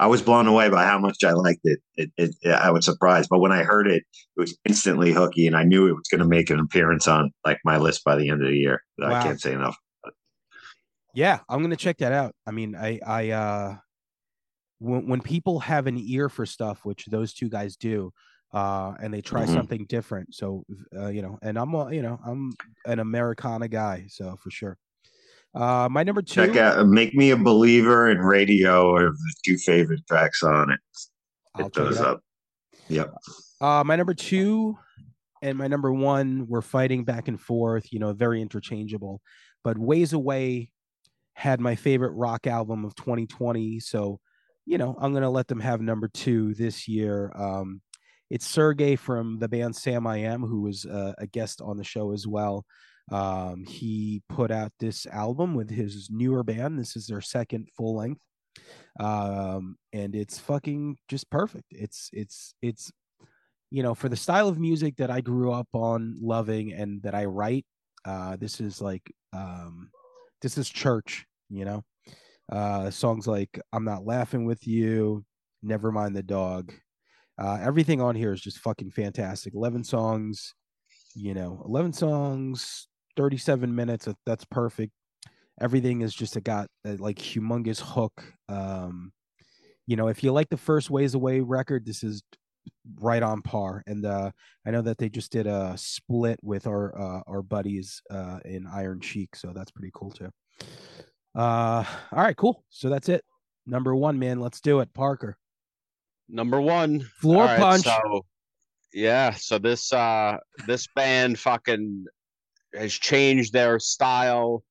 I 0.00 0.06
was 0.06 0.22
blown 0.22 0.46
away 0.46 0.68
by 0.68 0.84
how 0.84 0.98
much 0.98 1.24
I 1.24 1.32
liked 1.32 1.62
it. 1.64 1.80
It, 1.96 2.12
it, 2.16 2.34
it. 2.42 2.52
I 2.52 2.70
was 2.70 2.84
surprised, 2.84 3.28
but 3.30 3.40
when 3.40 3.50
I 3.50 3.64
heard 3.64 3.88
it, 3.88 4.04
it 4.36 4.40
was 4.40 4.56
instantly 4.64 5.12
hooky, 5.12 5.46
and 5.46 5.56
I 5.56 5.64
knew 5.64 5.88
it 5.88 5.94
was 5.94 6.06
going 6.08 6.20
to 6.20 6.24
make 6.24 6.50
an 6.50 6.60
appearance 6.60 7.08
on 7.08 7.32
like 7.44 7.58
my 7.64 7.78
list 7.78 8.04
by 8.04 8.14
the 8.14 8.28
end 8.28 8.42
of 8.42 8.48
the 8.48 8.56
year. 8.56 8.84
Wow. 8.96 9.12
I 9.12 9.22
can't 9.24 9.40
say 9.40 9.52
enough. 9.52 9.76
Yeah, 11.14 11.40
I'm 11.48 11.62
gonna 11.62 11.74
check 11.74 11.98
that 11.98 12.12
out. 12.12 12.34
I 12.46 12.52
mean, 12.52 12.76
I 12.76 13.00
I 13.04 13.30
uh 13.30 13.76
when 14.78 15.06
when 15.06 15.20
people 15.20 15.60
have 15.60 15.86
an 15.86 15.98
ear 15.98 16.28
for 16.28 16.46
stuff, 16.46 16.84
which 16.84 17.06
those 17.06 17.32
two 17.34 17.48
guys 17.48 17.76
do, 17.76 18.12
uh, 18.52 18.94
and 19.02 19.12
they 19.12 19.20
try 19.20 19.44
Mhm. 19.44 19.54
something 19.54 19.84
different. 19.86 20.34
So 20.34 20.64
uh, 20.96 21.08
you 21.08 21.22
know, 21.22 21.38
and 21.42 21.58
I'm 21.58 21.74
a, 21.74 21.92
you 21.92 22.02
know, 22.02 22.18
I'm 22.24 22.52
an 22.86 22.98
Americana 23.00 23.68
guy, 23.68 24.06
so 24.08 24.36
for 24.36 24.50
sure. 24.50 24.78
Uh 25.54 25.88
my 25.90 26.02
number 26.02 26.20
two 26.22 26.46
Check 26.46 26.56
out 26.56 26.86
"Make 26.86 27.14
Me 27.14 27.30
a 27.30 27.36
Believer" 27.36 28.08
and 28.08 28.22
"Radio" 28.26 28.94
are 28.94 29.10
the 29.10 29.34
two 29.44 29.56
favorite 29.56 30.06
tracks 30.06 30.42
on 30.42 30.70
it. 30.72 30.80
I'll 31.54 31.66
it 31.74 31.96
up. 31.98 32.20
Yep. 32.88 33.14
Uh, 33.60 33.82
my 33.84 33.96
number 33.96 34.14
two 34.14 34.78
and 35.42 35.56
my 35.58 35.66
number 35.66 35.92
one 35.92 36.46
were 36.48 36.62
fighting 36.62 37.04
back 37.04 37.28
and 37.28 37.40
forth, 37.40 37.92
you 37.92 37.98
know, 37.98 38.12
very 38.12 38.40
interchangeable. 38.42 39.20
But 39.64 39.78
Ways 39.78 40.12
Away 40.12 40.70
had 41.32 41.60
my 41.60 41.74
favorite 41.74 42.12
rock 42.12 42.46
album 42.46 42.84
of 42.84 42.94
2020. 42.94 43.80
So, 43.80 44.20
you 44.68 44.76
know, 44.76 44.94
I'm 45.00 45.12
going 45.12 45.22
to 45.22 45.30
let 45.30 45.48
them 45.48 45.60
have 45.60 45.80
number 45.80 46.08
two 46.08 46.52
this 46.52 46.86
year. 46.86 47.32
Um, 47.34 47.80
it's 48.28 48.46
Sergie 48.46 48.98
from 48.98 49.38
the 49.38 49.48
band 49.48 49.72
Samiam, 49.72 50.46
who 50.46 50.60
was 50.60 50.84
uh, 50.84 51.14
a 51.16 51.26
guest 51.26 51.62
on 51.62 51.78
the 51.78 51.84
show 51.84 52.12
as 52.12 52.26
well. 52.26 52.66
Um, 53.10 53.64
he 53.66 54.22
put 54.28 54.50
out 54.50 54.70
this 54.78 55.06
album 55.06 55.54
with 55.54 55.70
his 55.70 56.10
newer 56.10 56.42
band. 56.42 56.78
This 56.78 56.96
is 56.96 57.06
their 57.06 57.22
second 57.22 57.68
full 57.74 57.96
length. 57.96 58.20
Um, 59.00 59.76
and 59.94 60.14
it's 60.14 60.38
fucking 60.38 60.98
just 61.08 61.30
perfect. 61.30 61.64
It's, 61.70 62.10
it's, 62.12 62.54
it's, 62.60 62.92
you 63.70 63.82
know, 63.82 63.94
for 63.94 64.10
the 64.10 64.16
style 64.16 64.48
of 64.48 64.58
music 64.58 64.96
that 64.96 65.10
I 65.10 65.22
grew 65.22 65.50
up 65.50 65.68
on 65.72 66.18
loving 66.20 66.74
and 66.74 67.02
that 67.04 67.14
I 67.14 67.24
write, 67.24 67.64
uh, 68.04 68.36
this 68.36 68.60
is 68.60 68.82
like 68.82 69.10
um, 69.32 69.90
this 70.42 70.58
is 70.58 70.68
church, 70.68 71.26
you 71.48 71.64
know. 71.64 71.84
Uh, 72.50 72.90
songs 72.90 73.26
like 73.26 73.60
"I'm 73.72 73.84
Not 73.84 74.06
Laughing 74.06 74.46
with 74.46 74.66
You," 74.66 75.24
"Never 75.62 75.92
Mind 75.92 76.16
the 76.16 76.22
Dog," 76.22 76.72
uh, 77.38 77.58
everything 77.60 78.00
on 78.00 78.14
here 78.14 78.32
is 78.32 78.40
just 78.40 78.58
fucking 78.58 78.90
fantastic. 78.90 79.54
Eleven 79.54 79.84
songs, 79.84 80.54
you 81.14 81.34
know, 81.34 81.62
eleven 81.64 81.92
songs, 81.92 82.88
thirty-seven 83.16 83.74
minutes. 83.74 84.08
That's 84.24 84.44
perfect. 84.46 84.92
Everything 85.60 86.02
is 86.02 86.14
just 86.14 86.36
a 86.36 86.40
got 86.40 86.68
a, 86.86 86.96
like 86.96 87.18
humongous 87.18 87.80
hook. 87.80 88.22
Um, 88.48 89.12
you 89.86 89.96
know, 89.96 90.08
if 90.08 90.22
you 90.22 90.32
like 90.32 90.48
the 90.48 90.56
first 90.56 90.88
Ways 90.90 91.14
Away 91.14 91.40
record, 91.40 91.84
this 91.84 92.02
is 92.02 92.22
right 93.00 93.22
on 93.22 93.42
par. 93.42 93.82
And 93.86 94.06
uh, 94.06 94.30
I 94.66 94.70
know 94.70 94.82
that 94.82 94.98
they 94.98 95.08
just 95.08 95.32
did 95.32 95.46
a 95.46 95.74
split 95.76 96.38
with 96.42 96.66
our 96.66 96.96
uh, 96.98 97.22
our 97.26 97.42
buddies 97.42 98.00
uh, 98.10 98.38
in 98.44 98.66
Iron 98.66 99.00
Chic, 99.00 99.34
so 99.36 99.52
that's 99.54 99.70
pretty 99.70 99.90
cool 99.94 100.12
too. 100.12 100.30
Uh, 101.38 101.84
all 102.10 102.22
right, 102.22 102.36
cool. 102.36 102.64
So 102.68 102.88
that's 102.88 103.08
it. 103.08 103.24
Number 103.64 103.94
one, 103.94 104.18
man. 104.18 104.40
Let's 104.40 104.60
do 104.60 104.80
it, 104.80 104.92
Parker. 104.92 105.38
Number 106.28 106.60
one. 106.60 107.00
Floor 107.20 107.44
right, 107.44 107.60
punch. 107.60 107.84
So, 107.84 108.24
yeah. 108.92 109.30
So 109.30 109.58
this 109.58 109.92
uh 109.92 110.38
this 110.66 110.88
band 110.96 111.38
fucking 111.38 112.06
has 112.74 112.92
changed 112.92 113.52
their 113.52 113.78
style 113.78 114.64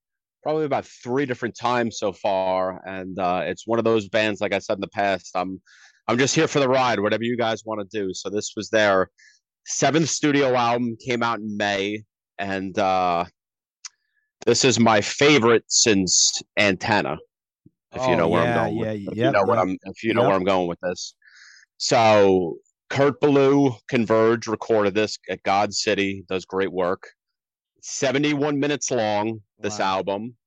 probably 0.44 0.66
about 0.66 0.86
three 0.86 1.26
different 1.26 1.58
times 1.58 1.98
so 2.00 2.14
far, 2.14 2.82
and 2.86 3.20
uh, 3.20 3.42
it's 3.44 3.68
one 3.68 3.80
of 3.80 3.86
those 3.86 4.08
bands. 4.08 4.40
Like 4.40 4.54
I 4.54 4.60
said 4.60 4.76
in 4.76 4.82
the 4.82 4.88
past, 4.88 5.32
I'm 5.36 5.62
I'm 6.08 6.18
just 6.18 6.36
here 6.36 6.48
for 6.48 6.60
the 6.60 6.70
ride. 6.70 7.00
Whatever 7.00 7.24
you 7.24 7.38
guys 7.38 7.64
want 7.66 7.82
to 7.82 8.00
do. 8.00 8.14
So 8.14 8.30
this 8.30 8.54
was 8.56 8.70
their 8.70 9.10
seventh 9.66 10.10
studio 10.10 10.54
album. 10.56 10.98
Came 11.06 11.24
out 11.24 11.40
in 11.40 11.56
May, 11.56 12.04
and 12.38 12.78
uh, 12.78 13.26
this 14.48 14.66
is 14.66 14.80
my 14.80 15.02
favorite 15.02 15.66
since 15.70 16.42
Antenna. 16.58 17.18
If 17.96 18.08
you 18.08 18.16
Oh, 18.16 18.18
know 18.18 18.30
where 18.30 18.44
yeah, 18.44 18.50
I'm 18.66 18.74
going. 18.74 18.78
yeah, 18.78 18.94
with, 18.94 19.14
if 19.14 19.18
yep, 19.18 19.26
you 19.26 19.32
know 19.32 19.44
what 19.44 19.58
yep, 19.58 19.68
I'm 19.68 19.78
if 19.86 20.04
you 20.04 20.14
know 20.16 20.24
yep. 20.24 20.30
where 20.30 20.38
I'm 20.38 20.46
going 20.46 20.68
with 20.70 20.80
this. 20.82 21.16
So 21.78 22.58
Kurt 22.90 23.22
Ballou, 23.22 23.76
Converge 23.90 24.48
recorded 24.48 24.96
this 24.96 25.18
at 25.30 25.44
God 25.44 25.74
City, 25.74 26.26
does 26.30 26.46
great 26.46 26.72
work. 26.74 27.10
71 27.82 28.60
minutes 28.60 28.92
long, 28.92 29.42
this 29.60 29.80
Wow. 29.80 29.98
album. 29.98 30.38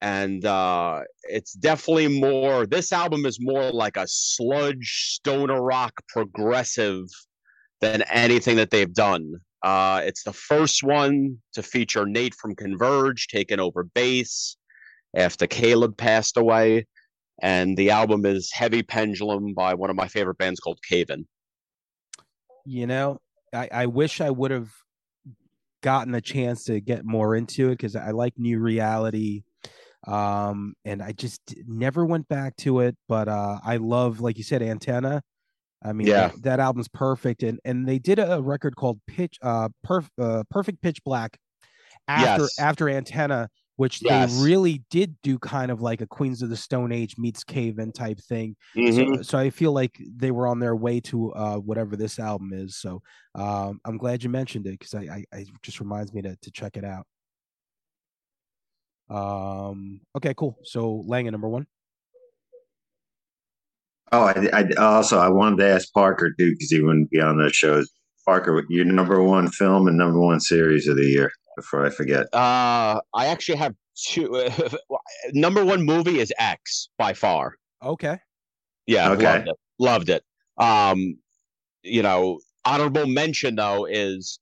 And 0.00 0.44
uh 0.44 1.02
it's 1.24 1.54
definitely 1.54 2.08
more 2.20 2.66
this 2.66 2.92
album 2.92 3.26
is 3.26 3.38
more 3.40 3.72
like 3.72 3.96
a 3.96 4.06
sludge 4.08 5.10
stoner 5.14 5.62
rock 5.62 5.92
progressive 6.08 7.06
than 7.80 8.02
anything 8.02 8.56
that 8.56 8.70
they've 8.70 8.92
done. 8.94 9.34
Uh 9.62 10.02
it's 10.04 10.22
the 10.22 10.32
first 10.32 10.82
one 10.82 11.38
to 11.54 11.62
feature 11.62 12.06
Nate 12.06 12.34
from 12.34 12.54
Converge 12.54 13.26
taking 13.28 13.60
over 13.60 13.84
bass 13.84 14.56
after 15.16 15.46
Caleb 15.46 15.96
passed 15.96 16.36
away 16.36 16.86
and 17.40 17.76
the 17.76 17.90
album 17.90 18.26
is 18.26 18.50
Heavy 18.52 18.82
Pendulum 18.82 19.54
by 19.54 19.74
one 19.74 19.90
of 19.90 19.96
my 19.96 20.08
favorite 20.08 20.38
bands 20.38 20.60
called 20.60 20.80
Cave 20.82 21.10
In. 21.10 21.26
You 22.64 22.86
know, 22.86 23.20
I, 23.52 23.68
I 23.72 23.86
wish 23.86 24.20
I 24.20 24.30
would 24.30 24.50
have 24.50 24.70
gotten 25.82 26.14
a 26.14 26.20
chance 26.20 26.64
to 26.64 26.80
get 26.80 27.04
more 27.04 27.36
into 27.36 27.68
it 27.68 27.78
because 27.78 27.96
I 27.96 28.10
like 28.10 28.34
New 28.36 28.58
Reality. 28.58 29.44
Um, 30.06 30.74
and 30.84 31.02
I 31.02 31.12
just 31.12 31.40
never 31.66 32.04
went 32.04 32.28
back 32.28 32.56
to 32.58 32.80
it. 32.80 32.96
But 33.08 33.28
uh, 33.28 33.58
I 33.64 33.76
love, 33.76 34.20
like 34.20 34.36
you 34.38 34.44
said, 34.44 34.62
Antenna. 34.62 35.22
I 35.82 35.92
mean, 35.92 36.06
Yeah. 36.08 36.28
that, 36.28 36.42
that 36.42 36.60
album's 36.60 36.88
perfect. 36.88 37.42
And 37.42 37.60
and 37.64 37.86
they 37.88 37.98
did 37.98 38.18
a 38.18 38.40
record 38.42 38.76
called 38.76 39.00
Pitch, 39.06 39.38
uh, 39.42 39.68
Perf, 39.86 40.08
uh 40.20 40.42
Perfect 40.50 40.82
Pitch 40.82 41.02
Black 41.04 41.38
after 42.08 42.42
Yes. 42.42 42.58
after 42.58 42.88
Antenna, 42.88 43.48
which 43.76 44.02
Yes. 44.02 44.36
they 44.36 44.42
really 44.44 44.82
did 44.90 45.16
do 45.22 45.38
kind 45.38 45.70
of 45.70 45.80
like 45.80 46.00
a 46.00 46.06
Queens 46.06 46.42
of 46.42 46.50
the 46.50 46.56
Stone 46.56 46.90
Age 46.90 47.16
meets 47.16 47.44
Cave 47.44 47.78
In 47.78 47.92
type 47.92 48.18
thing. 48.18 48.56
Mhm. 48.76 49.16
So, 49.18 49.22
so 49.22 49.38
I 49.38 49.50
feel 49.50 49.72
like 49.72 49.96
they 50.16 50.32
were 50.32 50.48
on 50.48 50.58
their 50.58 50.74
way 50.74 51.00
to 51.02 51.32
uh, 51.34 51.56
whatever 51.58 51.96
this 51.96 52.18
album 52.18 52.52
is. 52.52 52.76
So 52.76 53.02
um, 53.36 53.80
I'm 53.84 53.98
glad 53.98 54.24
you 54.24 54.30
mentioned 54.30 54.66
it 54.66 54.78
because 54.80 54.94
I, 54.94 55.02
I, 55.02 55.24
I 55.32 55.44
just 55.62 55.78
reminds 55.80 56.12
me 56.12 56.22
to 56.22 56.36
to 56.36 56.50
check 56.50 56.76
it 56.76 56.84
out. 56.84 57.06
Um. 59.10 60.00
Okay. 60.16 60.34
Cool. 60.34 60.58
So 60.64 61.04
Langan 61.06 61.32
number 61.32 61.48
one. 61.48 61.66
Oh, 64.12 64.24
I, 64.24 64.48
I 64.52 64.64
also 64.78 65.18
I 65.18 65.28
wanted 65.28 65.58
to 65.58 65.68
ask 65.68 65.92
Parker 65.92 66.30
too 66.38 66.52
because 66.52 66.70
he 66.70 66.80
wouldn't 66.80 67.10
be 67.10 67.20
on 67.20 67.38
those 67.38 67.54
shows. 67.54 67.90
Parker, 68.24 68.64
your 68.68 68.84
number 68.84 69.22
one 69.22 69.48
film 69.50 69.88
and 69.88 69.96
number 69.96 70.20
one 70.20 70.40
series 70.40 70.86
of 70.88 70.96
the 70.96 71.04
year. 71.06 71.30
Before 71.56 71.84
I 71.84 71.90
forget, 71.90 72.26
Uh, 72.32 73.00
I 73.14 73.26
actually 73.26 73.56
have 73.58 73.74
two. 73.96 74.48
number 75.32 75.64
one 75.64 75.82
movie 75.84 76.20
is 76.20 76.32
X 76.38 76.88
by 76.98 77.12
far. 77.14 77.54
Okay. 77.82 78.18
Yeah, 78.86 79.10
Okay. 79.10 79.24
loved 79.24 79.48
it. 79.48 79.56
Loved 79.78 80.08
it. 80.10 80.24
Um, 80.58 81.18
you 81.82 82.02
know, 82.02 82.38
honorable 82.64 83.06
mention 83.06 83.56
though 83.56 83.86
is 83.86 84.38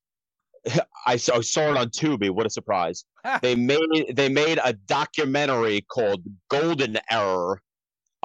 I 1.06 1.16
saw, 1.16 1.40
saw 1.40 1.70
it 1.70 1.76
on 1.76 1.88
Tubi. 1.88 2.30
What 2.30 2.46
a 2.46 2.50
surprise! 2.50 3.04
they 3.42 3.54
made 3.54 4.14
they 4.14 4.28
made 4.28 4.58
a 4.62 4.72
documentary 4.74 5.80
called 5.82 6.22
Golden 6.50 6.98
Era 7.10 7.58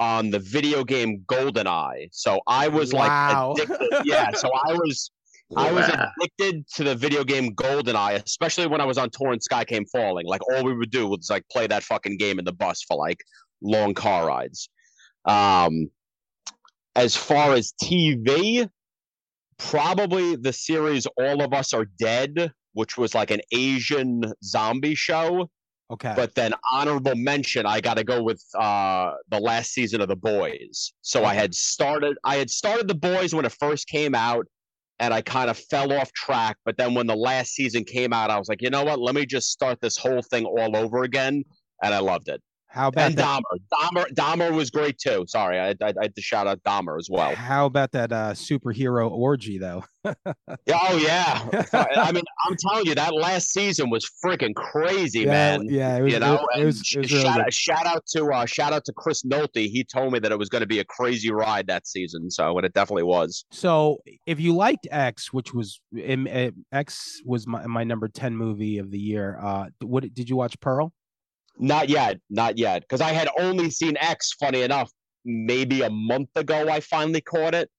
on 0.02 0.30
the 0.30 0.38
video 0.38 0.82
game 0.82 1.22
GoldenEye. 1.26 2.08
So 2.10 2.40
I 2.46 2.66
was 2.68 2.92
Wow. 2.92 3.54
like 3.56 3.68
addicted. 3.68 3.88
yeah, 4.04 4.32
so 4.32 4.50
I 4.68 4.72
was 4.72 5.10
I 5.56 5.70
was 5.70 5.86
addicted 5.86 6.66
to 6.76 6.84
the 6.84 6.94
video 6.94 7.22
game 7.24 7.54
GoldenEye, 7.54 8.24
especially 8.24 8.66
when 8.66 8.80
I 8.80 8.84
was 8.84 8.98
on 8.98 9.10
tour 9.10 9.32
and 9.32 9.40
Skycamefalling. 9.40 10.24
Like 10.24 10.40
all 10.50 10.64
we 10.64 10.74
would 10.74 10.90
do 10.90 11.06
was 11.06 11.28
like 11.30 11.44
play 11.50 11.66
that 11.66 11.82
fucking 11.82 12.16
game 12.16 12.38
in 12.38 12.44
the 12.44 12.52
bus 12.52 12.82
for 12.82 12.96
like 12.96 13.18
long 13.62 13.94
car 13.94 14.26
rides. 14.26 14.68
Um, 15.24 15.90
as 16.96 17.14
far 17.14 17.52
as 17.52 17.72
TV, 17.82 18.68
probably 19.58 20.36
the 20.36 20.52
series 20.52 21.06
All 21.18 21.42
of 21.42 21.52
Us 21.52 21.72
Are 21.72 21.86
Dead 21.98 22.52
which 22.74 22.96
was 22.96 23.14
like 23.14 23.30
an 23.30 23.40
Asian 23.52 24.22
zombie 24.42 24.94
show. 24.94 25.50
Okay. 25.92 26.14
But 26.16 26.34
then 26.34 26.54
honorable 26.72 27.14
mention, 27.14 27.66
I 27.66 27.80
got 27.82 27.98
to 27.98 28.04
go 28.04 28.22
with 28.22 28.42
uh, 28.58 29.12
the 29.28 29.38
last 29.38 29.72
season 29.72 30.00
of 30.00 30.08
The 30.08 30.16
Boys. 30.16 30.94
So 31.02 31.24
I 31.24 31.34
had 31.34 31.54
started, 31.54 32.16
I 32.24 32.36
had 32.36 32.48
started 32.48 32.88
The 32.88 32.94
Boys 32.94 33.34
when 33.34 33.44
it 33.44 33.52
first 33.52 33.88
came 33.88 34.14
out, 34.14 34.46
and 35.00 35.12
I 35.12 35.20
kind 35.20 35.50
of 35.50 35.58
fell 35.58 35.92
off 35.92 36.10
track. 36.12 36.56
But 36.64 36.78
then 36.78 36.94
when 36.94 37.06
the 37.06 37.16
last 37.16 37.52
season 37.52 37.84
came 37.84 38.14
out, 38.14 38.30
I 38.30 38.38
was 38.38 38.48
like, 38.48 38.62
you 38.62 38.70
know 38.70 38.84
what? 38.84 39.00
Let 39.00 39.14
me 39.14 39.26
just 39.26 39.50
start 39.50 39.80
this 39.82 39.98
whole 39.98 40.22
thing 40.22 40.46
all 40.46 40.74
over 40.76 41.02
again, 41.02 41.44
and 41.82 41.94
I 41.94 41.98
loved 41.98 42.28
it. 42.28 42.40
How 42.72 42.88
about 42.88 43.04
And 43.04 43.16
that? 43.16 43.42
Dahmer, 43.42 43.58
Dahmer, 43.72 44.14
Dahmer 44.14 44.52
was 44.52 44.70
great 44.70 44.98
too. 44.98 45.24
Sorry, 45.28 45.58
I, 45.58 45.70
I, 45.70 45.74
I 45.82 46.02
had 46.02 46.14
to 46.16 46.22
shout 46.22 46.46
out 46.46 46.62
Dahmer 46.62 46.98
as 46.98 47.08
well. 47.10 47.34
How 47.34 47.66
about 47.66 47.92
that 47.92 48.12
uh, 48.12 48.32
superhero 48.32 49.10
orgy 49.10 49.58
though? 49.58 49.84
Yeah, 50.66 50.78
Oh 50.82 50.96
yeah, 50.96 51.48
I 51.96 52.10
mean, 52.12 52.24
I'm 52.46 52.56
telling 52.56 52.86
you, 52.86 52.94
that 52.96 53.14
last 53.14 53.52
season 53.52 53.88
was 53.88 54.08
freaking 54.24 54.54
crazy, 54.54 55.20
yeah, 55.20 55.26
man. 55.26 55.66
yeah, 55.68 55.96
it 55.96 56.02
was, 56.02 56.12
you 56.12 56.18
know, 56.18 56.46
it, 56.56 56.60
it 56.60 56.64
was, 56.64 56.92
it 56.94 56.98
was 56.98 57.10
shout, 57.10 57.36
good. 57.36 57.46
out, 57.46 57.52
shout 57.52 57.86
out 57.86 58.04
to 58.06 58.26
uh, 58.26 58.44
shout 58.46 58.72
out 58.72 58.84
to 58.86 58.92
Chris 58.92 59.22
Nolte. 59.22 59.68
He 59.68 59.84
told 59.84 60.12
me 60.12 60.18
that 60.18 60.32
it 60.32 60.38
was 60.38 60.48
going 60.48 60.60
to 60.60 60.66
be 60.66 60.80
a 60.80 60.84
crazy 60.84 61.30
ride 61.30 61.68
that 61.68 61.86
season, 61.86 62.30
so 62.30 62.56
and 62.56 62.66
it 62.66 62.72
definitely 62.74 63.04
was. 63.04 63.44
So 63.52 63.98
if 64.26 64.40
you 64.40 64.54
liked 64.54 64.88
X, 64.90 65.32
which 65.32 65.54
was 65.54 65.80
X 66.72 67.22
was 67.24 67.46
my, 67.46 67.66
my 67.66 67.84
number 67.84 68.08
ten 68.08 68.36
movie 68.36 68.78
of 68.78 68.90
the 68.90 68.98
year. 68.98 69.38
Uh, 69.40 69.66
what 69.80 70.12
did 70.14 70.28
you 70.28 70.36
watch 70.36 70.58
Pearl? 70.60 70.92
Not 71.58 71.88
yet, 71.88 72.18
not 72.30 72.58
yet, 72.58 72.82
because 72.82 73.00
I 73.00 73.10
had 73.12 73.28
only 73.38 73.70
seen 73.70 73.96
X. 73.98 74.32
Funny 74.40 74.62
enough, 74.62 74.90
maybe 75.24 75.82
a 75.82 75.90
month 75.90 76.30
ago, 76.34 76.68
I 76.68 76.80
finally 76.80 77.20
caught 77.20 77.54
it, 77.54 77.70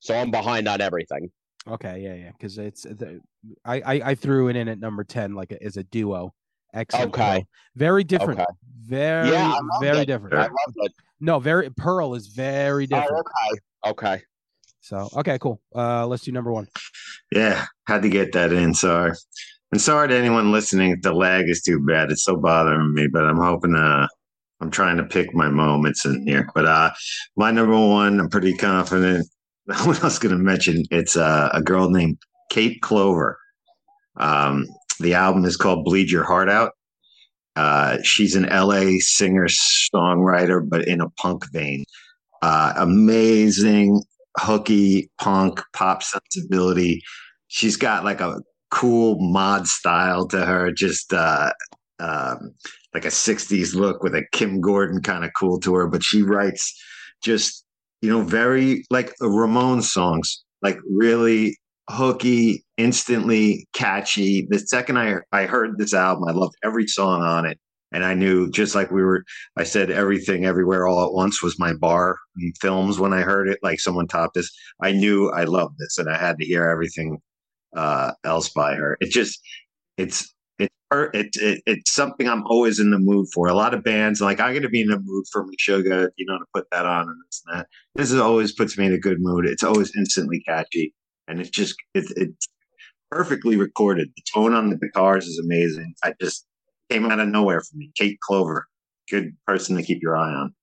so 0.00 0.14
I'm 0.14 0.30
behind 0.30 0.68
on 0.68 0.80
everything. 0.80 1.30
Okay, 1.66 2.00
yeah, 2.00 2.14
yeah, 2.14 2.30
because 2.32 2.58
it's 2.58 2.82
the, 2.82 3.20
I, 3.64 3.80
I 3.80 3.92
I 4.10 4.14
threw 4.16 4.48
it 4.48 4.56
in 4.56 4.68
at 4.68 4.80
number 4.80 5.04
ten 5.04 5.34
like 5.34 5.52
a, 5.52 5.62
as 5.62 5.76
a 5.76 5.84
duo. 5.84 6.34
X. 6.74 6.94
Okay. 6.94 7.10
Pearl. 7.10 7.42
very 7.76 8.02
different. 8.02 8.40
Okay. 8.40 8.52
Very 8.84 9.30
Yeah, 9.30 9.58
very 9.80 9.98
it. 9.98 10.06
different. 10.06 10.34
I 10.34 10.42
loved 10.44 10.76
it. 10.76 10.92
No, 11.20 11.38
very 11.38 11.70
Pearl 11.70 12.14
is 12.14 12.28
very 12.28 12.86
different. 12.86 13.12
Oh, 13.14 13.20
okay, 13.20 13.60
okay. 13.90 14.22
So 14.80 15.08
okay, 15.18 15.38
cool. 15.38 15.60
Uh, 15.74 16.06
let's 16.06 16.24
do 16.24 16.32
number 16.32 16.50
one. 16.50 16.66
Yeah, 17.30 17.66
had 17.86 18.02
to 18.02 18.08
get 18.08 18.32
that 18.32 18.52
in. 18.52 18.74
Sorry. 18.74 19.12
And 19.72 19.80
sorry 19.80 20.08
to 20.08 20.14
anyone 20.14 20.52
listening 20.52 20.90
if 20.90 21.00
the 21.00 21.14
lag 21.14 21.48
is 21.48 21.62
too 21.62 21.80
bad. 21.80 22.12
It's 22.12 22.24
so 22.24 22.36
bothering 22.36 22.92
me, 22.92 23.08
but 23.08 23.24
I'm 23.24 23.38
hoping 23.38 23.74
uh 23.74 24.06
I'm 24.60 24.70
trying 24.70 24.98
to 24.98 25.04
pick 25.04 25.34
my 25.34 25.48
moments 25.48 26.04
in 26.04 26.26
here. 26.26 26.46
But 26.54 26.66
uh 26.66 26.90
my 27.36 27.50
number 27.50 27.78
one, 27.78 28.20
I'm 28.20 28.28
pretty 28.28 28.54
confident. 28.54 29.26
What 29.84 30.02
else 30.02 30.18
gonna 30.18 30.38
mention? 30.38 30.84
It's 30.90 31.16
uh, 31.16 31.48
a 31.52 31.62
girl 31.62 31.88
named 31.88 32.18
Kate 32.50 32.82
Clover. 32.82 33.38
Um 34.16 34.66
the 35.00 35.14
album 35.14 35.44
is 35.46 35.56
called 35.56 35.84
Bleed 35.84 36.10
Your 36.10 36.24
Heart 36.24 36.50
Out. 36.50 36.72
Uh, 37.56 37.98
she's 38.02 38.34
an 38.34 38.44
LA 38.44 38.98
singer 38.98 39.46
songwriter, 39.46 40.66
but 40.66 40.86
in 40.86 41.00
a 41.00 41.10
punk 41.10 41.50
vein. 41.52 41.84
Uh, 42.40 42.72
amazing 42.76 44.02
hooky 44.38 45.10
punk 45.18 45.60
pop 45.72 46.02
sensibility. 46.02 47.02
She's 47.48 47.76
got 47.76 48.04
like 48.04 48.20
a 48.20 48.40
cool 48.72 49.18
mod 49.20 49.68
style 49.68 50.26
to 50.26 50.44
her, 50.44 50.72
just 50.72 51.12
uh, 51.12 51.52
um, 52.00 52.54
like 52.94 53.04
a 53.04 53.08
60s 53.08 53.74
look 53.74 54.02
with 54.02 54.14
a 54.14 54.24
Kim 54.32 54.60
Gordon 54.60 55.02
kind 55.02 55.24
of 55.24 55.30
cool 55.36 55.60
to 55.60 55.74
her. 55.74 55.86
But 55.86 56.02
she 56.02 56.22
writes 56.22 56.74
just, 57.22 57.64
you 58.00 58.10
know, 58.10 58.22
very 58.22 58.84
like 58.90 59.14
Ramon 59.20 59.82
songs, 59.82 60.42
like 60.62 60.78
really 60.90 61.56
hooky, 61.88 62.64
instantly 62.78 63.68
catchy. 63.74 64.46
The 64.48 64.58
second 64.58 64.98
I, 64.98 65.16
I 65.30 65.44
heard 65.44 65.78
this 65.78 65.94
album, 65.94 66.24
I 66.26 66.32
loved 66.32 66.54
every 66.64 66.86
song 66.88 67.22
on 67.22 67.46
it. 67.46 67.58
And 67.94 68.06
I 68.06 68.14
knew, 68.14 68.50
just 68.50 68.74
like 68.74 68.90
we 68.90 69.02
were, 69.02 69.22
I 69.58 69.64
said, 69.64 69.90
everything, 69.90 70.46
everywhere, 70.46 70.88
all 70.88 71.04
at 71.04 71.12
once 71.12 71.42
was 71.42 71.58
my 71.58 71.74
bar 71.74 72.16
films 72.58 72.98
when 72.98 73.12
I 73.12 73.20
heard 73.20 73.50
it. 73.50 73.58
Like 73.62 73.80
someone 73.80 74.08
topped 74.08 74.32
this. 74.32 74.50
I 74.80 74.92
knew 74.92 75.28
I 75.28 75.44
loved 75.44 75.74
this, 75.78 75.98
and 75.98 76.08
I 76.08 76.16
had 76.16 76.38
to 76.38 76.46
hear 76.46 76.66
everything 76.66 77.18
uh, 77.76 78.12
else 78.24 78.48
by 78.50 78.74
her. 78.74 78.96
It 79.00 79.10
just, 79.10 79.40
it's, 79.96 80.32
it's, 80.58 80.74
it, 80.92 81.30
it, 81.34 81.62
it's 81.66 81.94
something 81.94 82.28
I'm 82.28 82.46
always 82.46 82.78
in 82.78 82.90
the 82.90 82.98
mood 82.98 83.28
for. 83.32 83.48
A 83.48 83.54
lot 83.54 83.74
of 83.74 83.82
bands, 83.82 84.20
like 84.20 84.40
I'm 84.40 84.52
going 84.52 84.62
to 84.62 84.68
be 84.68 84.82
in 84.82 84.88
the 84.88 85.00
mood 85.02 85.24
for 85.32 85.46
Sugar, 85.58 86.12
you 86.16 86.26
know, 86.26 86.38
to 86.38 86.44
put 86.54 86.66
that 86.70 86.86
on 86.86 87.08
and 87.08 87.16
this 87.26 87.42
and 87.46 87.58
that. 87.58 87.66
This 87.94 88.10
is 88.10 88.20
always 88.20 88.52
puts 88.52 88.76
me 88.76 88.86
in 88.86 88.92
a 88.92 88.98
good 88.98 89.18
mood. 89.20 89.46
It's 89.46 89.62
always 89.62 89.94
instantly 89.96 90.42
catchy, 90.46 90.94
and 91.28 91.40
it's 91.40 91.50
just, 91.50 91.74
it, 91.94 92.04
it's 92.16 92.48
perfectly 93.10 93.56
recorded. 93.56 94.08
The 94.16 94.22
tone 94.34 94.54
on 94.54 94.70
the 94.70 94.76
guitars 94.76 95.26
is 95.26 95.38
amazing. 95.38 95.94
I 96.04 96.14
just 96.20 96.46
came 96.90 97.10
out 97.10 97.20
of 97.20 97.28
nowhere 97.28 97.60
for 97.60 97.76
me. 97.76 97.90
Kate 97.96 98.18
Clover, 98.20 98.66
good 99.10 99.34
person 99.46 99.76
to 99.76 99.82
keep 99.82 100.02
your 100.02 100.16
eye 100.16 100.32
on. 100.32 100.54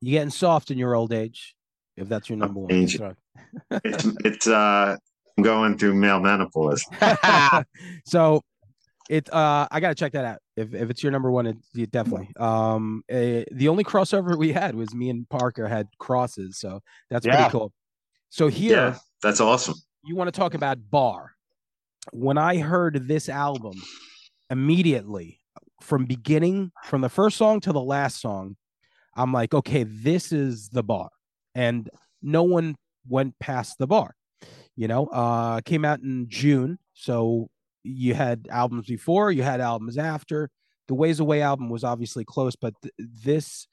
You 0.00 0.12
getting 0.12 0.30
soft 0.30 0.70
in 0.70 0.78
your 0.78 0.94
old 0.94 1.12
age, 1.12 1.54
if 1.96 2.08
that's 2.08 2.28
your 2.28 2.38
number 2.38 2.60
one. 2.60 2.70
It's, 2.72 2.96
it's, 4.24 4.46
uh, 4.46 4.96
I'm 5.36 5.44
going 5.44 5.78
through 5.78 5.94
male 5.94 6.20
menopause. 6.20 6.84
so 8.04 8.42
it 9.08 9.32
uh 9.32 9.66
I 9.70 9.80
gotta 9.80 9.94
check 9.94 10.12
that 10.12 10.24
out. 10.24 10.38
If 10.56 10.74
if 10.74 10.90
it's 10.90 11.02
your 11.02 11.12
number 11.12 11.30
one, 11.30 11.46
it, 11.46 11.56
it 11.74 11.90
definitely. 11.90 12.30
Um 12.38 13.02
eh, 13.08 13.44
the 13.52 13.68
only 13.68 13.84
crossover 13.84 14.36
we 14.36 14.52
had 14.52 14.74
was 14.74 14.94
me 14.94 15.10
and 15.10 15.28
Parker 15.28 15.66
had 15.68 15.88
crosses, 15.98 16.58
so 16.58 16.80
that's 17.10 17.26
Yeah. 17.26 17.36
pretty 17.36 17.50
cool. 17.50 17.72
So 18.28 18.48
here 18.48 18.76
Yeah, 18.76 18.98
that's 19.22 19.40
awesome. 19.40 19.74
you 20.04 20.14
want 20.16 20.28
to 20.32 20.38
talk 20.38 20.54
about 20.54 20.78
bar. 20.90 21.32
When 22.12 22.38
I 22.38 22.58
heard 22.58 23.08
this 23.08 23.28
album, 23.28 23.74
immediately 24.48 25.40
from 25.80 26.04
beginning, 26.06 26.72
from 26.84 27.00
the 27.00 27.08
first 27.08 27.36
song 27.36 27.60
to 27.60 27.72
the 27.72 27.80
last 27.80 28.20
song, 28.20 28.56
I'm 29.16 29.32
like, 29.32 29.54
okay, 29.54 29.84
this 29.84 30.32
is 30.32 30.68
the 30.70 30.82
bar. 30.82 31.10
And 31.54 31.88
no 32.22 32.42
one 32.42 32.76
went 33.08 33.38
past 33.38 33.78
the 33.78 33.86
bar. 33.86 34.14
You 34.76 34.88
know, 34.88 35.06
uh 35.06 35.60
came 35.62 35.84
out 35.84 36.00
in 36.00 36.26
June. 36.28 36.78
So 36.94 37.48
you 37.82 38.14
had 38.14 38.46
albums 38.50 38.86
before, 38.86 39.32
you 39.32 39.42
had 39.42 39.60
albums 39.60 39.98
after. 39.98 40.50
The 40.88 40.94
Ways 40.94 41.20
Away 41.20 41.40
album 41.40 41.68
was 41.70 41.84
obviously 41.84 42.24
close, 42.24 42.56
but 42.56 42.74
th- 42.82 42.94
this 42.98 43.68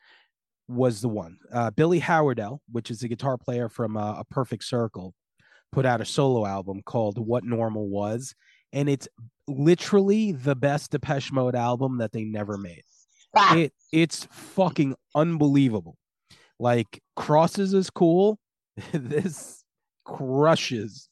was 0.68 1.02
the 1.02 1.10
one. 1.10 1.38
Uh, 1.52 1.72
Billy 1.72 2.00
Howerdel, 2.00 2.62
which 2.72 2.92
is 2.92 3.02
a 3.04 3.08
guitar 3.08 3.38
player 3.38 3.70
from 3.70 3.98
uh, 3.98 4.20
A 4.20 4.24
Perfect 4.26 4.64
Circle, 4.64 5.14
put 5.72 5.86
out 5.86 6.02
a 6.02 6.06
solo 6.06 6.46
album 6.46 6.82
called 6.86 7.18
What 7.18 7.44
Normal 7.44 7.90
Was, 7.90 8.36
and 8.74 8.88
it's 8.88 9.08
literally 9.48 10.32
the 10.32 10.56
best 10.56 10.92
Depeche 10.92 11.32
Mode 11.32 11.56
album 11.56 11.98
that 11.98 12.12
they 12.12 12.24
never 12.24 12.58
made. 12.58 12.84
It 13.54 13.74
it's 13.92 14.28
fucking 14.32 14.96
unbelievable. 15.16 15.98
Like 16.60 17.02
Crosses 17.16 17.74
is 17.74 17.90
cool. 17.90 18.40
this 18.94 19.64
crushes 20.08 21.10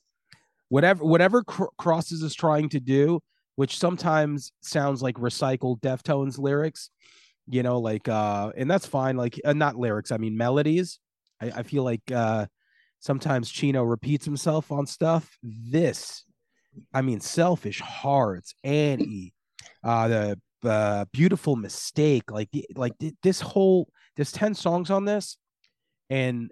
whatever 0.70 1.04
whatever 1.04 1.44
Cr- 1.44 1.74
Crosses 1.78 2.22
is 2.22 2.34
trying 2.36 2.70
to 2.70 2.80
do, 2.80 3.22
which 3.56 3.78
sometimes 3.78 4.52
sounds 4.62 5.02
like 5.02 5.16
recycled 5.16 5.82
Deftones 5.82 6.38
lyrics. 6.38 6.90
You 7.48 7.64
know, 7.64 7.80
like 7.80 8.10
uh, 8.10 8.52
and 8.58 8.70
that's 8.70 8.88
fine. 8.88 9.18
Like 9.18 9.40
uh, 9.46 9.54
not 9.54 9.76
lyrics, 9.76 10.12
I 10.12 10.18
mean 10.18 10.36
melodies. 10.36 11.00
I, 11.42 11.52
I 11.58 11.64
feel 11.64 11.84
like 11.84 12.02
uh 12.12 12.48
sometimes 13.00 13.52
Chino 13.52 13.84
repeats 13.84 14.26
himself 14.26 14.72
on 14.72 14.88
stuff. 14.88 15.38
This, 15.44 16.26
I 16.94 17.02
mean, 17.02 17.20
selfish 17.20 17.80
hearts, 17.82 18.56
Annie, 18.64 19.34
uh, 19.84 20.08
the 20.08 20.40
uh, 20.64 21.06
beautiful 21.12 21.56
mistake, 21.56 22.32
like 22.32 22.50
like 22.76 22.98
th- 22.98 23.14
this 23.22 23.42
whole 23.42 23.88
there's 24.16 24.32
ten 24.32 24.56
songs 24.56 24.90
on 24.90 25.06
this, 25.06 25.38
and 26.10 26.50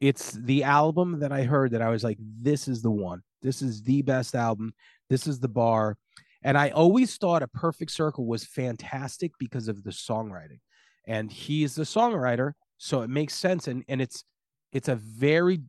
it's 0.00 0.32
the 0.32 0.64
album 0.64 1.20
that 1.20 1.32
I 1.32 1.42
heard 1.42 1.72
that 1.72 1.82
I 1.82 1.88
was 1.88 2.04
like, 2.04 2.18
this 2.20 2.68
is 2.68 2.82
the 2.82 2.90
one. 2.90 3.22
This 3.42 3.62
is 3.62 3.82
the 3.82 4.02
best 4.02 4.34
album. 4.34 4.72
This 5.10 5.26
is 5.26 5.40
the 5.40 5.48
bar. 5.48 5.96
And 6.42 6.56
I 6.56 6.70
always 6.70 7.16
thought 7.16 7.42
a 7.42 7.48
perfect 7.48 7.90
circle 7.90 8.26
was 8.26 8.44
fantastic 8.44 9.32
because 9.38 9.68
of 9.68 9.82
the 9.82 9.90
songwriting. 9.90 10.60
And 11.06 11.32
he's 11.32 11.74
the 11.74 11.82
songwriter, 11.82 12.52
so 12.76 13.02
it 13.02 13.10
makes 13.10 13.34
sense. 13.34 13.66
And 13.66 13.82
and 13.88 14.00
it's 14.00 14.24
it's 14.72 14.88
a 14.88 14.96
very 14.96 15.60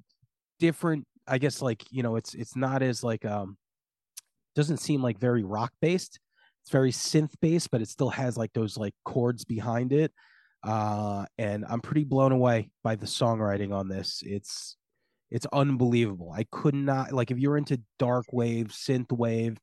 different, 0.59 1.05
I 1.27 1.37
guess 1.37 1.61
like, 1.61 1.83
you 1.89 2.03
know, 2.03 2.17
it's 2.17 2.35
it's 2.35 2.55
not 2.55 2.83
as 2.83 3.03
like 3.03 3.25
um 3.25 3.57
doesn't 4.55 4.77
seem 4.77 5.01
like 5.01 5.17
very 5.17 5.43
rock 5.43 5.71
based. 5.81 6.19
It's 6.61 6.71
very 6.71 6.91
synth 6.91 7.31
based, 7.41 7.71
but 7.71 7.81
it 7.81 7.87
still 7.87 8.09
has 8.09 8.37
like 8.37 8.51
those 8.53 8.77
like 8.77 8.93
chords 9.05 9.45
behind 9.45 9.93
it 9.93 10.11
uh 10.63 11.25
and 11.37 11.65
i'm 11.69 11.81
pretty 11.81 12.03
blown 12.03 12.31
away 12.31 12.69
by 12.83 12.95
the 12.95 13.05
songwriting 13.05 13.73
on 13.73 13.87
this 13.87 14.21
it's 14.25 14.75
it's 15.31 15.45
unbelievable 15.53 16.33
i 16.35 16.45
could 16.51 16.75
not 16.75 17.13
like 17.13 17.31
if 17.31 17.37
you're 17.37 17.57
into 17.57 17.79
dark 17.97 18.25
wave 18.31 18.67
synth 18.67 19.11
wave 19.11 19.57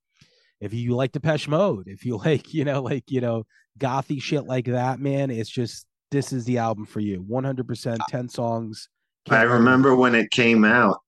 if 0.61 0.73
you 0.73 0.95
like 0.95 1.13
depeche 1.13 1.49
mode 1.49 1.87
if 1.87 2.05
you 2.05 2.17
like 2.25 2.55
you 2.55 2.65
know 2.65 2.83
like 2.83 3.05
you 3.11 3.21
know 3.21 3.45
gothy 3.79 4.23
shit 4.23 4.45
like 4.45 4.65
that 4.65 4.99
man 4.99 5.31
it's 5.31 5.51
just 5.51 5.87
this 6.11 6.33
is 6.33 6.45
the 6.45 6.57
album 6.57 6.87
for 6.87 7.01
you 7.01 7.23
100% 7.29 7.99
10 8.09 8.29
songs 8.29 8.89
I 9.29 9.43
remember 9.43 9.95
when 9.97 10.15
it 10.15 10.31
came 10.31 10.65
out. 10.65 11.01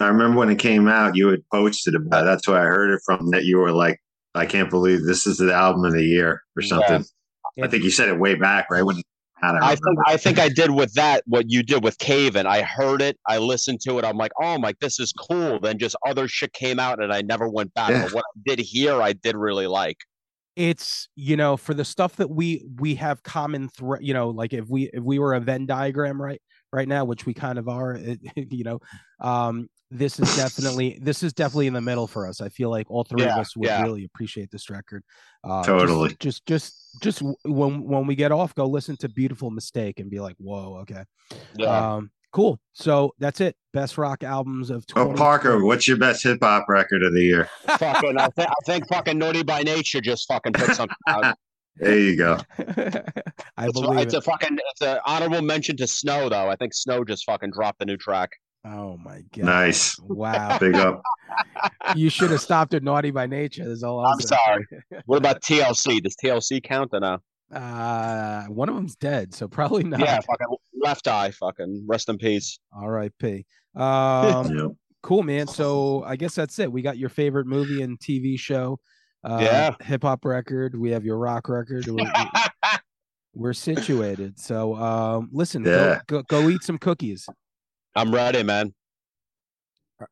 I 0.00 0.08
remember 0.08 0.38
when 0.38 0.50
it 0.50 0.58
came 0.58 0.88
out, 0.88 1.16
you 1.16 1.28
had 1.28 1.48
posted 1.52 1.94
about. 1.94 2.22
It. 2.22 2.24
That's 2.24 2.48
where 2.48 2.60
I 2.60 2.64
heard 2.64 2.90
it 2.90 3.00
from. 3.04 3.30
That 3.30 3.44
you 3.44 3.58
were 3.58 3.70
like, 3.70 4.00
"I 4.34 4.46
can't 4.46 4.70
believe 4.70 5.04
this 5.04 5.26
is 5.26 5.38
the 5.38 5.54
album 5.54 5.84
of 5.84 5.92
the 5.92 6.02
year" 6.02 6.42
or 6.56 6.62
something. 6.62 7.00
Yeah. 7.00 7.06
I 7.62 7.68
think 7.68 7.84
you 7.84 7.90
said 7.90 8.08
it 8.08 8.18
way 8.18 8.34
back, 8.34 8.66
right 8.70 8.82
when 8.82 8.98
it 8.98 9.04
came 9.40 9.50
out. 9.50 9.62
I, 9.62 9.72
I 9.72 9.76
think. 9.76 9.98
I 10.06 10.16
think 10.16 10.38
I 10.38 10.48
did 10.48 10.70
with 10.70 10.92
that 10.94 11.22
what 11.26 11.50
you 11.50 11.62
did 11.62 11.84
with 11.84 11.98
Cave 11.98 12.36
In. 12.36 12.46
I 12.46 12.62
heard 12.62 13.02
it, 13.02 13.18
I 13.28 13.38
listened 13.38 13.80
to 13.82 13.98
it. 13.98 14.04
I'm 14.04 14.16
like, 14.16 14.32
oh 14.42 14.58
my, 14.58 14.74
this 14.80 14.98
is 14.98 15.12
cool. 15.12 15.60
Then 15.60 15.78
just 15.78 15.96
other 16.06 16.26
shit 16.28 16.52
came 16.52 16.80
out, 16.80 17.02
and 17.02 17.12
I 17.12 17.22
never 17.22 17.48
went 17.48 17.72
back. 17.74 17.90
Yeah. 17.90 18.04
But 18.04 18.14
what 18.14 18.24
I 18.36 18.40
did 18.46 18.58
here, 18.60 19.00
I 19.02 19.12
did 19.12 19.36
really 19.36 19.66
like. 19.66 19.98
it's 20.56 21.08
you 21.16 21.36
know 21.36 21.56
for 21.56 21.74
the 21.74 21.84
stuff 21.84 22.16
that 22.16 22.30
we 22.30 22.64
we 22.78 22.94
have 22.94 23.22
common 23.24 23.68
thread 23.68 24.00
you 24.04 24.14
know 24.14 24.30
like 24.30 24.52
if 24.52 24.68
we 24.68 24.88
if 24.92 25.02
we 25.02 25.18
were 25.18 25.34
a 25.34 25.40
venn 25.40 25.66
diagram 25.66 26.20
right 26.22 26.40
right 26.74 26.88
now 26.88 27.04
which 27.04 27.24
we 27.24 27.32
kind 27.32 27.58
of 27.58 27.68
are 27.68 27.98
you 28.36 28.64
know 28.64 28.80
um 29.20 29.68
this 29.90 30.18
is 30.18 30.36
definitely 30.36 30.98
this 31.00 31.22
is 31.22 31.32
definitely 31.32 31.68
in 31.68 31.72
the 31.72 31.80
middle 31.80 32.06
for 32.08 32.26
us 32.26 32.40
i 32.40 32.48
feel 32.48 32.68
like 32.68 32.90
all 32.90 33.04
three 33.04 33.22
of 33.22 33.30
us 33.30 33.56
would 33.56 33.68
yeah. 33.68 33.82
really 33.82 34.04
appreciate 34.04 34.50
this 34.50 34.68
record 34.68 35.02
uh 35.44 35.62
Totally. 35.62 36.16
just 36.18 36.44
just 36.46 36.74
just 37.00 37.20
w- 37.20 37.36
when 37.44 37.84
when 37.84 38.06
we 38.06 38.16
get 38.16 38.32
off 38.32 38.54
go 38.54 38.66
listen 38.66 38.96
to 38.98 39.08
beautiful 39.08 39.50
mistake 39.50 40.00
and 40.00 40.10
be 40.10 40.18
like 40.20 40.34
whoa 40.38 40.78
okay 40.82 41.04
Yeah. 41.56 41.94
um 41.94 42.10
cool 42.32 42.58
so 42.72 43.14
that's 43.20 43.40
it 43.40 43.54
best 43.72 43.96
rock 43.96 44.24
albums 44.24 44.70
of 44.70 44.84
20- 44.86 45.12
Oh, 45.12 45.14
Parker, 45.14 45.64
what's 45.64 45.86
your 45.86 45.96
best 45.96 46.24
hip 46.24 46.38
hop 46.42 46.66
record 46.68 47.02
of 47.04 47.12
the 47.12 47.22
year? 47.22 47.48
fucking, 47.66 48.18
I, 48.18 48.28
th- 48.36 48.48
I 48.48 48.54
think 48.66 48.88
fucking 48.88 49.18
Naughty 49.18 49.42
by 49.44 49.62
Nature 49.62 50.00
just 50.00 50.26
fucking 50.28 50.52
put 50.54 50.74
something 50.74 50.96
out. 51.08 51.36
There 51.76 51.98
you 51.98 52.16
go. 52.16 52.38
i 52.58 53.66
It's, 53.66 53.72
believe 53.80 53.98
it's 54.00 54.14
it. 54.14 54.18
a 54.18 54.20
fucking 54.20 54.58
it's 54.72 54.82
an 54.82 54.98
honorable 55.06 55.42
mention 55.42 55.76
to 55.78 55.86
Snow 55.86 56.28
though. 56.28 56.48
I 56.48 56.56
think 56.56 56.72
Snow 56.74 57.04
just 57.04 57.24
fucking 57.24 57.50
dropped 57.52 57.78
the 57.80 57.86
new 57.86 57.96
track. 57.96 58.30
oh 58.64 58.96
my 58.98 59.22
god 59.36 59.44
Nice. 59.44 59.98
wow 60.00 60.58
Big 60.58 60.74
up. 60.76 61.02
you 61.96 62.08
should 62.10 62.30
have 62.30 62.40
stopped 62.40 62.74
at 62.74 62.82
naughty 62.82 63.10
by 63.10 63.26
nature. 63.26 63.68
That's 63.68 63.82
all 63.82 64.04
I'll 64.06 64.12
I'm 64.12 64.20
sorry. 64.20 64.66
What 65.06 65.18
about 65.18 65.42
TLC? 65.42 66.02
Does 66.02 66.16
TLC 66.22 66.62
count 66.62 66.90
or 66.92 67.00
no? 67.00 67.18
Uh, 67.52 68.44
one 68.46 68.68
of 68.68 68.74
them's 68.74 68.96
dead, 68.96 69.34
so 69.34 69.46
probably 69.48 69.84
not. 69.84 70.00
Yeah, 70.00 70.20
fucking 70.20 70.46
left 70.82 71.06
eye. 71.08 71.30
Fucking 71.32 71.84
rest 71.88 72.08
in 72.08 72.18
peace. 72.18 72.58
R.I.P. 72.72 73.44
Um, 73.76 74.50
Yeah. 74.56 74.68
cool, 75.02 75.22
man. 75.22 75.46
So 75.46 76.02
I 76.04 76.16
guess 76.16 76.34
that's 76.34 76.58
it. 76.58 76.72
We 76.72 76.82
got 76.82 76.96
your 76.98 77.10
favorite 77.10 77.46
movie 77.46 77.82
and 77.82 77.98
TV 77.98 78.38
show. 78.38 78.78
Uh, 79.24 79.38
Yeah. 79.40 79.74
Hip 79.82 80.02
hop 80.02 80.24
record. 80.24 80.78
We 80.78 80.90
have 80.90 81.04
your 81.04 81.18
rock 81.18 81.48
record. 81.48 81.86
We're, 81.86 82.10
we're 83.34 83.52
situated. 83.52 84.38
So 84.38 84.74
um, 84.76 85.28
listen. 85.32 85.64
Yeah. 85.64 86.00
Go, 86.06 86.22
go 86.22 86.42
go 86.42 86.48
eat 86.50 86.62
some 86.62 86.78
cookies. 86.78 87.28
I'm 87.96 88.12
ready, 88.14 88.42
man. 88.42 88.74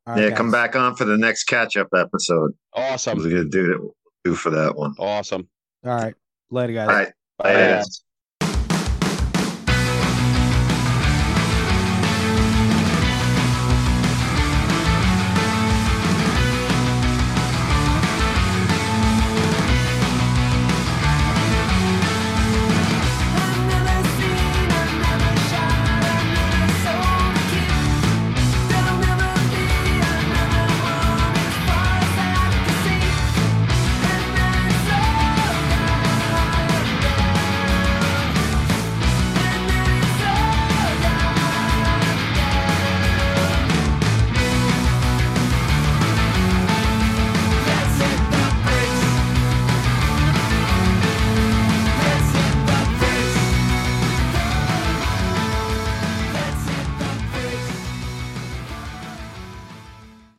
All 0.06 0.14
right, 0.14 0.22
Yeah, 0.30 0.30
come 0.36 0.50
back 0.50 0.76
on 0.76 0.94
for 0.94 1.04
the 1.04 1.16
next 1.18 1.44
catch 1.44 1.76
up 1.76 1.88
episode. 1.96 2.52
I 2.74 2.92
was 2.92 3.06
Awesome. 3.06 3.18
gonna 3.18 3.44
do 3.44 3.66
that 3.68 3.90
do 4.24 4.34
for 4.34 4.50
that 4.50 4.76
one. 4.76 4.94
Awesome. 4.98 5.48
All 5.84 5.90
right. 5.94 6.14
Later, 6.50 6.72
guys. 6.74 6.88
All 6.88 6.94
right. 6.94 7.12
Bye, 7.38 7.54
Later. 7.54 7.74
guys. 7.76 8.04